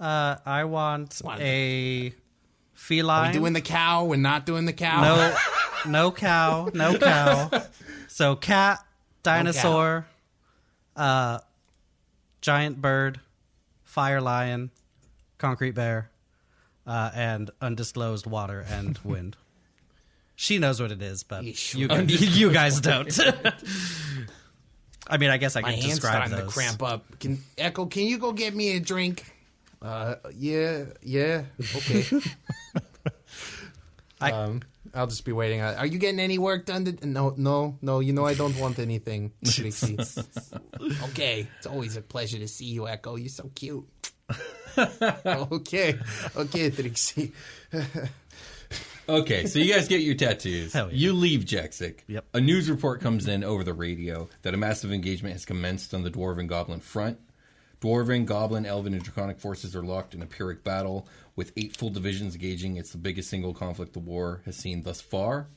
[0.00, 1.40] Uh, I want What?
[1.40, 2.12] a Are
[2.74, 3.32] feline.
[3.32, 4.04] we doing the cow?
[4.04, 5.02] We're not doing the cow.
[5.02, 5.36] no,
[5.90, 7.50] no cow, no cow.
[8.08, 8.84] So cat,
[9.22, 10.06] dinosaur,
[10.96, 11.38] uh,
[12.40, 13.20] giant bird,
[13.82, 14.70] fire lion,
[15.38, 16.10] concrete bear,
[16.86, 19.36] uh, and undisclosed water and wind.
[20.36, 21.44] She knows what it is, but
[21.74, 23.16] you, you guys don't.
[25.06, 26.52] I mean, I guess I My can hand's describe starting those.
[26.54, 27.18] to cramp up.
[27.20, 27.86] Can Echo?
[27.86, 29.33] Can you go get me a drink?
[29.84, 31.44] Uh, yeah, yeah,
[31.76, 32.04] okay.
[34.20, 34.60] I- um,
[34.94, 35.60] I'll just be waiting.
[35.60, 36.84] Uh, Are you getting any work done?
[36.84, 37.98] To- no, no, no.
[38.00, 39.98] You know I don't want anything, Trixie.
[41.10, 43.16] Okay, it's always a pleasure to see you, Echo.
[43.16, 43.84] You're so cute.
[44.78, 45.98] okay,
[46.36, 47.32] okay, Trixie.
[49.08, 50.72] Okay, so you guys get your tattoos.
[50.72, 50.94] Hell yeah.
[50.96, 51.98] You leave Jexic.
[52.06, 52.24] Yep.
[52.34, 56.02] A news report comes in over the radio that a massive engagement has commenced on
[56.04, 57.18] the Dwarven Goblin front.
[57.84, 61.06] Dwarven, Goblin, Elven, and Draconic forces are locked in a Pyrrhic battle
[61.36, 62.76] with eight full divisions engaging.
[62.78, 65.48] It's the biggest single conflict the war has seen thus far.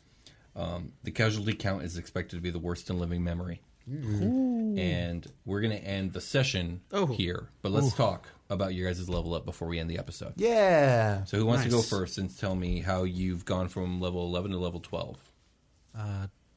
[0.56, 3.62] Um, the casualty count is expected to be the worst in living memory.
[3.90, 7.06] And we're going to end the session Oh.
[7.06, 7.48] here.
[7.62, 10.34] But let's talk about your guys' level up before we end the episode.
[10.36, 11.24] Yeah.
[11.24, 14.52] So who wants to go first and tell me how you've gone from level 11
[14.52, 15.18] to level 12?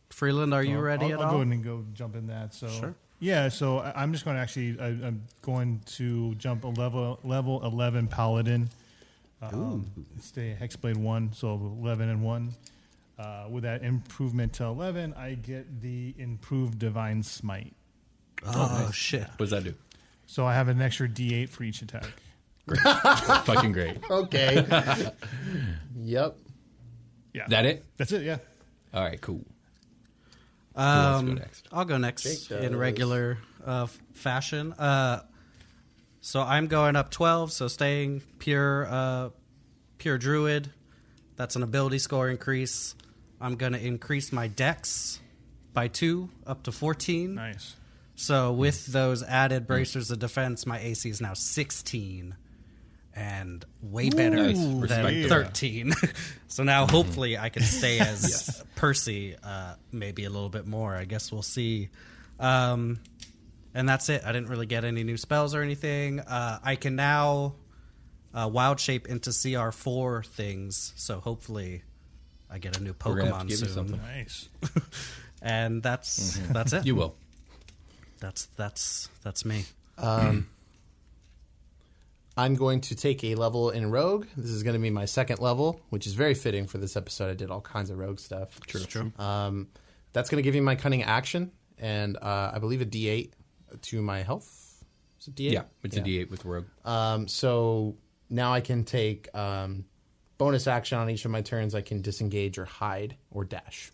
[0.09, 1.31] Freeland, are you ready I'll, at I'll all?
[1.35, 2.53] go ahead and go jump in that.
[2.53, 6.69] So yeah, so I- I'm just going to actually I, I'm going to jump a
[6.69, 8.69] level level 11 paladin.
[9.43, 9.87] Um,
[10.21, 12.53] stay hexblade one, so 11 and one.
[13.19, 17.75] Uh, with that improvement to 11, I get the improved divine smite.
[18.47, 19.23] oh shit!
[19.23, 19.75] What does that do?
[20.27, 22.07] So I have an extra D8 for each attack.
[22.67, 22.81] Great.
[23.45, 23.99] Fucking great.
[24.11, 24.65] Okay.
[26.01, 26.37] yep.
[27.35, 27.85] Yeah, That it?
[27.97, 28.23] That's it.
[28.23, 28.39] Yeah.
[28.95, 29.45] All right, cool.
[30.77, 31.69] Um, go next?
[31.73, 34.73] I'll go next in regular uh, fashion.
[34.73, 35.23] Uh,
[36.21, 39.31] so I'm going up 12, so staying pure, uh,
[39.99, 40.71] pure druid.
[41.37, 42.95] That's an ability score increase.
[43.41, 45.19] I'm going to increase my dex
[45.73, 47.35] by two up to 14.
[47.35, 47.75] Nice.
[48.17, 52.37] So with those added bracers of defense, my AC is now 16
[53.21, 54.57] and way better Nice.
[54.59, 55.29] than Respectable.
[55.29, 55.93] 13.
[56.49, 60.95] so now hopefully I can stay as Percy, uh, maybe a little bit more.
[60.97, 61.91] I guess we'll see.
[62.39, 62.99] Um,
[63.75, 64.23] and that's it.
[64.25, 66.21] I didn't really get any new spells or anything.
[66.21, 67.55] Uh, I can now
[68.33, 70.95] uh, wild shape into CR4 things.
[70.97, 71.83] So hopefully
[72.51, 73.69] I get a new We're gonna have to Pokemon soon.
[73.69, 74.01] something.
[74.01, 74.49] Nice.
[75.43, 76.85] And that's that's it.
[76.85, 77.15] You will.
[78.19, 79.65] That's that's that's me.
[82.41, 84.27] I'm going to take a level in Rogue.
[84.35, 87.31] This is going to be my second level, which is very fitting for this episode.
[87.31, 88.59] I did all kinds of Rogue stuff.
[88.61, 89.13] True, true.
[89.19, 89.69] Um,
[90.15, 93.33] that's going to give me my cunning action and uh, I believe a D8
[93.83, 94.83] to my health.
[95.21, 95.53] Is it D8?
[95.53, 96.65] Yeah, it's a D8 with Rogue.
[96.83, 97.97] Um, so
[98.31, 99.85] now I can take um,
[100.39, 101.75] bonus action on each of my turns.
[101.75, 103.93] I can disengage or hide or dash.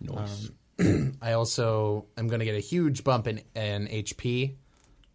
[0.00, 0.52] Nice.
[1.20, 4.54] I also am going to get a huge bump in, in HP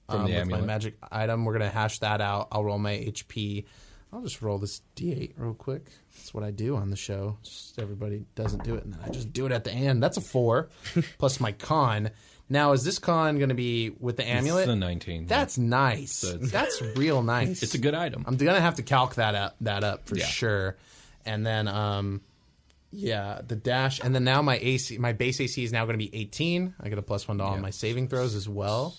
[0.10, 1.46] um, with my magic item.
[1.46, 2.48] We're going to hash that out.
[2.52, 3.66] I'll roll my HP.
[4.12, 5.88] I'll just roll this D8 real quick.
[6.16, 7.38] That's what I do on the show.
[7.42, 10.04] Just everybody doesn't do it, and then I just do it at the end.
[10.04, 10.70] That's a four
[11.18, 12.12] plus my con.
[12.50, 14.64] Now, is this con going to be with the amulet?
[14.64, 15.26] It's a 19.
[15.26, 16.24] That's nice.
[16.24, 17.64] it's- That's real nice.
[17.64, 18.24] It's a good item.
[18.28, 20.26] I'm gonna have to calc that up that up for Yeah.
[20.28, 20.78] sure.
[21.26, 22.22] And then um
[22.92, 26.14] yeah, the dash and then now my AC my base AC is now gonna be
[26.14, 26.76] 18.
[26.80, 27.62] I get a plus one to all Yeah.
[27.62, 28.94] my saving throws as well.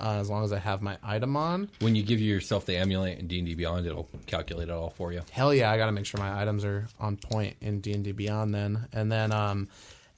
[0.00, 1.68] Uh, as long as I have my item on.
[1.80, 4.90] When you give yourself the amulet in D and D Beyond, it'll calculate it all
[4.90, 5.22] for you.
[5.30, 8.04] Hell yeah, I got to make sure my items are on point in D and
[8.04, 8.54] D Beyond.
[8.54, 9.68] Then and then um,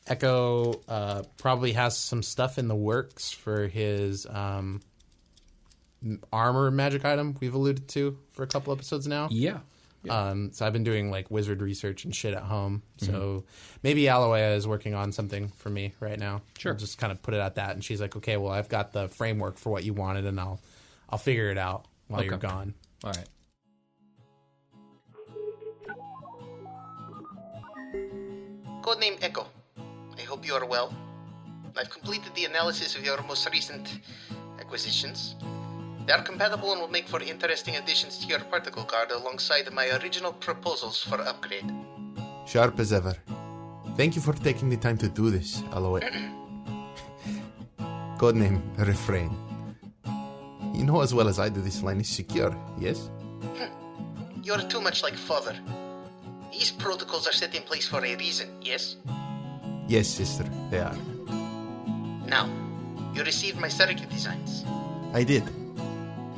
[0.07, 4.81] Echo uh, probably has some stuff in the works for his um,
[6.32, 9.28] armor magic item we've alluded to for a couple episodes now.
[9.31, 9.59] Yeah.
[10.11, 12.83] Um, so I've been doing like wizard research and shit at home.
[12.99, 13.45] So
[13.83, 16.43] maybe Aloea is working on something for me right now.
[16.59, 16.73] Sure.
[16.73, 18.93] I'll just kind of put it at that, and she's like, "Okay, well, I've got
[18.93, 20.61] the framework for what you wanted, and I'll
[21.11, 22.74] I'll figure it out while you're gone."
[23.05, 23.28] All right.
[28.83, 29.47] Codename Echo.
[30.16, 30.95] I hope you are well.
[31.77, 34.01] I've completed the analysis of your most recent
[34.59, 35.35] acquisitions.
[36.07, 39.89] They are compatible and will make for interesting additions to your particle guard alongside my
[39.99, 41.69] original proposals for upgrade.
[42.47, 43.16] Sharp as ever.
[43.97, 45.99] Thank you for taking the time to do this, Aloe.
[48.19, 49.37] Codename Refrain.
[50.73, 53.11] You know as well as I do this line is secure, yes?
[53.57, 53.73] Hmm.
[54.45, 55.57] You're too much like father.
[56.53, 58.97] These protocols are set in place for a reason, yes?
[59.89, 60.97] Yes, sister, they are.
[62.28, 62.49] Now,
[63.12, 64.65] you received my circuit designs,
[65.12, 65.43] I did,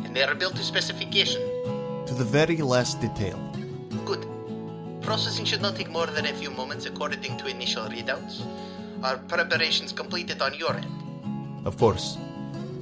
[0.09, 1.43] and they are built to specification.
[2.07, 3.37] to the very last detail.
[4.07, 4.25] Good.
[5.03, 8.41] Processing should not take more than a few moments according to initial readouts.
[9.03, 10.89] Are preparations completed on your end?
[11.67, 12.17] Of course.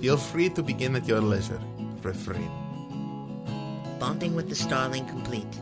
[0.01, 1.61] Feel free to begin at your leisure.
[2.03, 2.49] Refrain.
[3.99, 5.55] Bonding with the Starling complete.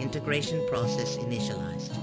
[0.00, 1.94] Integration process initialized.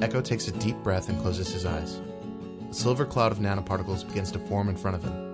[0.00, 2.00] Echo takes a deep breath and closes his eyes.
[2.70, 5.27] A silver cloud of nanoparticles begins to form in front of him.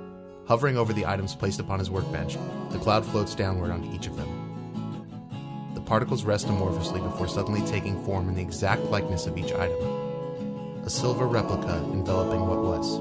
[0.46, 2.36] Hovering over the items placed upon his workbench,
[2.70, 5.72] the cloud floats downward onto each of them.
[5.74, 10.84] The particles rest amorphously before suddenly taking form in the exact likeness of each item.
[10.84, 13.00] A silver replica enveloping what was.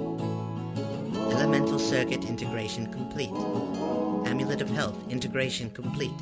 [1.33, 3.31] Elemental circuit integration complete.
[4.25, 6.17] Amulet of health integration complete.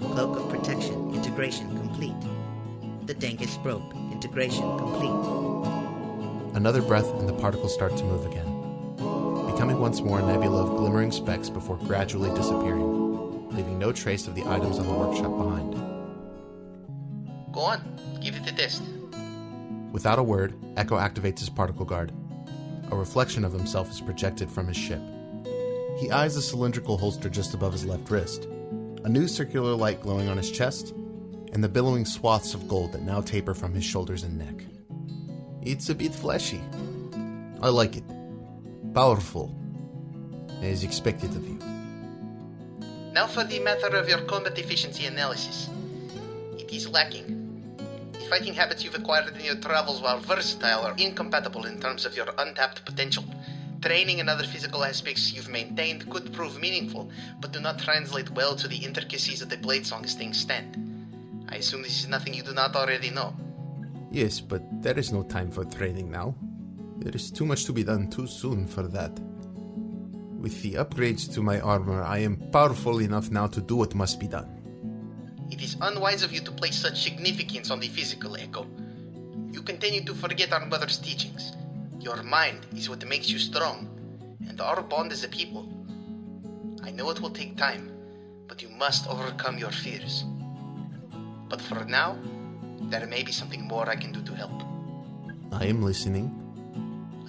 [0.00, 2.20] Cloak of protection integration complete.
[3.06, 6.56] The dankest rope integration complete.
[6.56, 8.49] Another breath, and the particles start to move again,
[9.60, 14.34] becoming once more a nebula of glimmering specks before gradually disappearing, leaving no trace of
[14.34, 15.74] the items on the workshop behind.
[17.52, 18.82] Go on, give it a test.
[19.92, 22.10] Without a word, Echo activates his particle guard.
[22.90, 25.02] A reflection of himself is projected from his ship.
[25.98, 28.46] He eyes a cylindrical holster just above his left wrist,
[29.04, 30.94] a new circular light glowing on his chest,
[31.52, 34.64] and the billowing swaths of gold that now taper from his shoulders and neck.
[35.60, 36.62] It's a bit flashy.
[37.60, 38.04] I like it.
[38.94, 39.54] Powerful.
[40.62, 41.58] As expected of you.
[43.12, 45.70] Now for the matter of your combat efficiency analysis.
[46.58, 47.76] It is lacking.
[48.12, 52.16] The fighting habits you've acquired in your travels, while versatile, are incompatible in terms of
[52.16, 53.22] your untapped potential.
[53.80, 57.10] Training and other physical aspects you've maintained could prove meaningful,
[57.40, 60.76] but do not translate well to the intricacies of the blade song as things stand.
[61.48, 63.34] I assume this is nothing you do not already know.
[64.10, 66.34] Yes, but there is no time for training now.
[67.00, 69.18] There is too much to be done too soon for that.
[70.38, 74.20] With the upgrades to my armor, I am powerful enough now to do what must
[74.20, 74.48] be done.
[75.50, 78.66] It is unwise of you to place such significance on the physical echo.
[79.50, 81.52] You continue to forget our mother's teachings.
[81.98, 83.88] Your mind is what makes you strong,
[84.46, 85.68] and our bond as a people.
[86.82, 87.90] I know it will take time,
[88.46, 90.24] but you must overcome your fears.
[91.48, 92.18] But for now,
[92.90, 94.62] there may be something more I can do to help.
[95.50, 96.39] I am listening.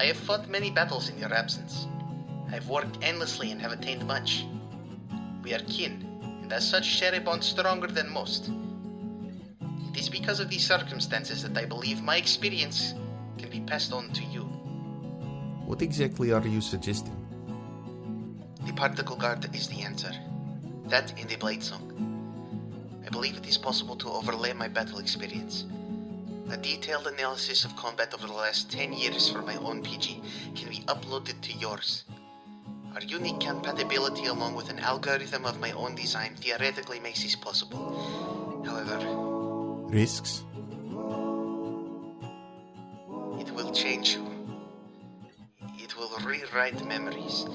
[0.01, 1.85] I have fought many battles in your absence.
[2.47, 4.47] I have worked endlessly and have attained much.
[5.43, 6.03] We are kin,
[6.41, 8.49] and as such share a bond stronger than most.
[9.93, 12.95] It is because of these circumstances that I believe my experience
[13.37, 14.45] can be passed on to you.
[15.67, 17.15] What exactly are you suggesting?
[18.65, 20.13] The particle guard is the answer.
[20.87, 21.85] That in the blade song.
[23.05, 25.65] I believe it is possible to overlay my battle experience.
[26.51, 30.21] A detailed analysis of combat over the last 10 years for my own PG
[30.53, 32.03] can be uploaded to yours.
[32.93, 38.63] Our unique compatibility, along with an algorithm of my own design, theoretically makes this possible.
[38.65, 38.99] However,
[39.87, 40.43] Risks?
[43.39, 44.27] it will change you.
[45.79, 47.45] It will rewrite memories,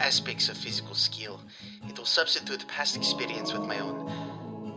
[0.00, 1.40] aspects of physical skill.
[1.90, 4.23] It will substitute past experience with my own.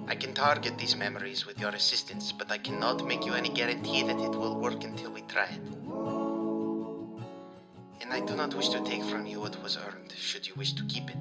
[0.10, 4.04] I can target these memories with your assistance, but I cannot make you any guarantee
[4.04, 5.62] that it will work until we try it.
[8.02, 10.72] And I do not wish to take from you what was earned, should you wish
[10.74, 11.18] to keep it.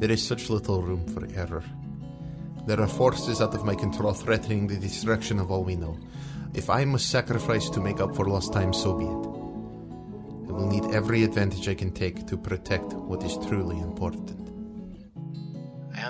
[0.00, 1.62] There is such little room for error.
[2.66, 5.96] There are forces out of my control threatening the destruction of all we know.
[6.52, 9.36] If I must sacrifice to make up for lost time, so be it.
[10.48, 14.45] I will need every advantage I can take to protect what is truly important.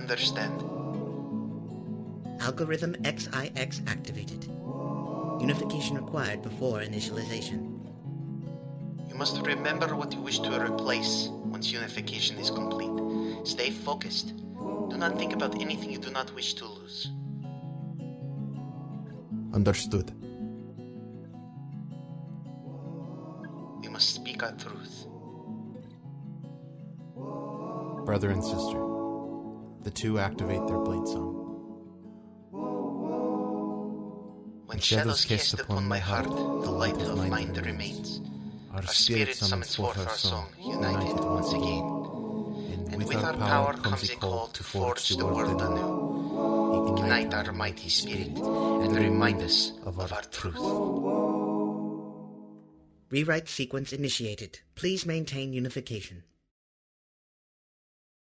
[0.07, 0.63] I understand.
[2.41, 4.45] Algorithm XIX activated.
[5.41, 7.81] Unification required before initialization.
[9.09, 12.93] You must remember what you wish to replace once unification is complete.
[13.45, 14.37] Stay focused.
[14.91, 17.11] Do not think about anything you do not wish to lose.
[19.55, 20.13] Understood.
[23.83, 25.07] We must speak our truth.
[28.07, 28.96] Brother and sister,
[29.87, 31.33] the two activate their blade song.
[34.67, 38.21] When shadows cast upon my heart, the light of mind remains.
[38.75, 41.85] Our spirit summons forth our song, united once again.
[42.91, 46.97] And with our power comes a call to forge the world anew.
[46.97, 50.67] Ignite our mighty spirit and remind us of our truth.
[53.09, 54.59] Rewrite sequence initiated.
[54.75, 56.25] Please maintain unification.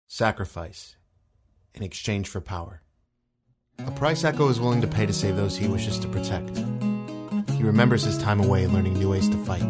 [0.08, 0.96] Sacrifice
[1.78, 2.82] in exchange for power.
[3.80, 6.58] A price Echo is willing to pay to save those he wishes to protect.
[7.52, 9.66] He remembers his time away learning new ways to fight,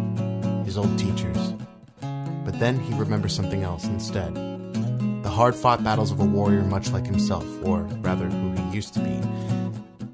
[0.66, 1.54] his old teachers.
[2.44, 4.36] But then he remembers something else instead.
[5.24, 8.94] The hard fought battles of a warrior much like himself, or rather, who he used
[8.94, 9.20] to be.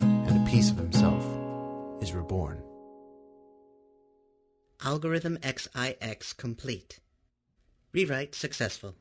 [0.02, 1.26] And a piece of himself
[2.02, 2.64] is reborn.
[4.84, 7.00] Algorithm XIX complete.
[7.92, 8.96] Rewrite successful.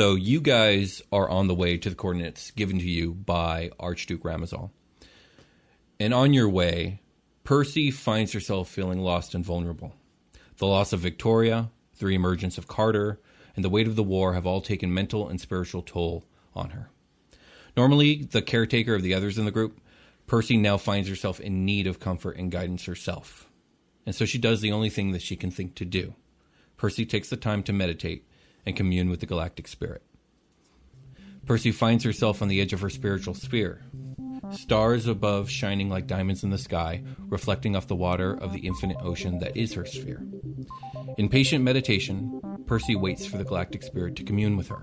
[0.00, 4.22] So you guys are on the way to the coordinates given to you by Archduke
[4.22, 4.70] Ramazal.
[5.98, 7.02] And on your way,
[7.44, 9.92] Percy finds herself feeling lost and vulnerable.
[10.56, 11.68] The loss of Victoria,
[11.98, 13.20] the reemergence of Carter,
[13.54, 16.24] and the weight of the war have all taken mental and spiritual toll
[16.54, 16.88] on her.
[17.76, 19.82] Normally, the caretaker of the others in the group,
[20.26, 23.50] Percy now finds herself in need of comfort and guidance herself.
[24.06, 26.14] And so she does the only thing that she can think to do.
[26.78, 28.24] Percy takes the time to meditate
[28.66, 30.02] and commune with the galactic spirit.
[31.46, 33.82] Percy finds herself on the edge of her spiritual sphere.
[34.52, 38.96] Stars above shining like diamonds in the sky, reflecting off the water of the infinite
[39.00, 40.24] ocean that is her sphere.
[41.18, 44.80] In patient meditation, Percy waits for the galactic spirit to commune with her.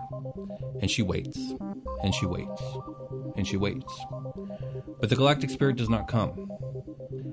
[0.81, 1.37] And she waits,
[2.03, 2.61] and she waits,
[3.35, 4.05] and she waits.
[4.99, 6.49] But the galactic spirit does not come.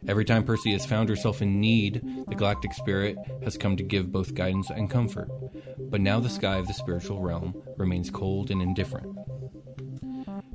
[0.07, 4.13] Every time Percy has found herself in need, the galactic spirit has come to give
[4.13, 5.29] both guidance and comfort.
[5.79, 9.17] But now the sky of the spiritual realm remains cold and indifferent.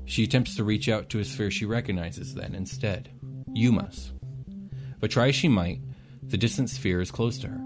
[0.05, 3.09] She attempts to reach out to a sphere she recognizes then instead
[3.53, 4.11] Yuma's.
[4.99, 5.81] But try as she might,
[6.23, 7.61] the distant sphere is close to her,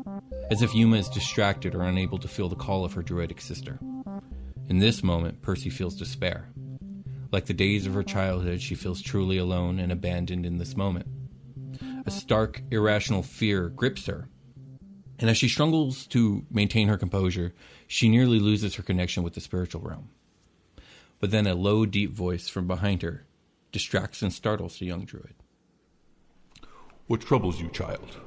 [0.52, 3.80] as if Yuma is distracted or unable to feel the call of her druidic sister.
[4.70, 6.50] In this moment, Percy feels despair.
[7.32, 11.08] Like the days of her childhood, she feels truly alone and abandoned in this moment.
[12.06, 14.28] A stark, irrational fear grips her,
[15.20, 17.54] and as she struggles to maintain her composure,
[17.88, 20.10] she nearly loses her connection with the spiritual realm.
[21.20, 23.26] But then a low, deep voice from behind her
[23.72, 25.34] distracts and startles the young druid.
[27.08, 28.18] What troubles you, child?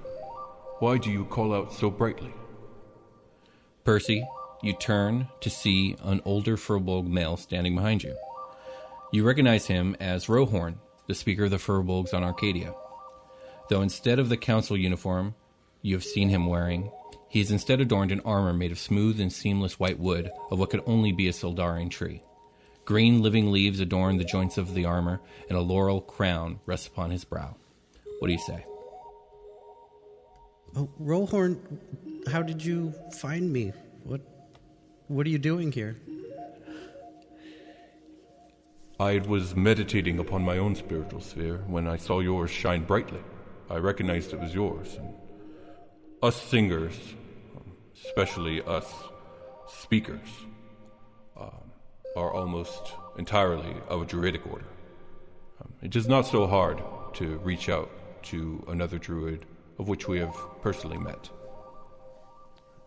[0.79, 2.33] Why do you call out so brightly?
[3.85, 4.27] Percy,
[4.63, 8.17] you turn to see an older Furbolg male standing behind you.
[9.13, 10.77] You recognize him as Rohorn,
[11.07, 12.75] the speaker of the Furbolgs on Arcadia.
[13.69, 15.35] Though instead of the council uniform
[15.83, 16.91] you have seen him wearing,
[17.29, 20.71] he is instead adorned in armor made of smooth and seamless white wood of what
[20.71, 22.23] could only be a Sildarian tree.
[22.85, 27.11] Green living leaves adorn the joints of the armor, and a laurel crown rests upon
[27.11, 27.57] his brow.
[28.21, 28.65] What do you say?
[30.77, 31.59] Oh, Rohorn,
[32.31, 33.73] how did you find me?
[34.05, 34.21] What
[35.09, 35.97] what are you doing here?
[38.99, 43.21] I was meditating upon my own spiritual sphere when I saw yours shine brightly.
[43.69, 44.95] I recognized it was yours.
[44.95, 45.15] And
[46.23, 46.99] us singers,
[48.05, 48.93] especially us
[49.69, 50.29] speakers,
[51.37, 51.73] um,
[52.17, 54.67] are almost entirely of a druidic order.
[55.61, 56.83] Um, it is not so hard
[57.15, 57.91] to reach out
[58.25, 59.47] to another druid
[59.79, 61.29] of which we have personally met.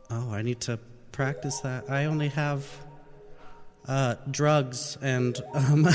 [0.09, 0.79] Oh, I need to
[1.11, 1.89] practice that.
[1.89, 2.65] I only have
[3.87, 5.87] uh, drugs and um,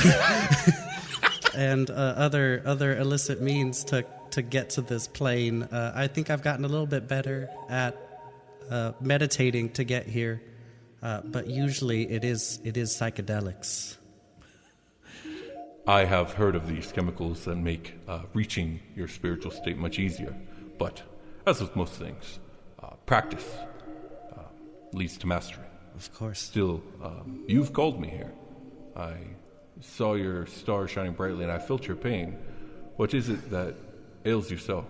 [1.56, 5.62] and uh, other other illicit means to to get to this plane.
[5.64, 7.96] Uh, I think I've gotten a little bit better at
[8.70, 10.42] uh, meditating to get here,
[11.02, 13.96] uh, but usually it is it is psychedelics.
[15.86, 20.34] I have heard of these chemicals that make uh, reaching your spiritual state much easier,
[20.78, 21.02] but
[21.46, 22.38] as with most things,
[22.82, 23.46] uh, practice
[24.32, 24.40] uh,
[24.92, 25.66] leads to mastery.
[25.94, 26.40] Of course.
[26.40, 28.32] Still, um, you've called me here.
[28.96, 29.14] I
[29.80, 32.38] saw your star shining brightly, and I felt your pain.
[32.96, 33.74] What is it that
[34.24, 34.86] ails you so?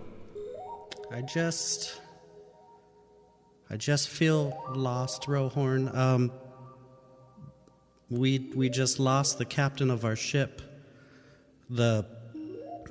[1.11, 2.01] I just.
[3.69, 5.93] I just feel lost, Rohorn.
[5.95, 6.31] Um,
[8.09, 10.61] we we just lost the captain of our ship,
[11.69, 12.05] the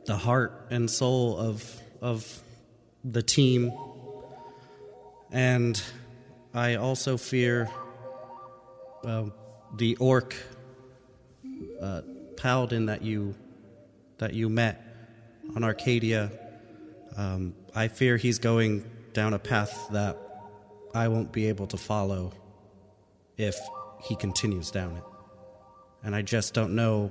[0.06, 2.42] the heart and soul of of
[3.04, 3.72] the team,
[5.30, 5.80] and
[6.52, 7.70] I also fear
[9.04, 9.26] uh,
[9.76, 10.34] the orc
[11.80, 12.02] uh,
[12.36, 13.36] paladin that you
[14.18, 14.83] that you met
[15.54, 16.30] on Arcadia.
[17.16, 20.18] Um, I fear he's going down a path that
[20.94, 22.32] I won't be able to follow
[23.36, 23.56] if
[24.02, 25.02] he continues down it.
[26.02, 27.10] And I just don't know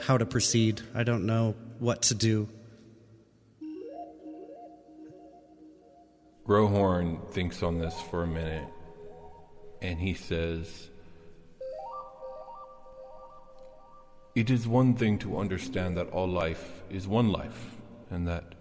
[0.00, 0.80] how to proceed.
[0.94, 2.48] I don't know what to do.
[6.46, 8.68] Rohorn thinks on this for a minute,
[9.80, 10.90] and he says,
[14.34, 17.76] It is one thing to understand that all life is one life,
[18.10, 18.54] and that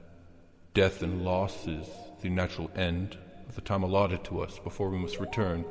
[0.74, 1.88] death and loss is
[2.22, 3.18] the natural end
[3.48, 5.64] of the time allotted to us before we must return,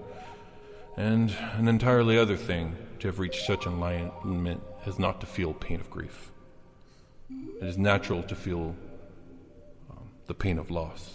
[0.97, 5.81] and an entirely other thing to have reached such enlightenment as not to feel pain
[5.81, 6.33] of grief.
[7.61, 8.75] It is natural to feel
[9.91, 11.11] um, the pain of loss,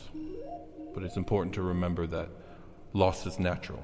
[0.94, 2.30] but it's important to remember that
[2.94, 3.84] loss is natural.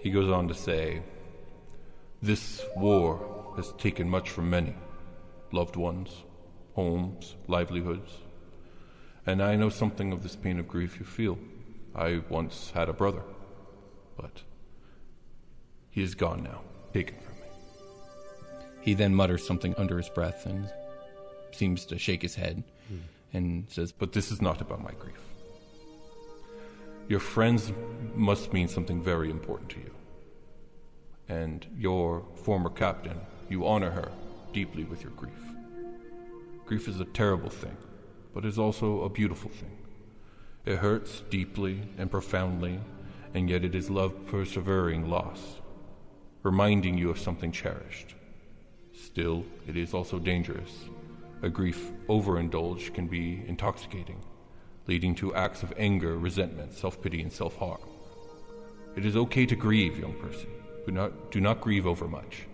[0.00, 1.02] He goes on to say,
[2.22, 4.74] This war has taken much from many
[5.52, 6.22] loved ones,
[6.74, 8.12] homes, livelihoods.
[9.26, 11.38] And I know something of this pain of grief you feel.
[11.94, 13.22] I once had a brother,
[14.16, 14.42] but
[15.90, 16.60] he is gone now,
[16.92, 17.46] taken from me.
[18.82, 20.70] He then mutters something under his breath and
[21.52, 22.98] seems to shake his head hmm.
[23.32, 25.20] and says, But this is not about my grief.
[27.08, 27.72] Your friends
[28.14, 29.90] must mean something very important to you.
[31.30, 34.10] And your former captain, you honor her
[34.52, 35.44] deeply with your grief.
[36.66, 37.76] Grief is a terrible thing,
[38.34, 39.78] but is also a beautiful thing.
[40.66, 42.80] It hurts deeply and profoundly,
[43.32, 45.60] and yet it is love persevering loss,
[46.42, 48.16] reminding you of something cherished.
[48.92, 50.88] Still, it is also dangerous.
[51.42, 54.20] A grief overindulged can be intoxicating,
[54.88, 57.80] leading to acts of anger, resentment, self pity, and self harm.
[58.96, 60.48] It is okay to grieve, young person,
[60.84, 62.46] but not, do not grieve overmuch.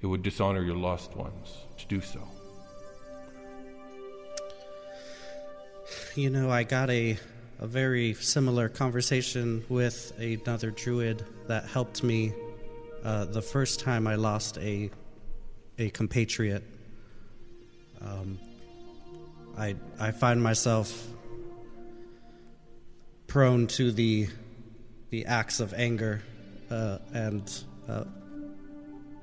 [0.00, 2.20] It would dishonor your lost ones to do so.
[6.14, 7.18] You know, I got a
[7.60, 12.32] a very similar conversation with another druid that helped me
[13.04, 14.90] uh, the first time I lost a
[15.78, 16.62] a compatriot.
[18.00, 18.38] Um,
[19.56, 21.08] I I find myself
[23.26, 24.28] prone to the
[25.10, 26.22] the acts of anger
[26.70, 28.04] uh, and uh,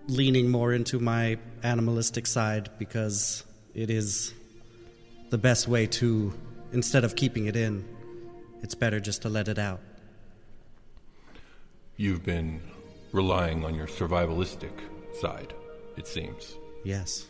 [0.07, 3.43] leaning more into my animalistic side because
[3.73, 4.33] it is
[5.29, 6.33] the best way to
[6.71, 7.83] instead of keeping it in
[8.61, 9.79] it's better just to let it out
[11.97, 12.59] You've been
[13.13, 14.73] relying on your survivalistic
[15.21, 15.53] side,
[15.95, 16.55] it seems.
[16.83, 17.27] yes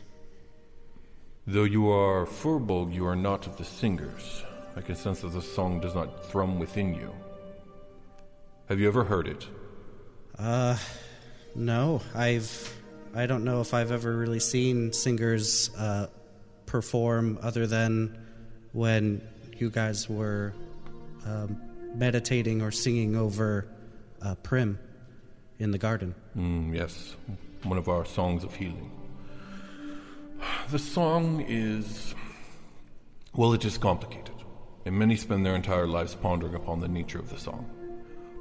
[1.47, 4.43] Though you are Furbolg, you are not of the singers.
[4.75, 7.13] I can sense that the song does not thrum within you.
[8.67, 9.47] Have you ever heard it?
[10.39, 10.77] Uh
[11.55, 12.75] no i've
[13.13, 16.07] i don't know if i've ever really seen singers uh
[16.65, 18.17] perform other than
[18.73, 19.21] when
[19.57, 20.53] you guys were
[21.25, 21.61] um,
[21.95, 23.67] meditating or singing over
[24.21, 24.77] uh, prim
[25.59, 27.15] in the garden Mm, yes,
[27.63, 28.91] one of our songs of healing.
[30.69, 32.13] The song is.
[33.33, 34.35] Well, it is complicated,
[34.85, 37.69] and many spend their entire lives pondering upon the nature of the song.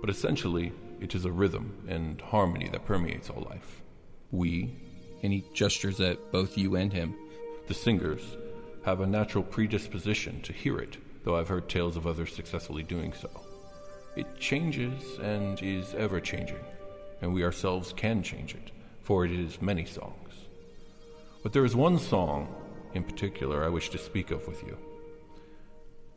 [0.00, 3.82] But essentially, it is a rhythm and harmony that permeates all life.
[4.30, 4.74] We,
[5.22, 7.14] and he gestures at both you and him.
[7.66, 8.36] the singers,
[8.84, 13.14] have a natural predisposition to hear it, though I've heard tales of others successfully doing
[13.14, 13.30] so.
[14.16, 16.62] It changes and is ever changing,
[17.22, 20.32] and we ourselves can change it, for it is many songs.
[21.42, 22.54] But there is one song
[22.94, 24.76] in particular I wish to speak of with you.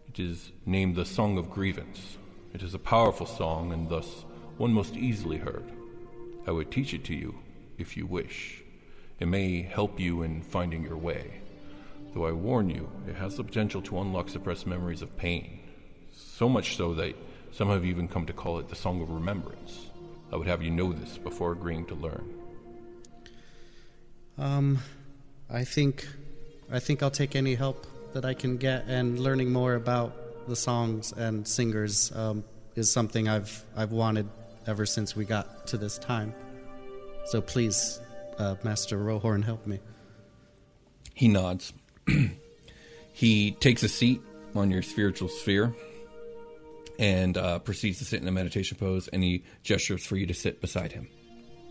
[0.09, 2.17] It is named the Song of Grievance.
[2.53, 4.25] It is a powerful song and thus
[4.57, 5.63] one most easily heard.
[6.47, 7.37] I would teach it to you
[7.77, 8.63] if you wish.
[9.19, 11.41] It may help you in finding your way.
[12.13, 15.59] Though I warn you, it has the potential to unlock suppressed memories of pain.
[16.15, 17.15] So much so that
[17.51, 19.87] some have even come to call it the Song of Remembrance.
[20.31, 22.33] I would have you know this before agreeing to learn.
[24.37, 24.79] Um,
[25.49, 26.07] I think,
[26.71, 30.55] I think I'll take any help that I can get, and learning more about the
[30.55, 32.43] songs and singers um,
[32.75, 34.27] is something I've I've wanted
[34.67, 36.33] ever since we got to this time.
[37.25, 37.99] So please,
[38.37, 39.79] uh, Master Rohorn, help me.
[41.13, 41.73] He nods.
[43.13, 44.21] he takes a seat
[44.55, 45.73] on your spiritual sphere
[46.99, 50.33] and uh, proceeds to sit in a meditation pose, and he gestures for you to
[50.33, 51.07] sit beside him.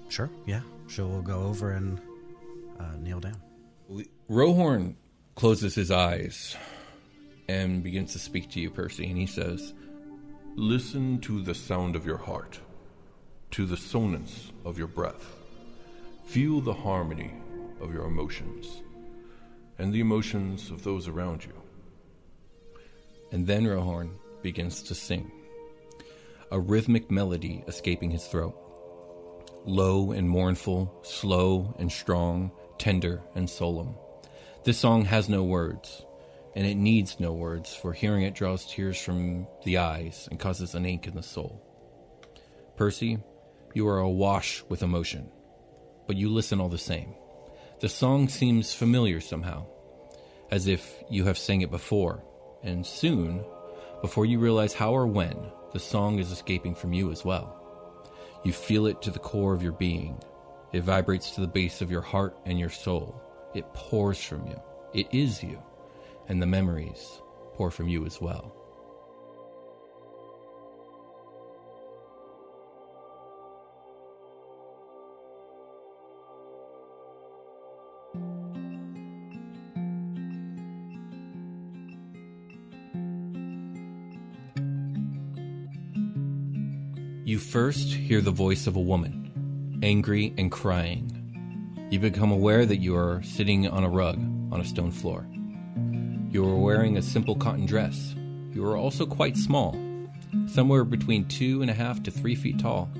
[0.09, 0.31] Sure.
[0.47, 0.61] Yeah.
[0.87, 1.07] Sure.
[1.07, 2.01] We'll go over and
[2.79, 3.41] uh, kneel down.
[4.31, 4.95] Rohorn
[5.35, 6.57] closes his eyes
[7.49, 9.73] and begins to speak to you, Percy, and he says,
[10.55, 12.59] Listen to the sound of your heart,
[13.53, 15.37] to the sonance of your breath.
[16.25, 17.33] Feel the harmony
[17.81, 18.83] of your emotions
[19.79, 21.53] and the emotions of those around you.
[23.33, 24.11] And then Rohorn
[24.43, 25.31] begins to sing,
[26.51, 28.55] a rhythmic melody escaping his throat.
[29.65, 33.97] Low and mournful, slow and strong, tender and solemn.
[34.65, 36.05] This song has no words,
[36.55, 40.75] and it needs no words, for hearing it draws tears from the eyes and causes
[40.75, 41.63] an ache in the soul.
[42.77, 43.19] Percy,
[43.77, 45.29] you are awash with emotion,
[46.07, 47.13] but you listen all the same.
[47.81, 49.67] The song seems familiar somehow,
[50.51, 52.25] as if you have sang it before,
[52.63, 53.45] and soon,
[54.01, 55.37] before you realize how or when,
[55.75, 57.53] the song is escaping from you as well.
[58.45, 60.23] You feel it to the core of your being.
[60.73, 63.21] It vibrates to the base of your heart and your soul.
[63.55, 64.59] It pours from you.
[64.95, 65.63] It is you.
[66.31, 67.21] And the memories
[67.53, 68.56] pour from you as well.
[87.57, 91.11] First hear the voice of a woman, angry and crying.
[91.91, 94.19] You become aware that you are sitting on a rug
[94.53, 95.27] on a stone floor.
[96.31, 98.15] You are wearing a simple cotton dress.
[98.53, 99.75] You are also quite small,
[100.47, 102.91] somewhere between two and a half to three feet tall.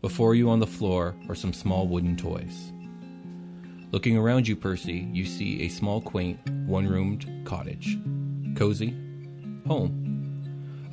[0.00, 2.72] Before you on the floor are some small wooden toys.
[3.92, 7.96] Looking around you, Percy, you see a small, quaint, one roomed cottage.
[8.56, 8.96] Cozy.
[9.68, 10.05] Home.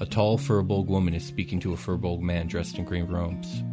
[0.03, 3.63] A tall, furbolg woman is speaking to a furbolg man dressed in green robes.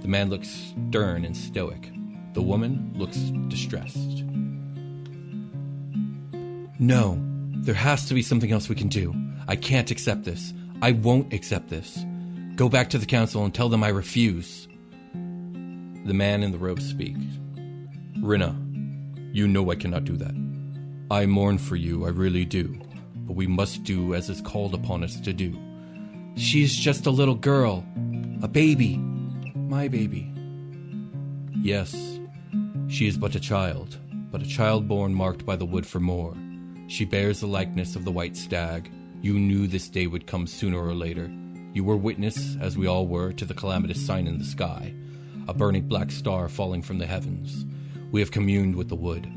[0.00, 1.90] The man looks stern and stoic.
[2.34, 3.16] The woman looks
[3.48, 4.22] distressed.
[6.78, 7.20] No,
[7.64, 9.12] there has to be something else we can do.
[9.48, 10.54] I can't accept this.
[10.82, 11.98] I won't accept this.
[12.54, 14.68] Go back to the council and tell them I refuse.
[15.14, 17.24] The man in the robes speaks.
[18.18, 18.54] Rinna,
[19.34, 20.36] you know I cannot do that.
[21.10, 22.85] I mourn for you, I really do.
[23.26, 25.58] But we must do as is called upon us to do.
[26.36, 27.84] She's just a little girl.
[28.42, 28.96] A baby.
[29.54, 30.32] My baby.
[31.60, 32.20] Yes,
[32.88, 33.98] she is but a child,
[34.30, 36.36] but a child born marked by the wood for more.
[36.86, 38.90] She bears the likeness of the white stag.
[39.20, 41.30] You knew this day would come sooner or later.
[41.72, 44.94] You were witness, as we all were, to the calamitous sign in the sky
[45.48, 47.64] a burning black star falling from the heavens.
[48.10, 49.30] We have communed with the wood.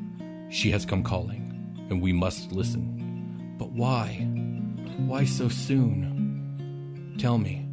[0.49, 2.98] She has come calling, and we must listen.
[3.59, 4.25] But why?
[5.05, 7.15] Why so soon?
[7.19, 7.65] Tell me,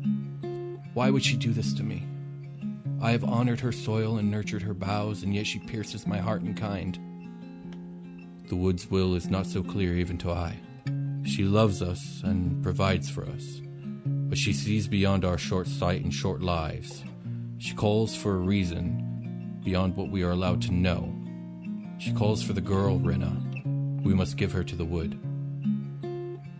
[0.95, 2.05] why would she do this to me?
[3.01, 6.43] I have honored her soil and nurtured her boughs, and yet she pierces my heart
[6.43, 6.99] in kind.
[8.49, 10.59] The wood's will is not so clear even to I.
[11.25, 13.61] She loves us and provides for us,
[14.05, 17.05] but she sees beyond our short sight and short lives.
[17.59, 21.15] She calls for a reason beyond what we are allowed to know.
[21.99, 24.03] She calls for the girl, Rinna.
[24.03, 25.21] We must give her to the wood.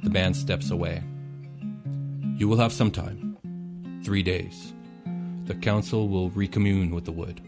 [0.06, 1.02] The man steps away.
[2.36, 3.36] You will have some time.
[4.04, 4.72] Three days.
[5.46, 7.40] The council will recommune with the wood.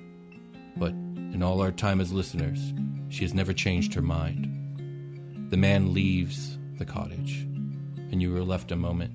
[0.77, 2.75] But in all our time as listeners,
[3.11, 5.51] she has never changed her mind.
[5.51, 7.43] The man leaves the cottage,
[8.11, 9.13] and you are left a moment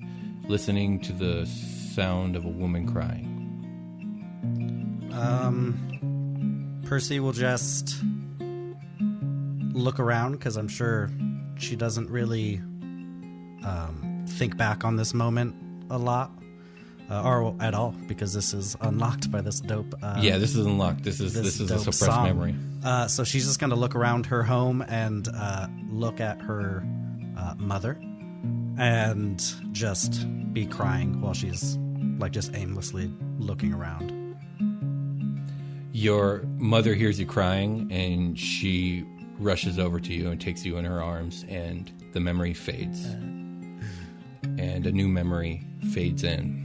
[0.47, 3.27] listening to the sound of a woman crying.
[5.11, 7.93] Um, Percy will just
[9.73, 11.09] look around because I'm sure
[11.57, 12.61] she doesn't really
[13.65, 15.55] um, think back on this moment
[15.89, 16.31] a lot.
[17.09, 19.93] Uh, or at all because this is unlocked by this dope.
[20.01, 21.03] Uh, yeah, this is unlocked.
[21.03, 22.23] This is this, is a suppressed song.
[22.23, 22.55] memory.
[22.83, 26.81] Uh, so she's just gonna look around her home and uh, look at her
[27.37, 27.99] uh, mother,
[28.79, 31.77] and just be crying while she's
[32.19, 34.11] like just aimlessly looking around.
[35.91, 39.05] Your mother hears you crying, and she
[39.39, 43.05] rushes over to you and takes you in her arms, and the memory fades,
[44.57, 46.63] and a new memory fades in.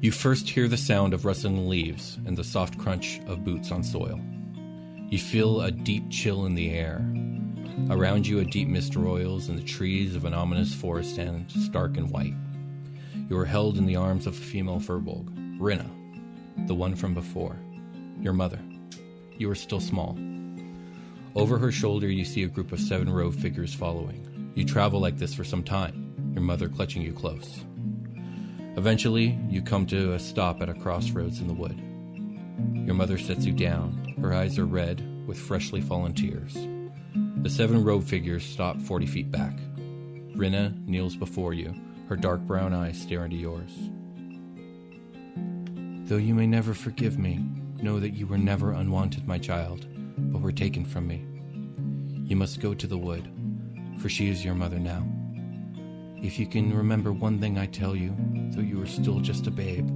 [0.00, 3.82] You first hear the sound of rustling leaves and the soft crunch of boots on
[3.82, 4.20] soil.
[5.10, 7.04] You feel a deep chill in the air.
[7.90, 11.96] Around you, a deep mist roils, and the trees of an ominous forest stand stark
[11.96, 12.34] and white.
[13.28, 15.88] You are held in the arms of a female furbolg, Rinna,
[16.66, 17.56] the one from before,
[18.20, 18.60] your mother.
[19.36, 20.18] You are still small.
[21.34, 24.27] Over her shoulder, you see a group of seven robed figures following.
[24.54, 27.64] You travel like this for some time, your mother clutching you close.
[28.76, 31.80] Eventually, you come to a stop at a crossroads in the wood.
[32.86, 34.14] Your mother sets you down.
[34.20, 36.56] Her eyes are red with freshly fallen tears.
[37.42, 39.56] The seven robe figures stop 40 feet back.
[40.34, 41.74] Rinna kneels before you,
[42.08, 43.70] her dark brown eyes stare into yours.
[46.08, 47.44] Though you may never forgive me,
[47.82, 51.24] know that you were never unwanted, my child, but were taken from me.
[52.24, 53.30] You must go to the wood,
[53.98, 55.06] for she is your mother now.
[56.22, 58.14] If you can remember one thing I tell you,
[58.50, 59.88] though you are still just a babe,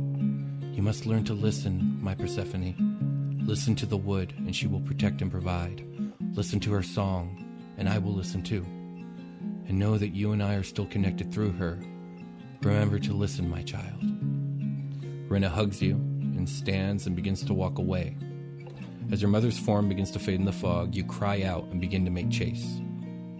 [0.73, 3.43] you must learn to listen, my Persephone.
[3.45, 5.85] Listen to the wood, and she will protect and provide.
[6.35, 8.63] Listen to her song, and I will listen too.
[8.63, 11.79] And know that you and I are still connected through her.
[12.63, 14.01] Remember to listen, my child.
[15.29, 18.17] Rinna hugs you and stands and begins to walk away.
[19.11, 22.05] As your mother's form begins to fade in the fog, you cry out and begin
[22.05, 22.81] to make chase.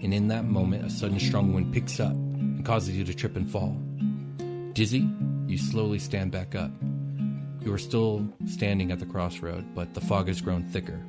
[0.03, 3.37] And in that moment, a sudden strong wind picks up and causes you to trip
[3.37, 3.77] and fall.
[4.73, 5.09] Dizzy,
[5.47, 6.73] you slowly stand back up.
[7.61, 11.01] You are still standing at the crossroad, but the fog has grown thicker.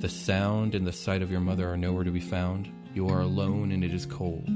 [0.00, 2.70] The sound and the sight of your mother are nowhere to be found.
[2.92, 4.46] You are alone and it is cold.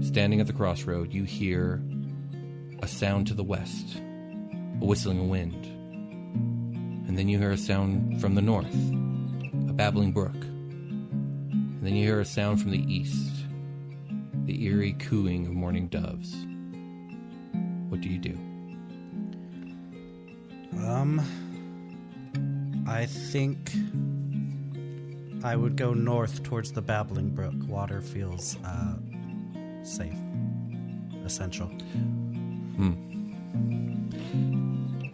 [0.00, 1.80] Standing at the crossroad, you hear
[2.82, 3.96] a sound to the west,
[4.80, 5.64] a whistling wind.
[7.06, 8.74] And then you hear a sound from the north,
[9.68, 10.34] a babbling brook.
[11.84, 13.44] And then you hear a sound from the east,
[14.46, 16.34] the eerie cooing of morning doves.
[17.90, 18.38] What do you do?
[20.78, 21.20] Um,
[22.88, 23.70] I think
[25.44, 27.52] I would go north towards the babbling brook.
[27.68, 28.94] Water feels uh,
[29.82, 30.16] safe,
[31.26, 31.66] essential.
[32.78, 32.94] Hmm.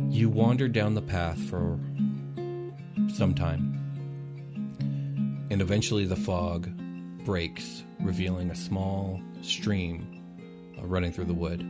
[0.08, 1.80] You wander down the path for
[3.12, 3.79] some time,
[5.50, 6.70] and eventually the fog
[7.24, 10.22] breaks, revealing a small stream
[10.78, 11.60] uh, running through the wood.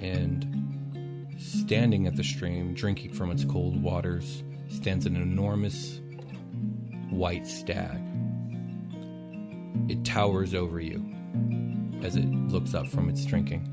[0.00, 6.00] And standing at the stream, drinking from its cold waters, stands an enormous
[7.10, 8.00] white stag.
[9.88, 11.04] It towers over you
[12.02, 13.70] as it looks up from its drinking.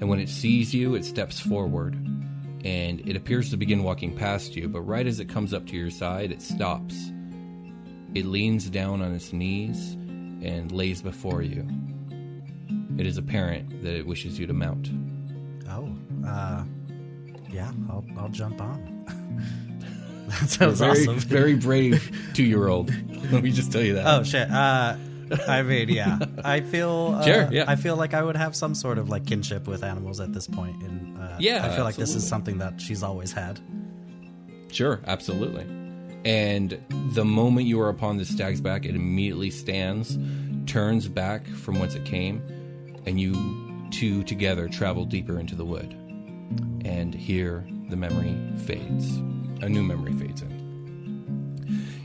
[0.00, 1.94] And when it sees you, it steps forward
[2.64, 5.76] and it appears to begin walking past you, but right as it comes up to
[5.76, 7.12] your side, it stops.
[8.14, 9.92] It leans down on its knees
[10.42, 11.66] and lays before you.
[12.98, 14.90] It is apparent that it wishes you to mount.
[15.68, 15.94] Oh,
[16.26, 16.64] uh,
[17.50, 19.04] yeah, I'll, I'll jump on.
[20.28, 21.18] that sounds very, awesome.
[21.18, 22.90] very brave two year old.
[23.30, 24.06] Let me just tell you that.
[24.06, 24.50] Oh shit.
[24.50, 24.96] Uh,
[25.46, 26.18] I mean, yeah.
[26.44, 27.14] I feel.
[27.18, 27.64] Uh, Sure, yeah.
[27.68, 30.46] I feel like I would have some sort of like kinship with animals at this
[30.46, 33.60] point, and uh, Yeah, I feel like this is something that she's always had.
[34.72, 35.66] Sure, absolutely.
[36.24, 36.82] And
[37.12, 40.18] the moment you are upon the stag's back, it immediately stands,
[40.66, 42.42] turns back from whence it came,
[43.06, 45.92] and you two together travel deeper into the wood.
[46.84, 48.36] And here the memory
[48.66, 49.16] fades.
[49.62, 50.58] A new memory fades in.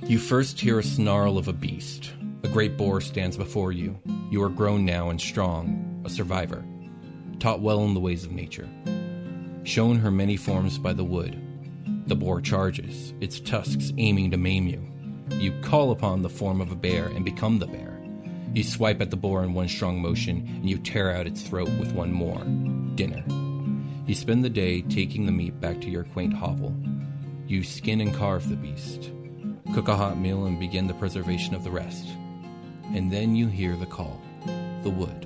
[0.08, 2.12] You first hear a snarl of a beast.
[2.44, 3.98] A great boar stands before you.
[4.30, 6.64] You are grown now and strong, a survivor,
[7.40, 8.68] taught well in the ways of nature.
[9.64, 11.40] Shown her many forms by the wood,
[12.08, 14.86] the boar charges, its tusks aiming to maim you.
[15.40, 17.98] You call upon the form of a bear and become the bear.
[18.54, 21.70] You swipe at the boar in one strong motion and you tear out its throat
[21.80, 22.44] with one more.
[22.96, 23.24] Dinner.
[24.06, 26.76] You spend the day taking the meat back to your quaint hovel.
[27.48, 29.12] You skin and carve the beast,
[29.74, 32.06] cook a hot meal, and begin the preservation of the rest.
[32.94, 34.22] And then you hear the call
[34.84, 35.26] the wood.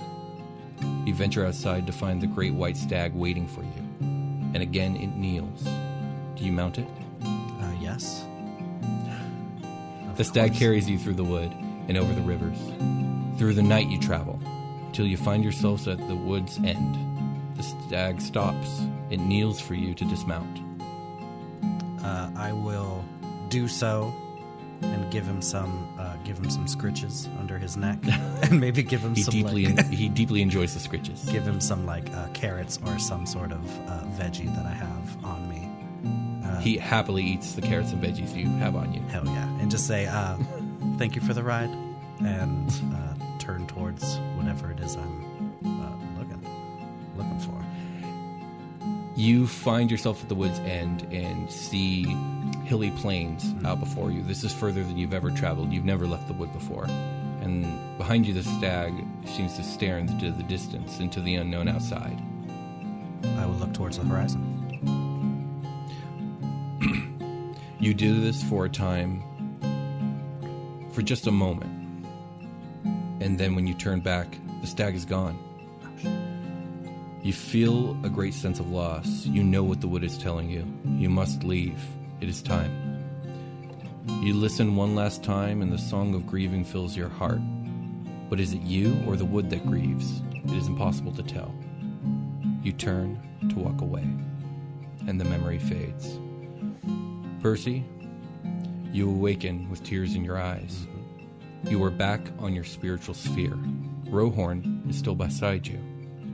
[1.05, 4.07] You venture outside to find the great white stag waiting for you.
[4.53, 5.67] And again it kneels.
[6.37, 6.87] Do you mount it?
[7.23, 8.25] Uh, yes.
[10.15, 11.51] The stag carries you through the wood
[11.87, 12.57] and over the rivers.
[13.37, 14.39] Through the night you travel,
[14.93, 16.97] till you find yourselves at the wood's end.
[17.55, 18.81] The stag stops.
[19.09, 20.59] It kneels for you to dismount.
[22.03, 23.03] Uh, I will
[23.49, 24.13] do so
[24.81, 27.97] and give him some uh, give him some scritches under his neck,
[28.43, 31.31] and maybe give him He some deeply like, he deeply enjoys the scritches.
[31.31, 35.25] give him some like uh, carrots or some sort of uh, veggie that I have
[35.25, 35.46] on
[36.61, 39.01] He happily eats the carrots and veggies you have on you.
[39.03, 40.37] hell yeah, and just say uh,
[40.97, 41.69] thank you for the ride,
[42.19, 46.43] and uh, turn towards whatever it is I'm uh, looking
[47.15, 47.63] looking for.
[49.15, 52.03] You find yourself at the wood's end and see
[52.65, 54.21] hilly plains out before you.
[54.21, 55.71] This is further than you've ever traveled.
[55.71, 56.85] You've never left the wood before.
[57.41, 58.93] And behind you, the stag
[59.25, 62.21] seems to stare into the distance, into the unknown outside.
[63.37, 64.56] I will look towards the horizon.
[67.79, 69.21] You do this for a time,
[70.93, 71.71] for just a moment.
[73.21, 75.37] And then when you turn back, the stag is gone.
[77.21, 79.27] You feel a great sense of loss.
[79.27, 80.65] You know what the wood is telling you.
[80.85, 81.79] You must leave.
[82.19, 82.71] It is time.
[84.21, 87.41] You listen one last time, and the song of grieving fills your heart.
[88.27, 90.23] But is it you or the wood that grieves?
[90.33, 91.53] It is impossible to tell.
[92.63, 94.07] You turn to walk away,
[95.05, 96.17] and the memory fades.
[97.47, 97.81] Percy,
[98.91, 100.85] you awaken with tears in your eyes.
[101.63, 103.57] You are back on your spiritual sphere.
[104.09, 105.79] Rohorn is still beside you.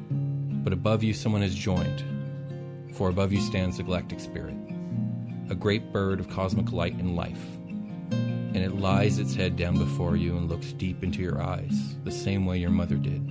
[0.10, 2.03] But above you, someone has joined.
[2.95, 4.56] For above you stands the Galactic Spirit,
[5.52, 7.45] a great bird of cosmic light and life.
[8.10, 12.11] And it lies its head down before you and looks deep into your eyes, the
[12.11, 13.22] same way your mother did.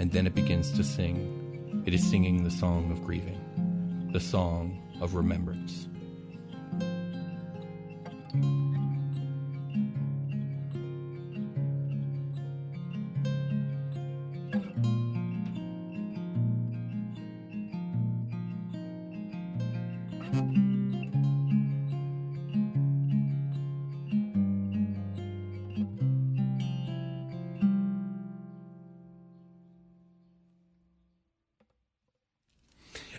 [0.00, 1.84] And then it begins to sing.
[1.86, 5.87] It is singing the song of grieving, the song of remembrance.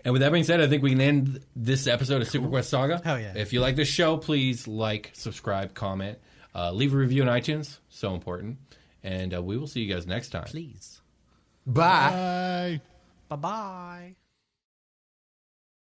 [0.10, 3.00] And with that being said, I think we can end this episode of Superquest Saga.
[3.04, 3.34] Hell yeah.
[3.36, 6.18] If you like this show, please like, subscribe, comment,
[6.56, 7.78] uh, leave a review on iTunes.
[7.90, 8.58] So important.
[9.04, 10.46] And uh, we will see you guys next time.
[10.46, 11.02] Please.
[11.68, 12.10] Bye.
[12.10, 12.82] Bye.
[13.30, 14.16] Bye bye.